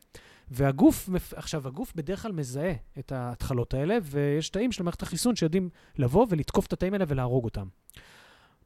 [0.52, 5.70] והגוף, עכשיו, הגוף בדרך כלל מזהה את ההתחלות האלה, ויש תאים של מערכת החיסון שיודעים
[5.98, 7.68] לבוא ולתקוף את התאים האלה ולהרוג אותם.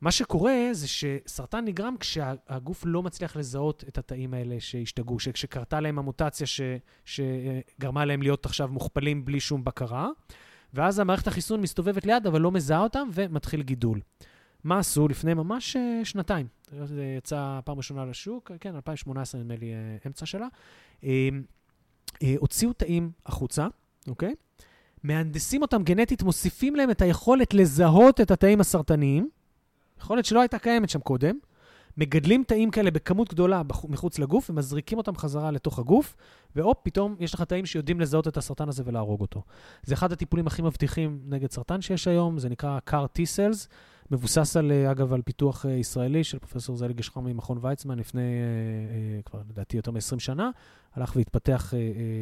[0.02, 6.00] מה שקורה זה שסרטן נגרם כשהגוף לא מצליח לזהות את התאים האלה שהשתגעו, כשקרתה להם
[6.00, 6.62] המוטציה ש,
[7.06, 10.10] שגרמה להם להיות עכשיו מוכפלים בלי שום בקרה.
[10.74, 13.99] ואז המערכת החיסון מסתובבת ליד, אבל לא מזהה אותם, ומתחיל גידול.
[14.63, 16.47] מה עשו לפני ממש uh, שנתיים?
[16.86, 20.47] זה יצא פעם ראשונה לשוק, כן, 2018 נדמה לי uh, אמצע שלה.
[21.01, 21.05] Uh,
[22.38, 23.67] הוציאו תאים החוצה,
[24.07, 24.36] אוקיי?
[25.03, 29.30] מהנדסים אותם גנטית, מוסיפים להם את היכולת לזהות את התאים הסרטניים,
[29.99, 31.38] יכולת שלא הייתה קיימת שם קודם,
[31.98, 36.16] מגדלים תאים כאלה בכמות גדולה מחוץ לגוף ומזריקים אותם חזרה לתוך הגוף,
[36.56, 39.42] והופ, פתאום יש לך תאים שיודעים לזהות את הסרטן הזה ולהרוג אותו.
[39.84, 43.68] זה אחד הטיפולים הכי מבטיחים נגד סרטן שיש היום, זה נקרא CAR T-Cells,
[44.12, 48.22] מבוסס על, אה, אגב, על פיתוח אה, ישראלי של פרופסור זלי גשחם ממכון ויצמן לפני,
[48.22, 50.49] אה, כבר לדעתי יותר מ-20 שנה,
[50.95, 51.74] הלך והתפתח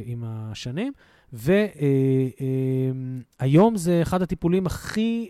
[0.05, 0.93] עם השנים,
[3.39, 5.29] והיום זה אחד הטיפולים הכי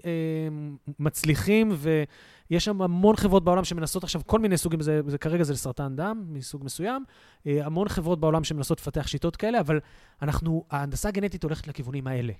[0.99, 5.53] מצליחים, ויש שם המון חברות בעולם שמנסות עכשיו כל מיני סוגים, זה, זה כרגע זה
[5.53, 7.03] לסרטן דם מסוג מסוים,
[7.45, 9.79] המון חברות בעולם שמנסות לפתח שיטות כאלה, אבל
[10.21, 12.33] אנחנו, ההנדסה הגנטית הולכת לכיוונים האלה,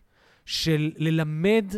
[0.45, 1.73] של ללמד,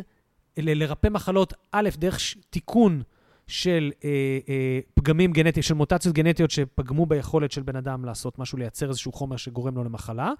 [0.62, 3.02] ל- לרפא מחלות, א', דרך ש- תיקון
[3.48, 4.10] של אה,
[4.50, 9.12] אה, פגמים גנטיים, של מוטציות גנטיות שפגמו ביכולת של בן אדם לעשות משהו, לייצר איזשהו
[9.12, 10.32] חומר שגורם לו למחלה,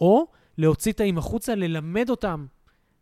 [0.00, 0.26] או
[0.58, 2.46] להוציא תאים החוצה, ללמד אותם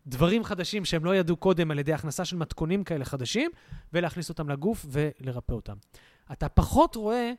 [0.07, 3.51] דברים חדשים שהם לא ידעו קודם על ידי הכנסה של מתכונים כאלה חדשים,
[3.93, 5.75] ולהכניס אותם לגוף ולרפא אותם.
[6.33, 7.33] אתה פחות רואה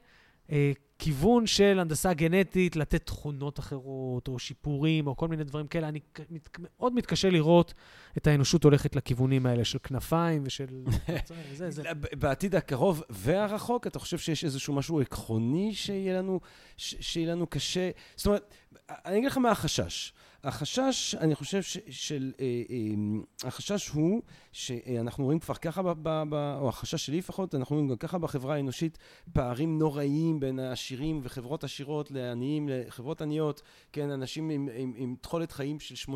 [0.52, 0.72] אה,
[1.04, 5.88] כיוון של הנדסה גנטית, לתת תכונות אחרות, או שיפורים, או כל מיני דברים כאלה.
[5.88, 5.99] אני
[6.30, 7.74] מת, מאוד מתקשה לראות
[8.18, 10.84] את האנושות הולכת לכיוונים האלה של כנפיים ושל...
[11.54, 11.84] זה, זה.
[12.20, 16.39] בעתיד הקרוב והרחוק, אתה חושב שיש איזשהו משהו עקרוני שיהיה לנו,
[16.78, 17.89] ש- שיהיה לנו קשה?
[18.16, 18.54] זאת אומרת,
[18.89, 20.13] אני אגיד לך מה החשש.
[20.43, 24.21] החשש, אני חושב ש, של, אה, אה, החשש הוא
[24.51, 28.17] שאנחנו רואים כבר ככה, ב, ב, ב, או החשש שלי לפחות, אנחנו רואים גם ככה
[28.17, 28.97] בחברה האנושית
[29.34, 33.61] פערים נוראיים בין העשירים וחברות עשירות לעניים, לחברות עניות,
[33.91, 36.15] כן, אנשים עם, עם, עם תכולת חיים של 80-90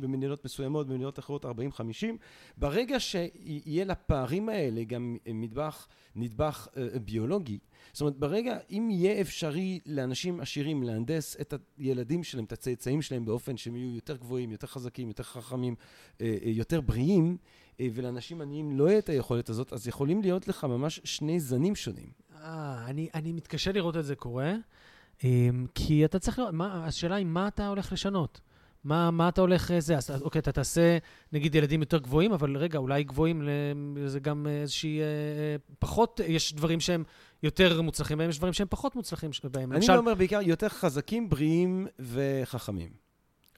[0.00, 1.48] במדינות מסוימות, במדינות אחרות 40-50.
[2.56, 5.86] ברגע שיהיה לפערים האלה גם נדבך,
[6.16, 7.58] נדבך אה, ביולוגי,
[7.92, 13.24] זאת אומרת, ברגע, אם יהיה אפשרי לאנשים עשירים להנדס את הילדים שלהם, את הצאצאים שלהם
[13.24, 15.74] באופן שהם יהיו יותר גבוהים, יותר חזקים, יותר חכמים,
[16.20, 17.36] אה, אה, יותר בריאים,
[17.80, 21.76] אה, ולאנשים עניים לא יהיה את היכולת הזאת, אז יכולים להיות לך ממש שני זנים
[21.76, 22.08] שונים.
[22.42, 24.54] אה, אני, אני מתקשה לראות את זה קורה,
[25.74, 28.40] כי אתה צריך לראות, מה, השאלה היא מה אתה הולך לשנות.
[28.84, 30.98] מה, מה אתה הולך, זה, אז אוקיי, אתה תעשה,
[31.32, 33.48] נגיד, ילדים יותר גבוהים, אבל רגע, אולי גבוהים,
[34.06, 35.04] זה גם איזושהי, אה,
[35.78, 37.04] פחות, יש דברים שהם
[37.42, 39.72] יותר מוצלחים בהם, יש דברים שהם פחות מוצלחים בהם.
[39.72, 42.88] אני אומר בעיקר יותר חזקים, בריאים וחכמים.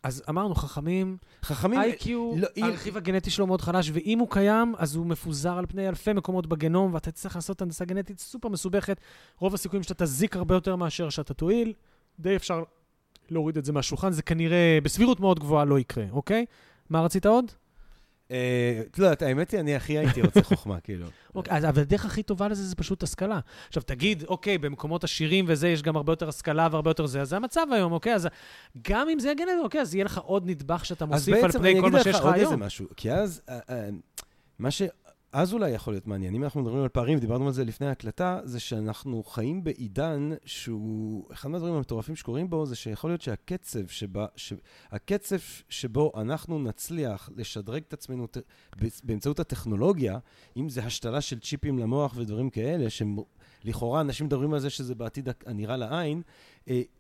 [0.03, 1.81] אז אמרנו, חכמים, חכמים...
[1.81, 5.67] IQ, לא, אם- הרכיב הגנטי שלו מאוד חלש, ואם הוא קיים, אז הוא מפוזר על
[5.67, 9.01] פני אלפי מקומות בגנום, ואתה צריך לעשות הנדסה גנטית סופר מסובכת.
[9.39, 11.73] רוב הסיכויים שאתה תזיק הרבה יותר מאשר שאתה תועיל.
[12.21, 12.63] די אפשר
[13.31, 16.47] להוריד את זה מהשולחן, זה כנראה בסבירות מאוד גבוהה לא יקרה, אוקיי?
[16.91, 17.53] מה רצית עוד?
[18.31, 21.07] אה, לא יודעת, האמת היא, אני הכי הייתי רוצה חוכמה, כאילו.
[21.35, 23.41] אוקיי, אז, אבל הדרך הכי טובה לזה זה פשוט השכלה.
[23.69, 27.29] עכשיו, תגיד, אוקיי, במקומות עשירים וזה, יש גם הרבה יותר השכלה והרבה יותר זה, אז
[27.29, 28.15] זה המצב היום, אוקיי?
[28.15, 28.29] אז
[28.89, 31.43] גם אם זה יהיה גנטי, אוקיי, אז יהיה לך עוד נדבך שאתה אז מוסיף על
[31.43, 32.63] בעצם פני אני כל אגיד מה לך שיש לך עוד איזה היום.
[32.63, 33.89] משהו, כי אז, אה, אה,
[34.59, 34.83] מה ש...
[35.33, 38.41] אז אולי יכול להיות מעניין, אם אנחנו מדברים על פערים, דיברנו על זה לפני ההקלטה,
[38.45, 44.27] זה שאנחנו חיים בעידן שהוא, אחד מהדברים המטורפים שקורים בו, זה שיכול להיות שהקצב שבה,
[44.37, 44.53] ש...
[44.91, 45.37] הקצב
[45.69, 48.37] שבו אנחנו נצליח לשדרג את עצמנו ת...
[49.05, 50.19] באמצעות הטכנולוגיה,
[50.57, 55.29] אם זה השתלה של צ'יפים למוח ודברים כאלה, שלכאורה אנשים מדברים על זה שזה בעתיד
[55.47, 56.23] הנראה לעין,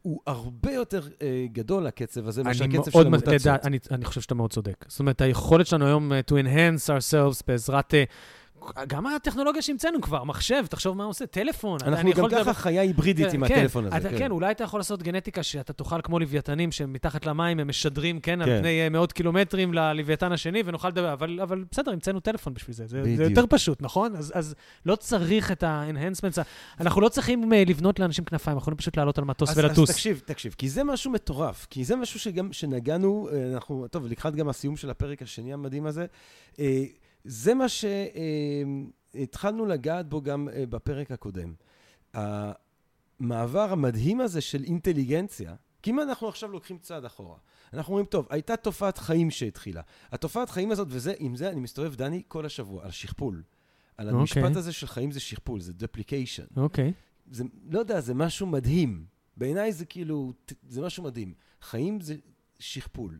[0.02, 3.60] הוא הרבה יותר אה, גדול, הקצב הזה, מאשר הקצב של המוטציות.
[3.64, 4.84] אני, אני חושב שאתה מאוד צודק.
[4.88, 7.94] זאת אומרת, היכולת שלנו היום uh, to enhance ourselves בעזרת...
[8.86, 11.78] גם הטכנולוגיה שהמצאנו כבר, מחשב, תחשוב מה הוא עושה, טלפון.
[11.86, 13.96] אנחנו גם ככה לדבר- חיה היברידית עם כן, הטלפון הזה.
[13.96, 18.20] אתה, כן, אולי אתה יכול לעשות גנטיקה שאתה תאכל כמו לוויתנים שמתחת למים הם משדרים,
[18.20, 18.58] כן, על כן.
[18.58, 22.86] פני אה, מאות קילומטרים ללוויתן השני, ונוכל לדבר, אבל, אבל בסדר, המצאנו טלפון בשביל זה.
[22.86, 23.22] זה, זה.
[23.22, 24.16] יותר פשוט, נכון?
[24.16, 24.54] אז, אז
[24.86, 26.40] לא צריך את ה-enhancements,
[26.80, 29.90] אנחנו לא צריכים אה, לבנות לאנשים כנפיים, אנחנו יכולים פשוט לעלות על מטוס אז, ולטוס.
[29.90, 34.34] אז תקשיב, תקשיב, כי זה משהו מטורף, כי זה משהו שנגענו, אה, אנחנו, טוב, לקראת
[34.34, 36.06] גם הסיום של הפרק השני המדהים הזה,
[37.24, 37.66] זה מה
[39.14, 41.54] שהתחלנו לגעת בו גם אה, בפרק הקודם.
[42.14, 47.36] המעבר המדהים הזה של אינטליגנציה, כי אם אנחנו עכשיו לוקחים צעד אחורה,
[47.72, 49.82] אנחנו אומרים, טוב, הייתה תופעת חיים שהתחילה.
[50.12, 53.42] התופעת חיים הזאת, וזה, עם זה אני מסתובב, דני, כל השבוע, על שכפול.
[53.96, 54.20] על אוקיי.
[54.20, 56.44] המשפט הזה של חיים זה שכפול, זה דפליקיישן.
[56.56, 56.92] אוקיי.
[57.30, 59.04] זה, לא יודע, זה משהו מדהים.
[59.36, 60.32] בעיניי זה כאילו,
[60.68, 61.34] זה משהו מדהים.
[61.60, 62.16] חיים זה
[62.58, 63.18] שכפול.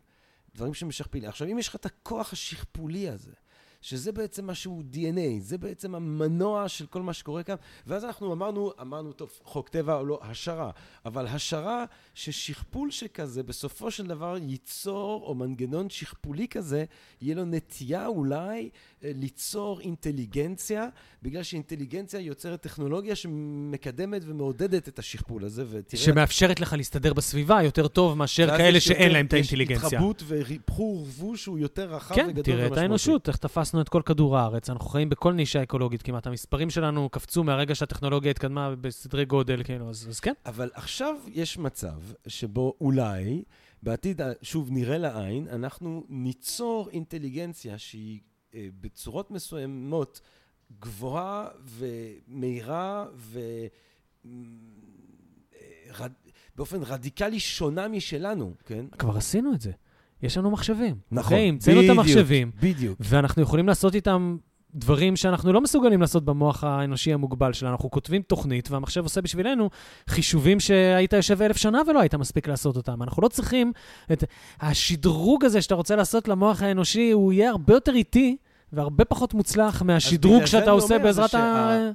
[0.54, 1.24] דברים שמשכפלים.
[1.24, 3.32] עכשיו, אם יש לך את הכוח השכפולי הזה,
[3.80, 7.54] שזה בעצם משהו DNA, זה בעצם המנוע של כל מה שקורה כאן.
[7.86, 10.70] ואז אנחנו אמרנו, אמרנו, טוב, חוק טבע או לא, השערה.
[11.04, 16.84] אבל השערה ששכפול שכזה, בסופו של דבר ייצור, או מנגנון שכפולי כזה,
[17.20, 18.70] יהיה לו נטייה אולי
[19.04, 20.88] אה, ליצור אינטליגנציה,
[21.22, 26.02] בגלל שאינטליגנציה יוצרת טכנולוגיה שמקדמת ומעודדת את השכפול הזה, ותראה...
[26.02, 29.88] שמאפשרת לך להסתדר בסביבה יותר טוב מאשר כאלה יש שאין להם את יש האינטליגנציה.
[29.88, 32.80] התחברות וריפור ורבוש שהוא יותר רחב כן, וגדול תראה את ומשמעותי.
[32.80, 33.36] האנושות, איך
[33.70, 36.26] תפסנו את כל כדור הארץ, אנחנו חיים בכל נישה אקולוגית כמעט.
[36.26, 40.32] המספרים שלנו קפצו מהרגע שהטכנולוגיה התקדמה בסדרי גודל, כאילו, אז, אז כן.
[40.46, 41.96] אבל עכשיו יש מצב
[42.26, 43.42] שבו אולי,
[43.82, 48.20] בעתיד, שוב, נראה לעין, אנחנו ניצור אינטליגנציה שהיא
[48.54, 50.20] אה, בצורות מסוימות
[50.80, 53.40] גבוהה ומהירה ו...
[54.24, 54.30] אה,
[55.98, 56.12] רד...
[56.56, 58.86] באופן רדיקלי שונה משלנו, כן?
[58.98, 59.72] כבר עשינו את זה.
[60.22, 60.94] יש לנו מחשבים.
[61.10, 61.38] נכון?
[61.38, 62.98] המצאנו את בדיוק, המחשבים, בדיוק.
[63.00, 64.36] ואנחנו יכולים לעשות איתם
[64.74, 67.72] דברים שאנחנו לא מסוגלים לעשות במוח האנושי המוגבל שלנו.
[67.72, 69.70] אנחנו כותבים תוכנית, והמחשב עושה בשבילנו
[70.08, 73.02] חישובים שהיית יושב אלף שנה ולא היית מספיק לעשות אותם.
[73.02, 73.72] אנחנו לא צריכים
[74.12, 74.24] את...
[74.60, 78.36] השדרוג הזה שאתה רוצה לעשות למוח האנושי, הוא יהיה הרבה יותר איטי
[78.72, 81.90] והרבה פחות מוצלח מהשדרוג שאתה עושה בעזרת שה-.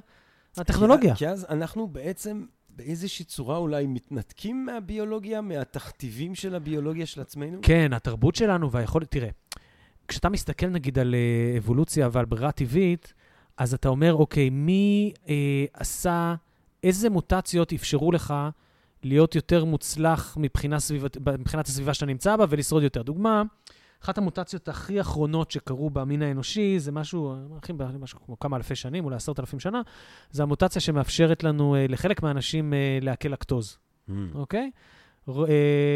[0.56, 1.14] הטכנולוגיה.
[1.14, 2.44] כי אז אנחנו בעצם
[2.76, 7.58] באיזושהי צורה אולי מתנתקים מהביולוגיה, מהתכתיבים של הביולוגיה של עצמנו?
[7.62, 9.28] כן, התרבות שלנו והיכולת, תראה,
[10.08, 13.14] כשאתה מסתכל נגיד על אה, אבולוציה ועל ברירה טבעית,
[13.56, 16.34] אז אתה אומר, אוקיי, מי אה, עשה,
[16.84, 18.34] איזה מוטציות אפשרו לך
[19.02, 23.02] להיות יותר מוצלח מבחינה סביבת, מבחינת הסביבה שאתה נמצא בה ולשרוד יותר?
[23.02, 23.42] דוגמה,
[24.02, 29.04] אחת המוטציות הכי אחרונות שקרו במין האנושי, זה משהו, הכי, משהו כמו כמה אלפי שנים,
[29.04, 29.82] אולי עשרת אלפים שנה,
[30.30, 33.78] זה המוטציה שמאפשרת לנו, אה, לחלק מהאנשים, אה, לעכל לקטוז,
[34.08, 34.70] Mm, אוקיי?
[35.28, 35.34] אה,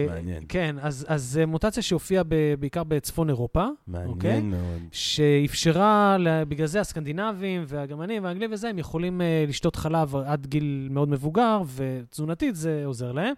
[0.09, 0.43] מעניין.
[0.49, 3.67] כן, אז, אז זו מוטציה שהופיעה ב, בעיקר בצפון אירופה,
[4.07, 4.07] אוקיי?
[4.07, 4.83] מעניין מאוד.
[4.93, 6.17] שאפשרה,
[6.49, 12.57] בגלל זה הסקנדינבים והגרמנים והאנגלים וזה, הם יכולים לשתות חלב עד גיל מאוד מבוגר, ותזונתית
[12.57, 13.35] זה עוזר להם.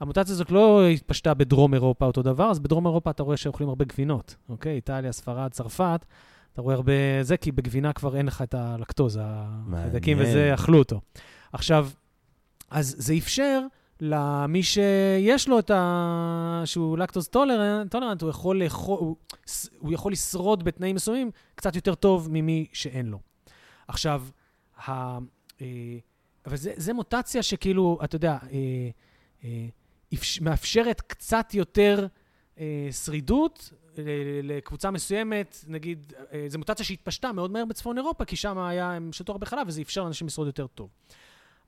[0.00, 3.84] המוטציה הזאת לא התפשטה בדרום אירופה אותו דבר, אז בדרום אירופה אתה רואה שאוכלים הרבה
[3.84, 4.74] גבינות, אוקיי?
[4.74, 6.04] איטליה, ספרד, צרפת,
[6.52, 6.92] אתה רואה הרבה
[7.22, 10.16] זה, כי בגבינה כבר אין לך את הלקטוז, החיידקים.
[10.20, 11.00] וזה, אכלו אותו.
[11.52, 11.88] עכשיו,
[12.70, 13.60] אז זה אפשר
[14.00, 16.62] למי שיש לו את ה...
[16.64, 19.16] שהוא lactose tolerant, tolerant הוא, יכול לאכול, הוא,
[19.78, 23.18] הוא יכול לשרוד בתנאים מסוימים קצת יותר טוב ממי שאין לו.
[23.88, 24.22] עכשיו,
[24.86, 25.18] ה...
[25.60, 25.66] אה,
[26.46, 28.58] אבל זה, זה מוטציה שכאילו, אתה יודע, אה,
[29.44, 29.66] אה,
[30.40, 32.06] מאפשרת קצת יותר
[32.58, 38.36] אה, שרידות ל- לקבוצה מסוימת, נגיד, אה, זו מוטציה שהתפשטה מאוד מהר בצפון אירופה, כי
[38.36, 40.90] שם היה, הם שתו הרבה חלב, וזה אפשר לאנשים לשרוד יותר טוב.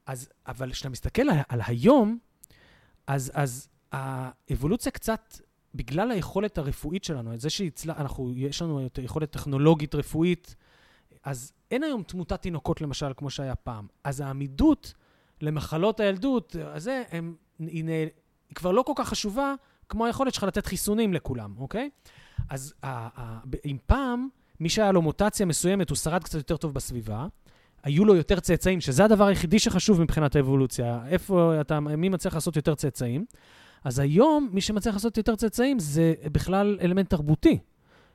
[0.06, 2.19] אז, אבל כשאתה מסתכל על, על היום,
[3.06, 5.39] אז, אז האבולוציה קצת,
[5.74, 10.55] בגלל היכולת הרפואית שלנו, את זה שאנחנו, יש לנו את היכולת טכנולוגית רפואית,
[11.24, 13.86] אז אין היום תמותת תינוקות למשל, כמו שהיה פעם.
[14.05, 14.94] אז העמידות
[15.40, 18.09] למחלות הילדות, הזה, הם, היא, נ-
[18.49, 19.55] היא כבר לא כל כך חשובה
[19.89, 21.91] כמו היכולת שלך לתת חיסונים לכולם, אוקיי?
[22.51, 22.75] אז
[23.65, 24.29] אם פעם,
[24.61, 27.27] מי שהיה לו מוטציה מסוימת, הוא שרד קצת יותר טוב בסביבה,
[27.83, 31.01] היו לו יותר צאצאים, שזה הדבר היחידי שחשוב מבחינת האבולוציה.
[31.09, 33.25] איפה אתה, מי מצליח לעשות יותר צאצאים?
[33.85, 37.59] אז היום, מי שמצליח לעשות יותר צאצאים זה בכלל אלמנט תרבותי.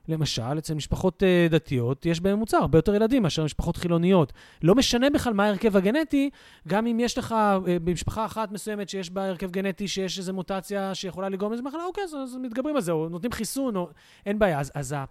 [0.07, 4.33] למשל, אצל משפחות uh, דתיות יש בממוצע הרבה יותר ילדים מאשר משפחות חילוניות.
[4.63, 6.29] לא משנה בכלל מה ההרכב הגנטי,
[6.67, 10.95] גם אם יש לך uh, במשפחה אחת מסוימת שיש בה הרכב גנטי, שיש איזו מוטציה
[10.95, 13.89] שיכולה לגרום לאיזו מחלה, אוקיי, אז, אז מתגברים על זה, או נותנים חיסון, או
[14.25, 14.59] אין בעיה.
[14.59, 15.05] אז, אז ה,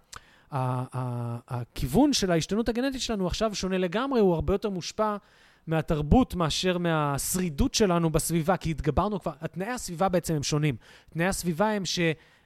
[0.51, 5.15] ה, ה, הכיוון של ההשתנות הגנטית שלנו עכשיו שונה לגמרי, הוא הרבה יותר מושפע
[5.67, 10.75] מהתרבות מאשר מהשרידות שלנו בסביבה, כי התגברנו כבר, תנאי הסביבה בעצם הם שונים.
[11.09, 11.99] תנאי הסביבה הם ש...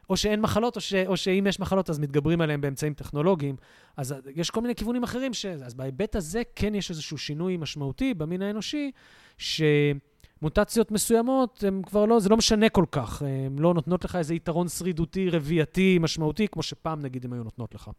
[0.10, 3.56] או שאין מחלות, או, ש, או שאם יש מחלות, אז מתגברים עליהן באמצעים טכנולוגיים.
[3.98, 8.14] אז יש כל מיני כיוונים אחרים, ש, אז בהיבט הזה כן יש איזשהו שינוי משמעותי
[8.14, 8.92] במין האנושי,
[9.38, 13.22] שמוטציות מסוימות, הם כבר לא, זה לא משנה כל כך.
[13.22, 17.76] הן לא נותנות לך איזה יתרון שרידותי, רבייתי, משמעותי, כמו שפעם, נגיד, הן היו נותנות
[17.76, 17.92] לך.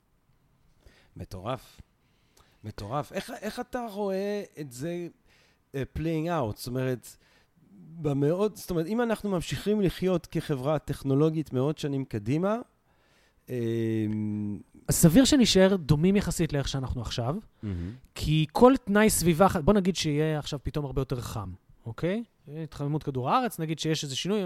[1.17, 1.81] מטורף.
[2.65, 3.13] מטורף.
[3.13, 5.09] איך, איך אתה רואה את זה
[5.73, 6.57] uh, playing out?
[6.57, 7.17] זאת אומרת,
[8.03, 12.57] במאות, זאת אומרת, אם אנחנו ממשיכים לחיות כחברה טכנולוגית מאות שנים קדימה,
[13.51, 13.57] אה,
[14.89, 17.37] אז סביר שנשאר דומים יחסית לאיך שאנחנו עכשיו,
[18.15, 21.51] כי כל תנאי סביבה, בוא נגיד שיהיה עכשיו פתאום הרבה יותר חם,
[21.87, 22.23] אוקיי?
[22.63, 24.41] התחממות כדור הארץ, נגיד שיש איזה שינוי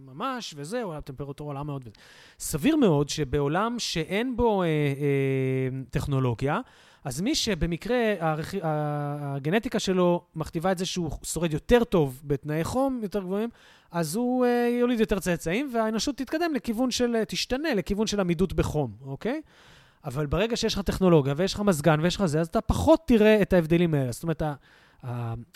[0.00, 1.82] ממש, וזהו, הטמפרטורה עולה מאוד.
[1.82, 1.90] וזה.
[2.38, 4.72] סביר מאוד שבעולם שאין בו אה, אה,
[5.90, 6.60] טכנולוגיה,
[7.06, 8.54] אז מי שבמקרה הרכ...
[8.62, 13.48] הגנטיקה שלו מכתיבה את זה שהוא שורד יותר טוב בתנאי חום יותר גבוהים,
[13.90, 18.92] אז הוא אה, יוליד יותר צאצאים, והאנושות תתקדם לכיוון של, תשתנה לכיוון של עמידות בחום,
[19.04, 19.40] אוקיי?
[20.04, 23.42] אבל ברגע שיש לך טכנולוגיה ויש לך מזגן ויש לך זה, אז אתה פחות תראה
[23.42, 24.12] את ההבדלים האלה.
[24.12, 24.42] זאת אומרת,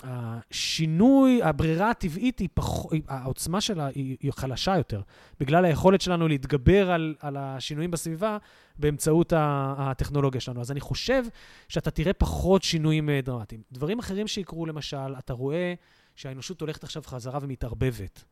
[0.02, 5.00] השינוי, הברירה הטבעית היא פחות, העוצמה שלה היא, היא חלשה יותר,
[5.40, 8.38] בגלל היכולת שלנו להתגבר על, על השינויים בסביבה
[8.78, 10.60] באמצעות הטכנולוגיה שלנו.
[10.60, 11.24] אז אני חושב
[11.68, 13.62] שאתה תראה פחות שינויים אה, דרמטיים.
[13.72, 15.74] דברים אחרים שיקרו, למשל, אתה רואה
[16.16, 18.24] שהאנושות הולכת עכשיו חזרה ומתערבבת.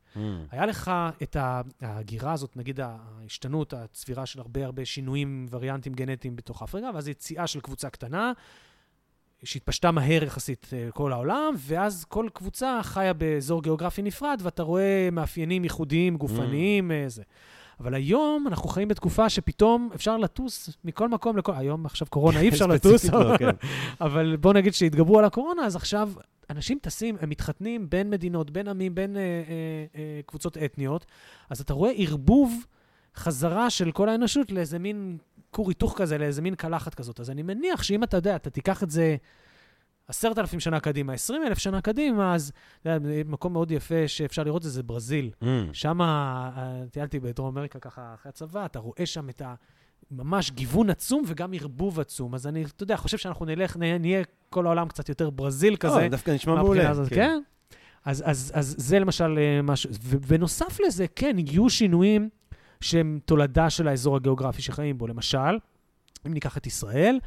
[0.50, 0.90] היה לך
[1.22, 1.36] את
[1.82, 7.46] ההגירה הזאת, נגיד ההשתנות, הצבירה של הרבה הרבה שינויים, וריאנטים גנטיים בתוך אפריקה, ואז יציאה
[7.46, 8.32] של קבוצה קטנה,
[9.44, 15.08] שהתפשטה מהר יחסית אה, כל העולם, ואז כל קבוצה חיה באזור גיאוגרפי נפרד, ואתה רואה
[15.12, 17.22] מאפיינים ייחודיים, גופניים, אה, זה.
[17.80, 21.52] אבל היום אנחנו חיים בתקופה שפתאום אפשר לטוס מכל מקום לכל...
[21.56, 23.50] היום, עכשיו קורונה, אי אפשר לטוס, ספציפית לא, אבל- כן.
[24.00, 26.10] אבל בוא נגיד שהתגברו על הקורונה, אז עכשיו
[26.50, 29.24] אנשים טסים, הם מתחתנים בין מדינות, בין עמים, בין אה, אה,
[29.96, 31.06] אה, קבוצות אתניות,
[31.50, 32.66] אז אתה רואה ערבוב
[33.16, 35.18] חזרה של כל האנושות לאיזה מין
[35.58, 37.20] כור היתוך כזה, לאיזה מין קלחת כזאת.
[37.20, 39.16] אז אני מניח שאם אתה יודע, אתה תיקח את זה
[40.08, 44.42] עשרת אלפים שנה קדימה, עשרים אלף שנה קדימה, אז אתה יודע, מקום מאוד יפה שאפשר
[44.44, 45.30] לראות את זה, זה ברזיל.
[45.72, 45.98] שם
[46.90, 49.54] טיילתי בדרום אמריקה ככה אחרי הצבא, אתה רואה שם את ה...
[50.10, 52.34] ממש גיוון עצום וגם ערבוב עצום.
[52.34, 55.94] אז אני, אתה יודע, חושב שאנחנו נלך, נה- נהיה כל העולם קצת יותר ברזיל כזה.
[55.98, 56.90] אה, דווקא נשמע מעולה.
[56.90, 57.40] הזאת, כן.
[58.04, 62.28] אז, אז, אז זה למשל אה, משהו, ובנוסף לזה, כן, יהיו שינויים
[62.80, 65.06] שהם תולדה של האזור הגיאוגרפי שחיים בו.
[65.06, 65.58] למשל,
[66.26, 67.18] אם ניקח את ישראל,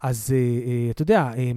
[0.00, 1.50] אז אה, אה, אתה יודע, אה,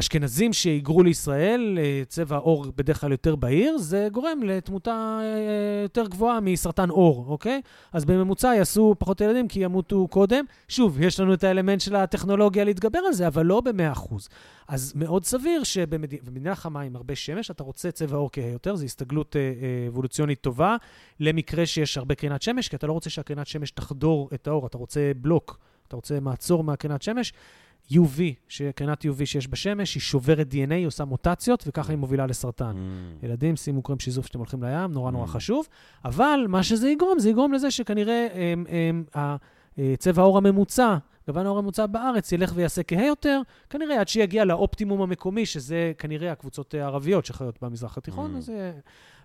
[0.00, 6.06] אשכנזים שהיגרו לישראל, אה, צבע עור בדרך כלל יותר בהיר, זה גורם לתמותה אה, יותר
[6.06, 7.60] גבוהה מסרטן עור, אוקיי?
[7.92, 10.44] אז בממוצע יעשו פחות ילדים כי ימותו קודם.
[10.68, 14.28] שוב, יש לנו את האלמנט של הטכנולוגיה להתגבר על זה, אבל לא ב-100%.
[14.68, 18.84] אז מאוד סביר שבמדינה חמה עם הרבה שמש, אתה רוצה צבע עור כהה יותר, זו
[18.84, 20.76] הסתגלות אה, אה, אבולוציונית טובה,
[21.20, 24.78] למקרה שיש הרבה קרינת שמש, כי אתה לא רוצה שהקרינת שמש תחדור את האור, אתה
[24.78, 25.58] רוצה בלוק,
[25.88, 27.32] אתה רוצה מעצור מהקרינת שמש.
[27.92, 32.76] UV, שקרינת UV שיש בשמש, היא שוברת DNA, היא עושה מוטציות, וככה היא מובילה לסרטן.
[33.22, 35.28] ילדים, שימו קרם שיזוף כשאתם הולכים לים, נורא נורא Mm.
[35.28, 35.66] חשוב.
[36.04, 39.36] אבל מה שזה יגרום, זה יגרום לזה שכנראה הם, הם, ה- אה,
[39.98, 40.96] צבע העור הממוצע,
[41.28, 43.40] גוון העור הממוצע בארץ, ילך ויעשה כהה יותר,
[43.70, 48.34] כנראה עד שיגיע לאופטימום המקומי, שזה כנראה הקבוצות אה, הערביות שחיות במזרח התיכון.
[48.34, 48.38] Mm.
[48.38, 48.70] אז אה,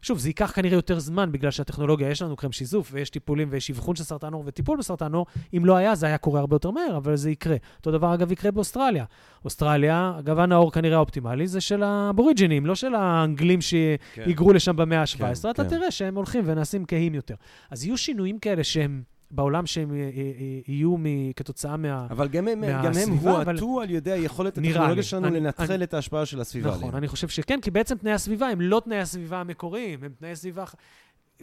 [0.02, 3.72] שוב, זה ייקח כנראה יותר זמן, בגלל שהטכנולוגיה, יש לנו קרם שיזוף, ויש טיפולים, ויש
[3.72, 5.26] אבחון של סרטן עור וטיפול בסרטן עור.
[5.58, 7.56] אם לא היה, זה היה קורה הרבה יותר מהר, אבל זה יקרה.
[7.78, 9.06] אותו דבר, אגב, יקרה באוסטרליה.
[9.46, 15.18] אוסטרליה, גוון העור כנראה האופטימלי זה של האבוריג'ינים, לא של האנגלים שהיגרו לשם במאה ה-17.
[15.18, 15.70] כן, אתה כן.
[15.70, 17.36] תראה שהם הולכים ונעשים כהים יותר.
[17.72, 19.02] אז יהיו שינויים כאלה שהם
[19.32, 20.96] בעולם שהם אה, אה, אה, יהיו
[21.36, 22.08] כתוצאה מה...
[22.10, 25.04] אבל גם הם, גם הם הועטו על ידי היכולת הטכנולוגיה.
[25.04, 26.96] שלנו אני- לנטרל אני- את ההשפעה של הסביבה נכון, עליהם.
[26.98, 30.64] אני חושב שכן, כי בעצם תנאי הסביבה הם לא תנאי הסביבה המקוריים, הם תנאי סביבה...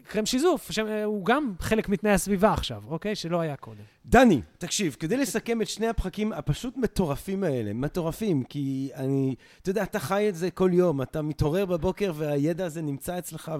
[0.02, 3.14] קרם שיזוף, שהוא גם חלק מתנאי הסביבה עכשיו, אוקיי?
[3.14, 3.82] שלא היה קודם.
[4.06, 9.82] דני, תקשיב, כדי לסכם את שני הפרקים הפשוט מטורפים האלה, מטורפים, כי אני, אתה יודע,
[9.82, 13.52] אתה חי את זה כל יום, אתה מתעורר בבוקר והידע הזה נמצא אצלך,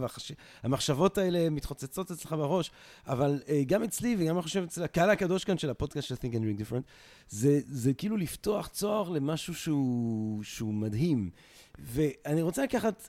[0.63, 2.71] והמחשבות האלה מתחוצצות אצלך בראש,
[3.07, 6.33] אבל uh, גם אצלי וגם אני חושב אצל הקהל הקדוש כאן של הפודקאסט של Think
[6.33, 6.83] and Ring Different,
[7.29, 11.31] זה, זה כאילו לפתוח צוהר למשהו שהוא, שהוא מדהים.
[11.79, 13.09] ואני רוצה לקחת,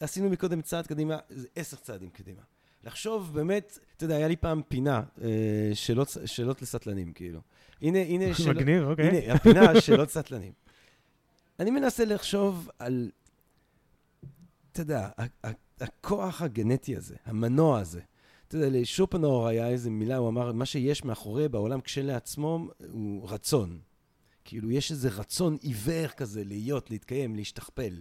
[0.00, 1.16] עשינו מקודם צעד קדימה,
[1.56, 2.42] עשר צעדים קדימה.
[2.86, 5.28] לחשוב באמת, אתה יודע, היה לי פעם פינה, אה,
[5.74, 7.40] שאלות, שאלות לסטלנים, כאילו.
[7.82, 9.08] הנה, הנה, שאלות- מגניב, אוקיי.
[9.08, 10.52] הנה, הפינה שאלות סטלנים.
[11.60, 13.10] אני מנסה לחשוב על,
[14.72, 15.08] אתה יודע,
[15.80, 18.00] הכוח הגנטי הזה, המנוע הזה.
[18.48, 23.78] אתה יודע, לשופנאור היה איזו מילה, הוא אמר, מה שיש מאחורי בעולם כשלעצמו הוא רצון.
[24.44, 27.94] כאילו, יש איזה רצון עיוור כזה להיות, להתקיים, להשתכפל.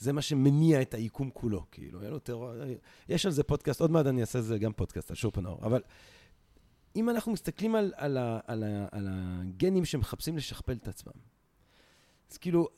[0.00, 2.52] זה מה שמניע את היקום כולו, כאילו, היה לו טרור...
[3.08, 5.82] יש על זה פודקאסט, עוד מעט אני אעשה זה גם פודקאסט, על שופנאור, אבל
[6.96, 11.12] אם אנחנו מסתכלים על, על, ה, על, ה, על הגנים שמחפשים לשכפל את עצמם,
[12.30, 12.68] אז כאילו,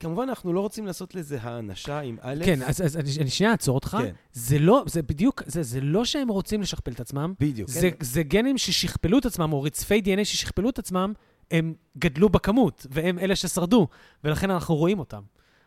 [0.00, 3.52] כמובן אנחנו לא רוצים לעשות לזה האנשה עם א', כן, אז, אז אני, אני שנייה
[3.52, 3.96] אעצור אותך.
[4.00, 4.14] כן.
[4.32, 8.04] זה לא, זה בדיוק, זה, זה לא שהם רוצים לשכפל את עצמם, בדיוק, זה, כן.
[8.04, 11.12] זה גנים ששכפלו את עצמם, או רצפי DNA ששכפלו את עצמם,
[11.50, 13.88] הם גדלו בכמות, והם אלה ששרדו,
[14.24, 15.22] ולכן אנחנו רואים אותם,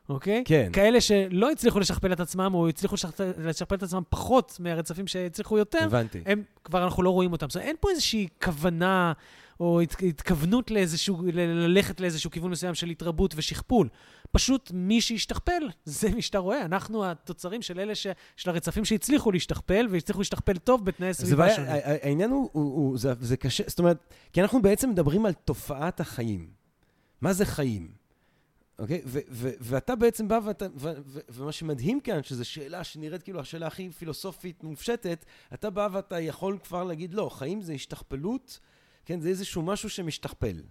[0.10, 0.44] אוקיי?
[0.45, 0.69] כן.
[0.73, 2.95] כאלה שלא הצליחו לשכפל את עצמם, או הצליחו
[3.38, 6.22] לשכפל, את עצמם פחות מהרצפים שהצליחו יותר, הבנתי.
[6.26, 7.49] הם, כבר אנחנו לא רואים אותם.
[7.49, 9.14] זאת אומרת, אין פה איזושהי כוונה
[9.60, 13.90] או הת, התכוונות לאיזשהו, ללכת לאיזשהו כיוון מסוים של התרבות ושכפול.
[14.31, 16.65] פשוט מי שהשתכפל, זה מי שאתה רואה.
[16.65, 18.07] אנחנו התוצרים של אלה ש,
[18.38, 21.72] של הרצפים שהצליחו להשתכפל, והצליחו להשתכפל טוב בתנאי סביבה שונים.
[21.84, 23.98] העניין הוא, הוא, הוא זה, זה קשה, זאת אומרת,
[24.34, 26.48] כי אנחנו בעצם מדברים על תופעת החיים.
[27.22, 27.98] מה זה חיים?
[28.80, 29.01] אוקיי?
[29.60, 30.65] ואתה בעצם בא, ואתה,
[31.30, 36.57] ומה שמדהים כאן, שזו שאלה שנראית כאילו השאלה הכי פילוסופית מופשטת, אתה בא ואתה יכול
[36.64, 38.60] כבר להגיד, לא, חיים זה השתכפלות,
[39.06, 39.19] כן?
[39.22, 40.61] זה איזשהו משהו שמשתכפל.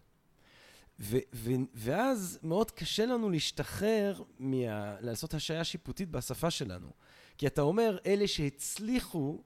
[1.74, 6.90] ואז מאוד קשה לנו להשתחרר, מה- לעשות השעיה שיפוטית בשפה שלנו.
[7.38, 9.42] כי אתה אומר, אלה שהצליחו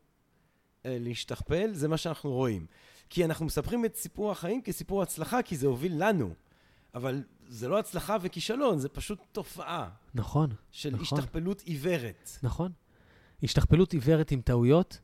[0.86, 2.66] אה, להשתכפל, זה מה שאנחנו רואים.
[3.10, 6.34] כי אנחנו מספרים את סיפור החיים כסיפור הצלחה, כי זה הוביל לנו.
[6.94, 11.18] אבל זה לא הצלחה וכישלון, זה פשוט תופעה נכון, של נכון.
[11.18, 12.30] השתכפלות עיוורת.
[12.42, 12.72] נכון.
[13.42, 15.00] השתכפלות עיוורת עם טעויות,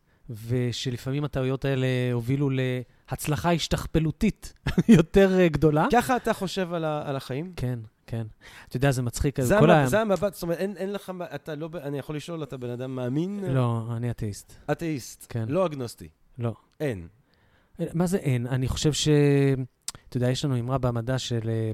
[0.46, 2.50] ושלפעמים הטעויות האלה הובילו
[3.10, 4.54] להצלחה השתכפלותית
[4.98, 5.86] יותר אה, גדולה.
[5.92, 7.52] ככה אתה חושב על, ה- על החיים?
[7.56, 8.26] כן, כן.
[8.68, 9.40] אתה יודע, זה מצחיק.
[9.40, 9.84] זה, כל המב...
[9.84, 12.70] ה- זה המבט, זאת אומרת, אין, אין לך, אתה לא, אני יכול לשאול, אתה בן
[12.70, 13.44] אדם מאמין?
[13.54, 14.52] לא, אני אתאיסט.
[14.72, 15.26] אתאיסט.
[15.28, 15.44] כן.
[15.48, 16.08] לא אגנוסטי.
[16.38, 16.54] לא.
[16.80, 17.08] אין.
[17.94, 18.46] מה זה אין?
[18.46, 19.08] אני חושב ש...
[20.08, 21.70] אתה יודע, יש לנו אמרה במדע של אה,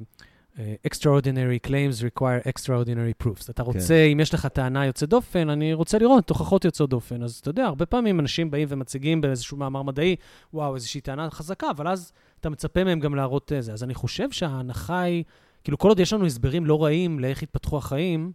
[0.58, 3.50] אה, extraordinary claims require extraordinary proofs.
[3.50, 7.22] אתה רוצה, אם יש לך טענה יוצאת דופן, אני רוצה לראות הוכחות יוצאות דופן.
[7.22, 10.16] אז אתה יודע, הרבה פעמים אנשים באים ומציגים באיזשהו מאמר מדעי,
[10.54, 13.72] וואו, איזושהי טענה חזקה, אבל אז אתה מצפה מהם גם להראות אה, זה.
[13.72, 15.24] אז אני חושב שההנחה היא,
[15.64, 18.32] כאילו, כל עוד יש לנו הסברים לא רעים לאיך התפתחו החיים,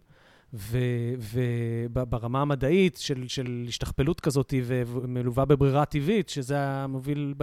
[1.92, 7.34] וברמה המדעית של, של השתכפלות כזאת ומלווה בברירה טבעית, שזה המוביל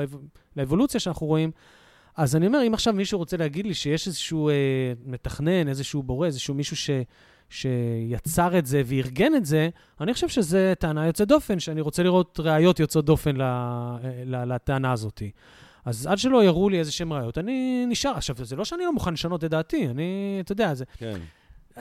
[0.56, 1.52] לאבולוציה שאנחנו רואים,
[2.18, 4.54] אז אני אומר, אם עכשיו מישהו רוצה להגיד לי שיש איזשהו אה,
[5.06, 6.90] מתכנן, איזשהו בורא, איזשהו מישהו ש,
[7.50, 9.70] שיצר את זה וארגן את זה,
[10.02, 13.44] אני חושב שזו טענה יוצאת דופן, שאני רוצה לראות ראיות יוצאות דופן ל,
[14.26, 15.22] ל, לטענה הזאת.
[15.86, 18.12] אז עד שלא יראו לי איזה שהם ראיות, אני נשאר.
[18.12, 21.20] עכשיו, זה לא שאני לא מוכן לשנות את דעתי, אני, אתה יודע, זה, כן.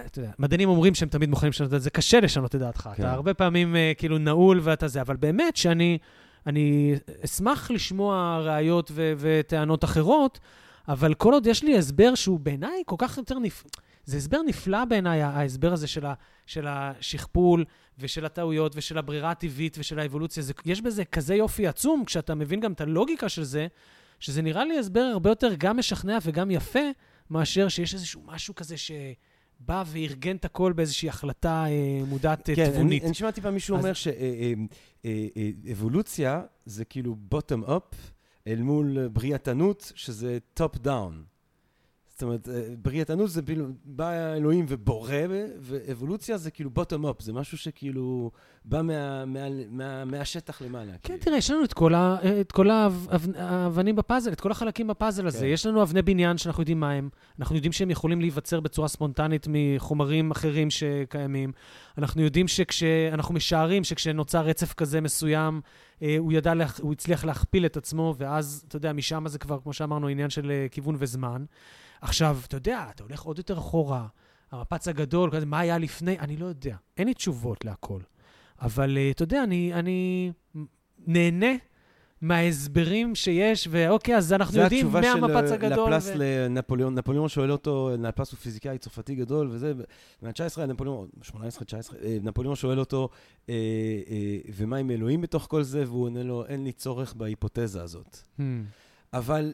[0.06, 2.88] אתה יודע, מדענים אומרים שהם תמיד מוכנים לשנות את זה, זה קשה לשנות את דעתך.
[2.94, 3.02] כן.
[3.02, 5.98] אתה הרבה פעמים אה, כאילו נעול ואתה זה, אבל באמת שאני
[6.46, 6.94] אני
[7.24, 10.38] אשמח לשמוע ראיות ו- וטענות אחרות,
[10.88, 13.64] אבל כל עוד יש לי הסבר שהוא בעיניי כל כך יותר נפ...
[14.04, 16.14] זה הסבר נפלא בעיניי, ההסבר הזה של, ה-
[16.46, 17.64] של השכפול
[17.98, 20.42] ושל הטעויות ושל הברירה הטבעית ושל האבולוציה.
[20.42, 23.66] זה, יש בזה כזה יופי עצום, כשאתה מבין גם את הלוגיקה של זה,
[24.20, 26.80] שזה נראה לי הסבר הרבה יותר גם משכנע וגם יפה,
[27.30, 28.90] מאשר שיש איזשהו משהו כזה ש...
[29.60, 33.02] בא וארגן את הכל באיזושהי החלטה אה, מודעת אה, כן, תבונית.
[33.02, 33.92] אני, אני שמעתי פעם מישהו אז- אומר
[35.04, 37.96] שאבולוציה זה כאילו bottom up
[38.46, 41.12] אל מול אה, בריאתנות, שזה top down.
[42.16, 45.12] זאת אומרת, אה, בריאתנות זה כאילו, בא אלוהים ובורא,
[45.60, 48.30] ואבולוציה זה כאילו bottom up, זה משהו שכאילו
[48.64, 49.40] בא מה, מה,
[49.70, 50.92] מה, מהשטח למעלה.
[50.92, 51.18] כן, כאילו.
[51.20, 54.86] תראה, יש לנו את כל, ה, את כל האב- האב- האבנים בפאזל, את כל החלקים
[54.86, 55.38] בפאזל הזה.
[55.38, 55.44] כן.
[55.46, 57.08] יש לנו אבני בניין שאנחנו יודעים מה הם.
[57.38, 61.52] אנחנו יודעים שהם יכולים להיווצר בצורה ספונטנית מחומרים אחרים שקיימים.
[61.98, 65.60] אנחנו יודעים שכשאנחנו משערים שכשנוצר רצף כזה מסוים,
[66.02, 69.72] אה, הוא ידע, הוא הצליח להכפיל את עצמו, ואז, אתה יודע, משם זה כבר, כמו
[69.72, 71.44] שאמרנו, עניין של אה, כיוון וזמן.
[72.06, 74.06] עכשיו, אתה יודע, אתה הולך עוד יותר אחורה,
[74.52, 76.76] המפץ הגדול, כזה, מה היה לפני, אני לא יודע.
[76.96, 78.00] אין לי תשובות להכל.
[78.60, 80.32] אבל אה, אתה יודע, אני, אני
[81.06, 81.52] נהנה
[82.20, 85.90] מההסברים שיש, ואוקיי, אז אנחנו זה יודעים התשובה מהמפץ של אה, הגדול.
[85.90, 86.94] לפלס ו- לנפוליאון.
[86.94, 89.72] נפוליאון שואל אותו, לפלס הוא פיזיקאי צרפתי גדול, וזה,
[90.22, 93.08] מה-19, נפוליאון, 18, 19, אה, נפוליאון שואל אותו,
[93.48, 93.54] אה,
[94.10, 95.84] אה, ומה עם אלוהים בתוך כל זה?
[95.86, 98.16] והוא עונה לו, אין לי צורך בהיפותזה הזאת.
[98.38, 98.42] Hmm.
[99.12, 99.52] אבל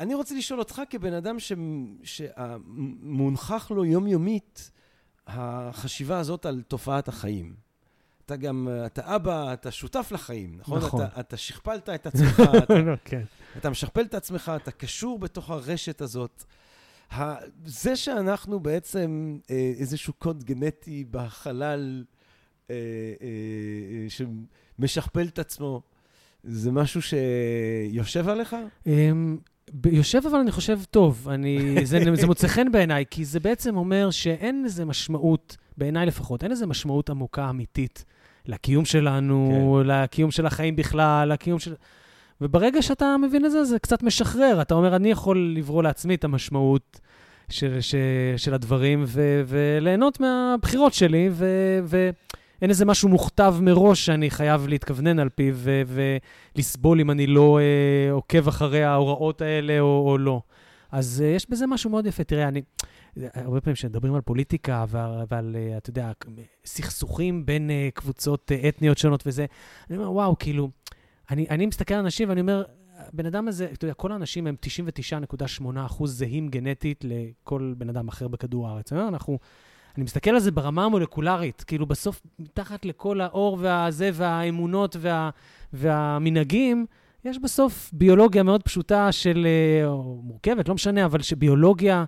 [0.00, 1.52] אני רוצה לשאול אותך כבן אדם ש...
[2.02, 4.70] שמונכח לו יומיומית
[5.26, 7.54] החשיבה הזאת על תופעת החיים.
[8.26, 10.78] אתה גם, אתה אבא, אתה שותף לחיים, נכון?
[10.78, 11.02] נכון.
[11.02, 13.22] אתה, אתה שכפלת את עצמך, אתה, לא, כן.
[13.56, 16.44] אתה משכפל את עצמך, אתה קשור בתוך הרשת הזאת.
[17.64, 22.04] זה שאנחנו בעצם אה, איזשהו קוד גנטי בחלל
[22.70, 23.26] אה, אה,
[24.02, 24.26] אה,
[24.78, 25.82] שמשכפל את עצמו,
[26.44, 28.56] זה משהו שיושב עליך?
[29.92, 34.10] יושב אבל אני חושב טוב, אני, זה, זה מוצא חן בעיניי, כי זה בעצם אומר
[34.10, 38.04] שאין לזה משמעות, בעיניי לפחות, אין לזה משמעות עמוקה אמיתית
[38.46, 39.88] לקיום שלנו, כן.
[39.88, 41.74] לקיום של החיים בכלל, לקיום של...
[42.40, 44.58] וברגע שאתה מבין את זה, זה קצת משחרר.
[44.62, 47.00] אתה אומר, אני יכול לברוא לעצמי את המשמעות
[47.48, 47.98] של, של,
[48.36, 52.10] של הדברים ו, וליהנות מהבחירות שלי, ו,
[52.60, 55.82] ואין איזה משהו מוכתב מראש שאני חייב להתכוונן על פיו ו,
[56.56, 60.42] ולסבול אם אני לא אה, עוקב אחרי ההוראות האלה או, או לא.
[60.92, 62.24] אז אה, יש בזה משהו מאוד יפה.
[62.24, 62.62] תראה, אני...
[63.16, 66.12] הרבה פעמים כשמדברים על פוליטיקה ועל, ועל, אה, אתה יודע,
[66.64, 69.46] סכסוכים בין אה, קבוצות אה, אתניות שונות וזה,
[69.90, 70.70] אני אומר, וואו, כאילו,
[71.30, 72.64] אני, אני מסתכל על אנשים ואני אומר,
[72.96, 74.56] הבן אדם הזה, אתה יודע, כל האנשים הם
[75.62, 78.92] 99.8 אחוז זהים גנטית לכל בן אדם אחר בכדור הארץ.
[78.92, 79.38] אני אומר, אנחנו...
[79.96, 85.30] אני מסתכל על זה ברמה המולקולרית, כאילו בסוף, מתחת לכל האור והזה והאמונות וה,
[85.72, 86.86] והמנהגים,
[87.24, 92.04] יש בסוף ביולוגיה מאוד פשוטה של, אה, או מורכבת, לא משנה, אבל שביולוגיה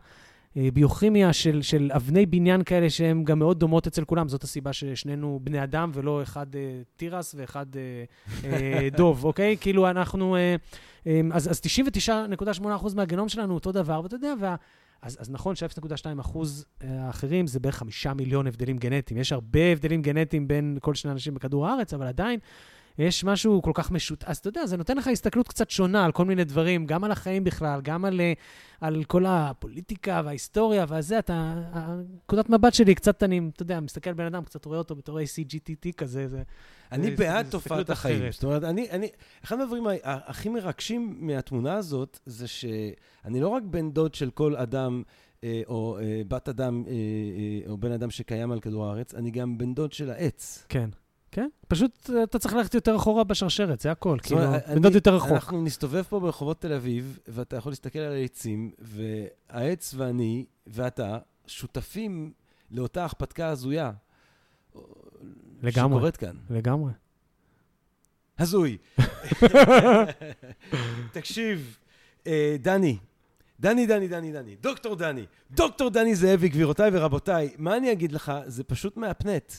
[0.56, 4.28] אה, ביוכימיה של, של אבני בניין כאלה שהן גם מאוד דומות אצל כולם.
[4.28, 6.60] זאת הסיבה ששנינו בני אדם ולא אחד אה,
[6.96, 8.04] תירס ואחד אה,
[8.50, 9.56] אה, דוב, אוקיי?
[9.60, 10.36] כאילו אנחנו...
[10.36, 10.56] אה,
[11.06, 11.60] אה, אז, אז
[12.06, 14.56] 99.8% מהגנום שלנו אותו דבר, ואתה יודע, וה...
[15.02, 19.20] אז, אז נכון ש-0.2 אחוז האחרים זה בערך חמישה מיליון הבדלים גנטיים.
[19.20, 22.40] יש הרבה הבדלים גנטיים בין כל שני אנשים בכדור הארץ, אבל עדיין
[22.98, 24.24] יש משהו כל כך משוט...
[24.24, 27.12] אז אתה יודע, זה נותן לך הסתכלות קצת שונה על כל מיני דברים, גם על
[27.12, 28.32] החיים בכלל, גם על, אה,
[28.81, 31.55] על כל הפוליטיקה וההיסטוריה והזה, אתה...
[32.24, 35.19] נקודת מבט שלי, קצת אני, אתה יודע, מסתכל על בן אדם, קצת רואה אותו בתור
[35.20, 36.43] ACGTT כזה, זה...
[36.93, 38.16] אני זה- בעד זה תופעת החיים.
[38.19, 38.32] אחרת.
[38.32, 39.09] זאת אומרת, אני, אני,
[39.44, 44.56] אחד מהדברים ה- הכי מרגשים מהתמונה הזאת, זה שאני לא רק בן דוד של כל
[44.56, 45.02] אדם,
[45.44, 46.85] אה, או אה, בת אדם,
[47.69, 50.66] או בן אדם שקיים על כדור הארץ, אני גם בן דוד של העץ.
[50.69, 50.90] כן.
[51.34, 54.18] כן, פשוט אה, אתה צריך ללכת יותר אחורה בשרשרת, זה הכל.
[54.22, 55.30] כאילו, אני- בן דוד יותר רחוק.
[55.32, 62.32] אנחנו נסתובב פה ברחובות תל אביב, ואתה יכול להסתכל על העצים, והעץ ואני ואתה שותפים
[62.70, 63.90] לאותה הרפתקה הזויה.
[65.62, 65.96] לגמרי.
[65.98, 66.36] שקורית כאן.
[66.50, 66.92] לגמרי.
[68.38, 68.78] הזוי.
[71.12, 71.78] תקשיב,
[72.26, 72.98] אה, דני,
[73.60, 78.32] דני, דני, דני, דני, דוקטור דני, דוקטור דני זאבי, גבירותיי ורבותיי, מה אני אגיד לך?
[78.46, 79.52] זה פשוט מהפנט.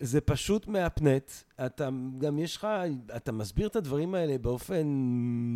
[0.00, 1.30] זה פשוט מהפנט.
[1.66, 2.66] אתה גם יש לך,
[3.16, 4.86] אתה מסביר את הדברים האלה באופן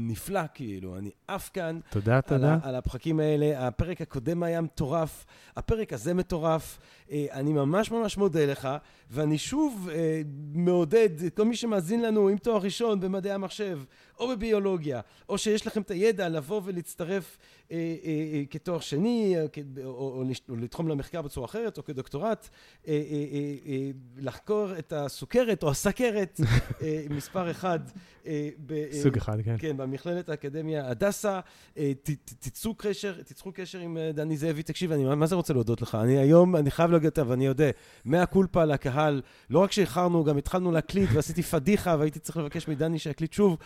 [0.09, 0.99] נפלא, כאילו.
[0.99, 2.55] אני עף כאן תודה, על, תודה.
[2.55, 3.67] ה, על הפרקים האלה.
[3.67, 5.25] הפרק הקודם היה מטורף,
[5.57, 6.79] הפרק הזה מטורף.
[7.11, 8.69] אה, אני ממש ממש מודה לך,
[9.11, 10.23] ואני שוב אה,
[10.55, 13.81] מעודד את כל מי שמאזין לנו עם תואר ראשון במדעי המחשב,
[14.21, 17.39] או בביולוגיה, או שיש לכם את הידע לבוא ולהצטרף
[17.71, 19.43] אה, אה, אה, כתואר שני, אה,
[19.85, 22.49] או, או, או לתחום למחקר בצורה אחרת, או כדוקטורט,
[22.89, 22.99] אה, אה,
[23.33, 26.41] אה, אה, לחקור את הסוכרת או הסכרת,
[26.83, 27.79] אה, מספר אחד.
[28.27, 29.57] אה, ב- אה, סוג אחד, כן.
[29.59, 31.41] כן, במכללת האקדמיה הדסה,
[31.79, 34.63] אה, ת- ת- תיצרו קשר, תיצרו קשר עם אה, דני זאבי.
[34.63, 35.95] תקשיב, אני מה זה רוצה להודות לך?
[35.95, 37.71] אני היום, אני חייב להגיד אותה, ואני יודע,
[38.05, 42.99] מאה קולפה לקהל, לא רק שאיחרנו, גם התחלנו להקליט, ועשיתי פדיחה, והייתי צריך לבקש מדני
[42.99, 43.57] שיקליט שוב,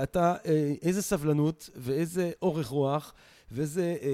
[0.00, 3.14] ואתה, אה, איזה סבלנות, ואיזה אורך רוח,
[3.52, 4.10] ואיזה אה, אה,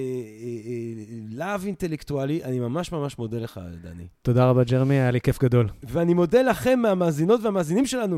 [0.65, 4.07] אה, להב אינטלקטואלי, אני ממש ממש מודה לך, דני.
[4.21, 5.69] תודה רבה, ג'רמי, היה לי כיף גדול.
[5.83, 8.17] ואני מודה לכם, מהמאזינות והמאזינים שלנו,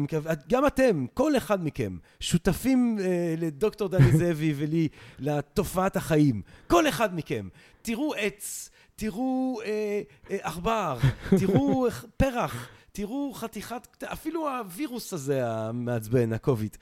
[0.50, 4.88] גם אתם, כל אחד מכם, שותפים אה, לדוקטור דני זאבי ולי,
[5.20, 6.42] לתופעת החיים.
[6.68, 7.48] כל אחד מכם.
[7.82, 10.02] תראו עץ, תראו אה,
[10.32, 10.98] אה, עכבר,
[11.40, 12.70] תראו אה, פרח.
[12.92, 16.78] תראו חתיכת, אפילו הווירוס הזה המעצבן, הקוביד.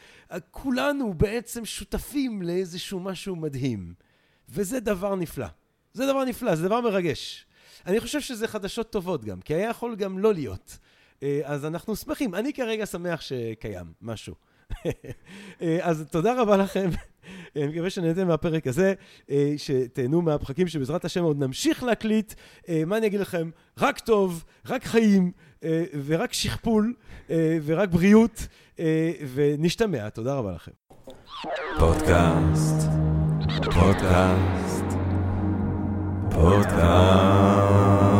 [0.52, 3.94] כולנו בעצם שותפים לאיזשהו משהו מדהים.
[4.50, 5.48] וזה דבר נפלא.
[5.94, 7.46] זה דבר נפלא, זה דבר מרגש.
[7.86, 10.78] אני חושב שזה חדשות טובות גם, כי היה יכול גם לא להיות.
[11.24, 12.36] אה, אז אנחנו שמחים.
[12.36, 14.36] אני כרגע שמח שקיים משהו.
[15.61, 16.89] אה, אז תודה רבה לכם.
[17.56, 18.94] אני מקווה שנהנתם מהפרק הזה,
[19.31, 22.34] אה, שתהנו מהפרקים שבעזרת השם עוד נמשיך להקליט.
[22.69, 23.49] אה, מה אני אגיד לכם?
[23.80, 25.31] רק טוב, רק חיים,
[25.64, 26.94] אה, ורק שכפול,
[27.30, 28.48] אה, ורק בריאות,
[28.80, 30.10] אה, ונשתמע.
[30.10, 30.72] תודה רבה לכם.
[31.80, 32.89] פודקאסט,
[33.73, 34.85] פודקאסט,
[36.31, 38.16] פודקאסט.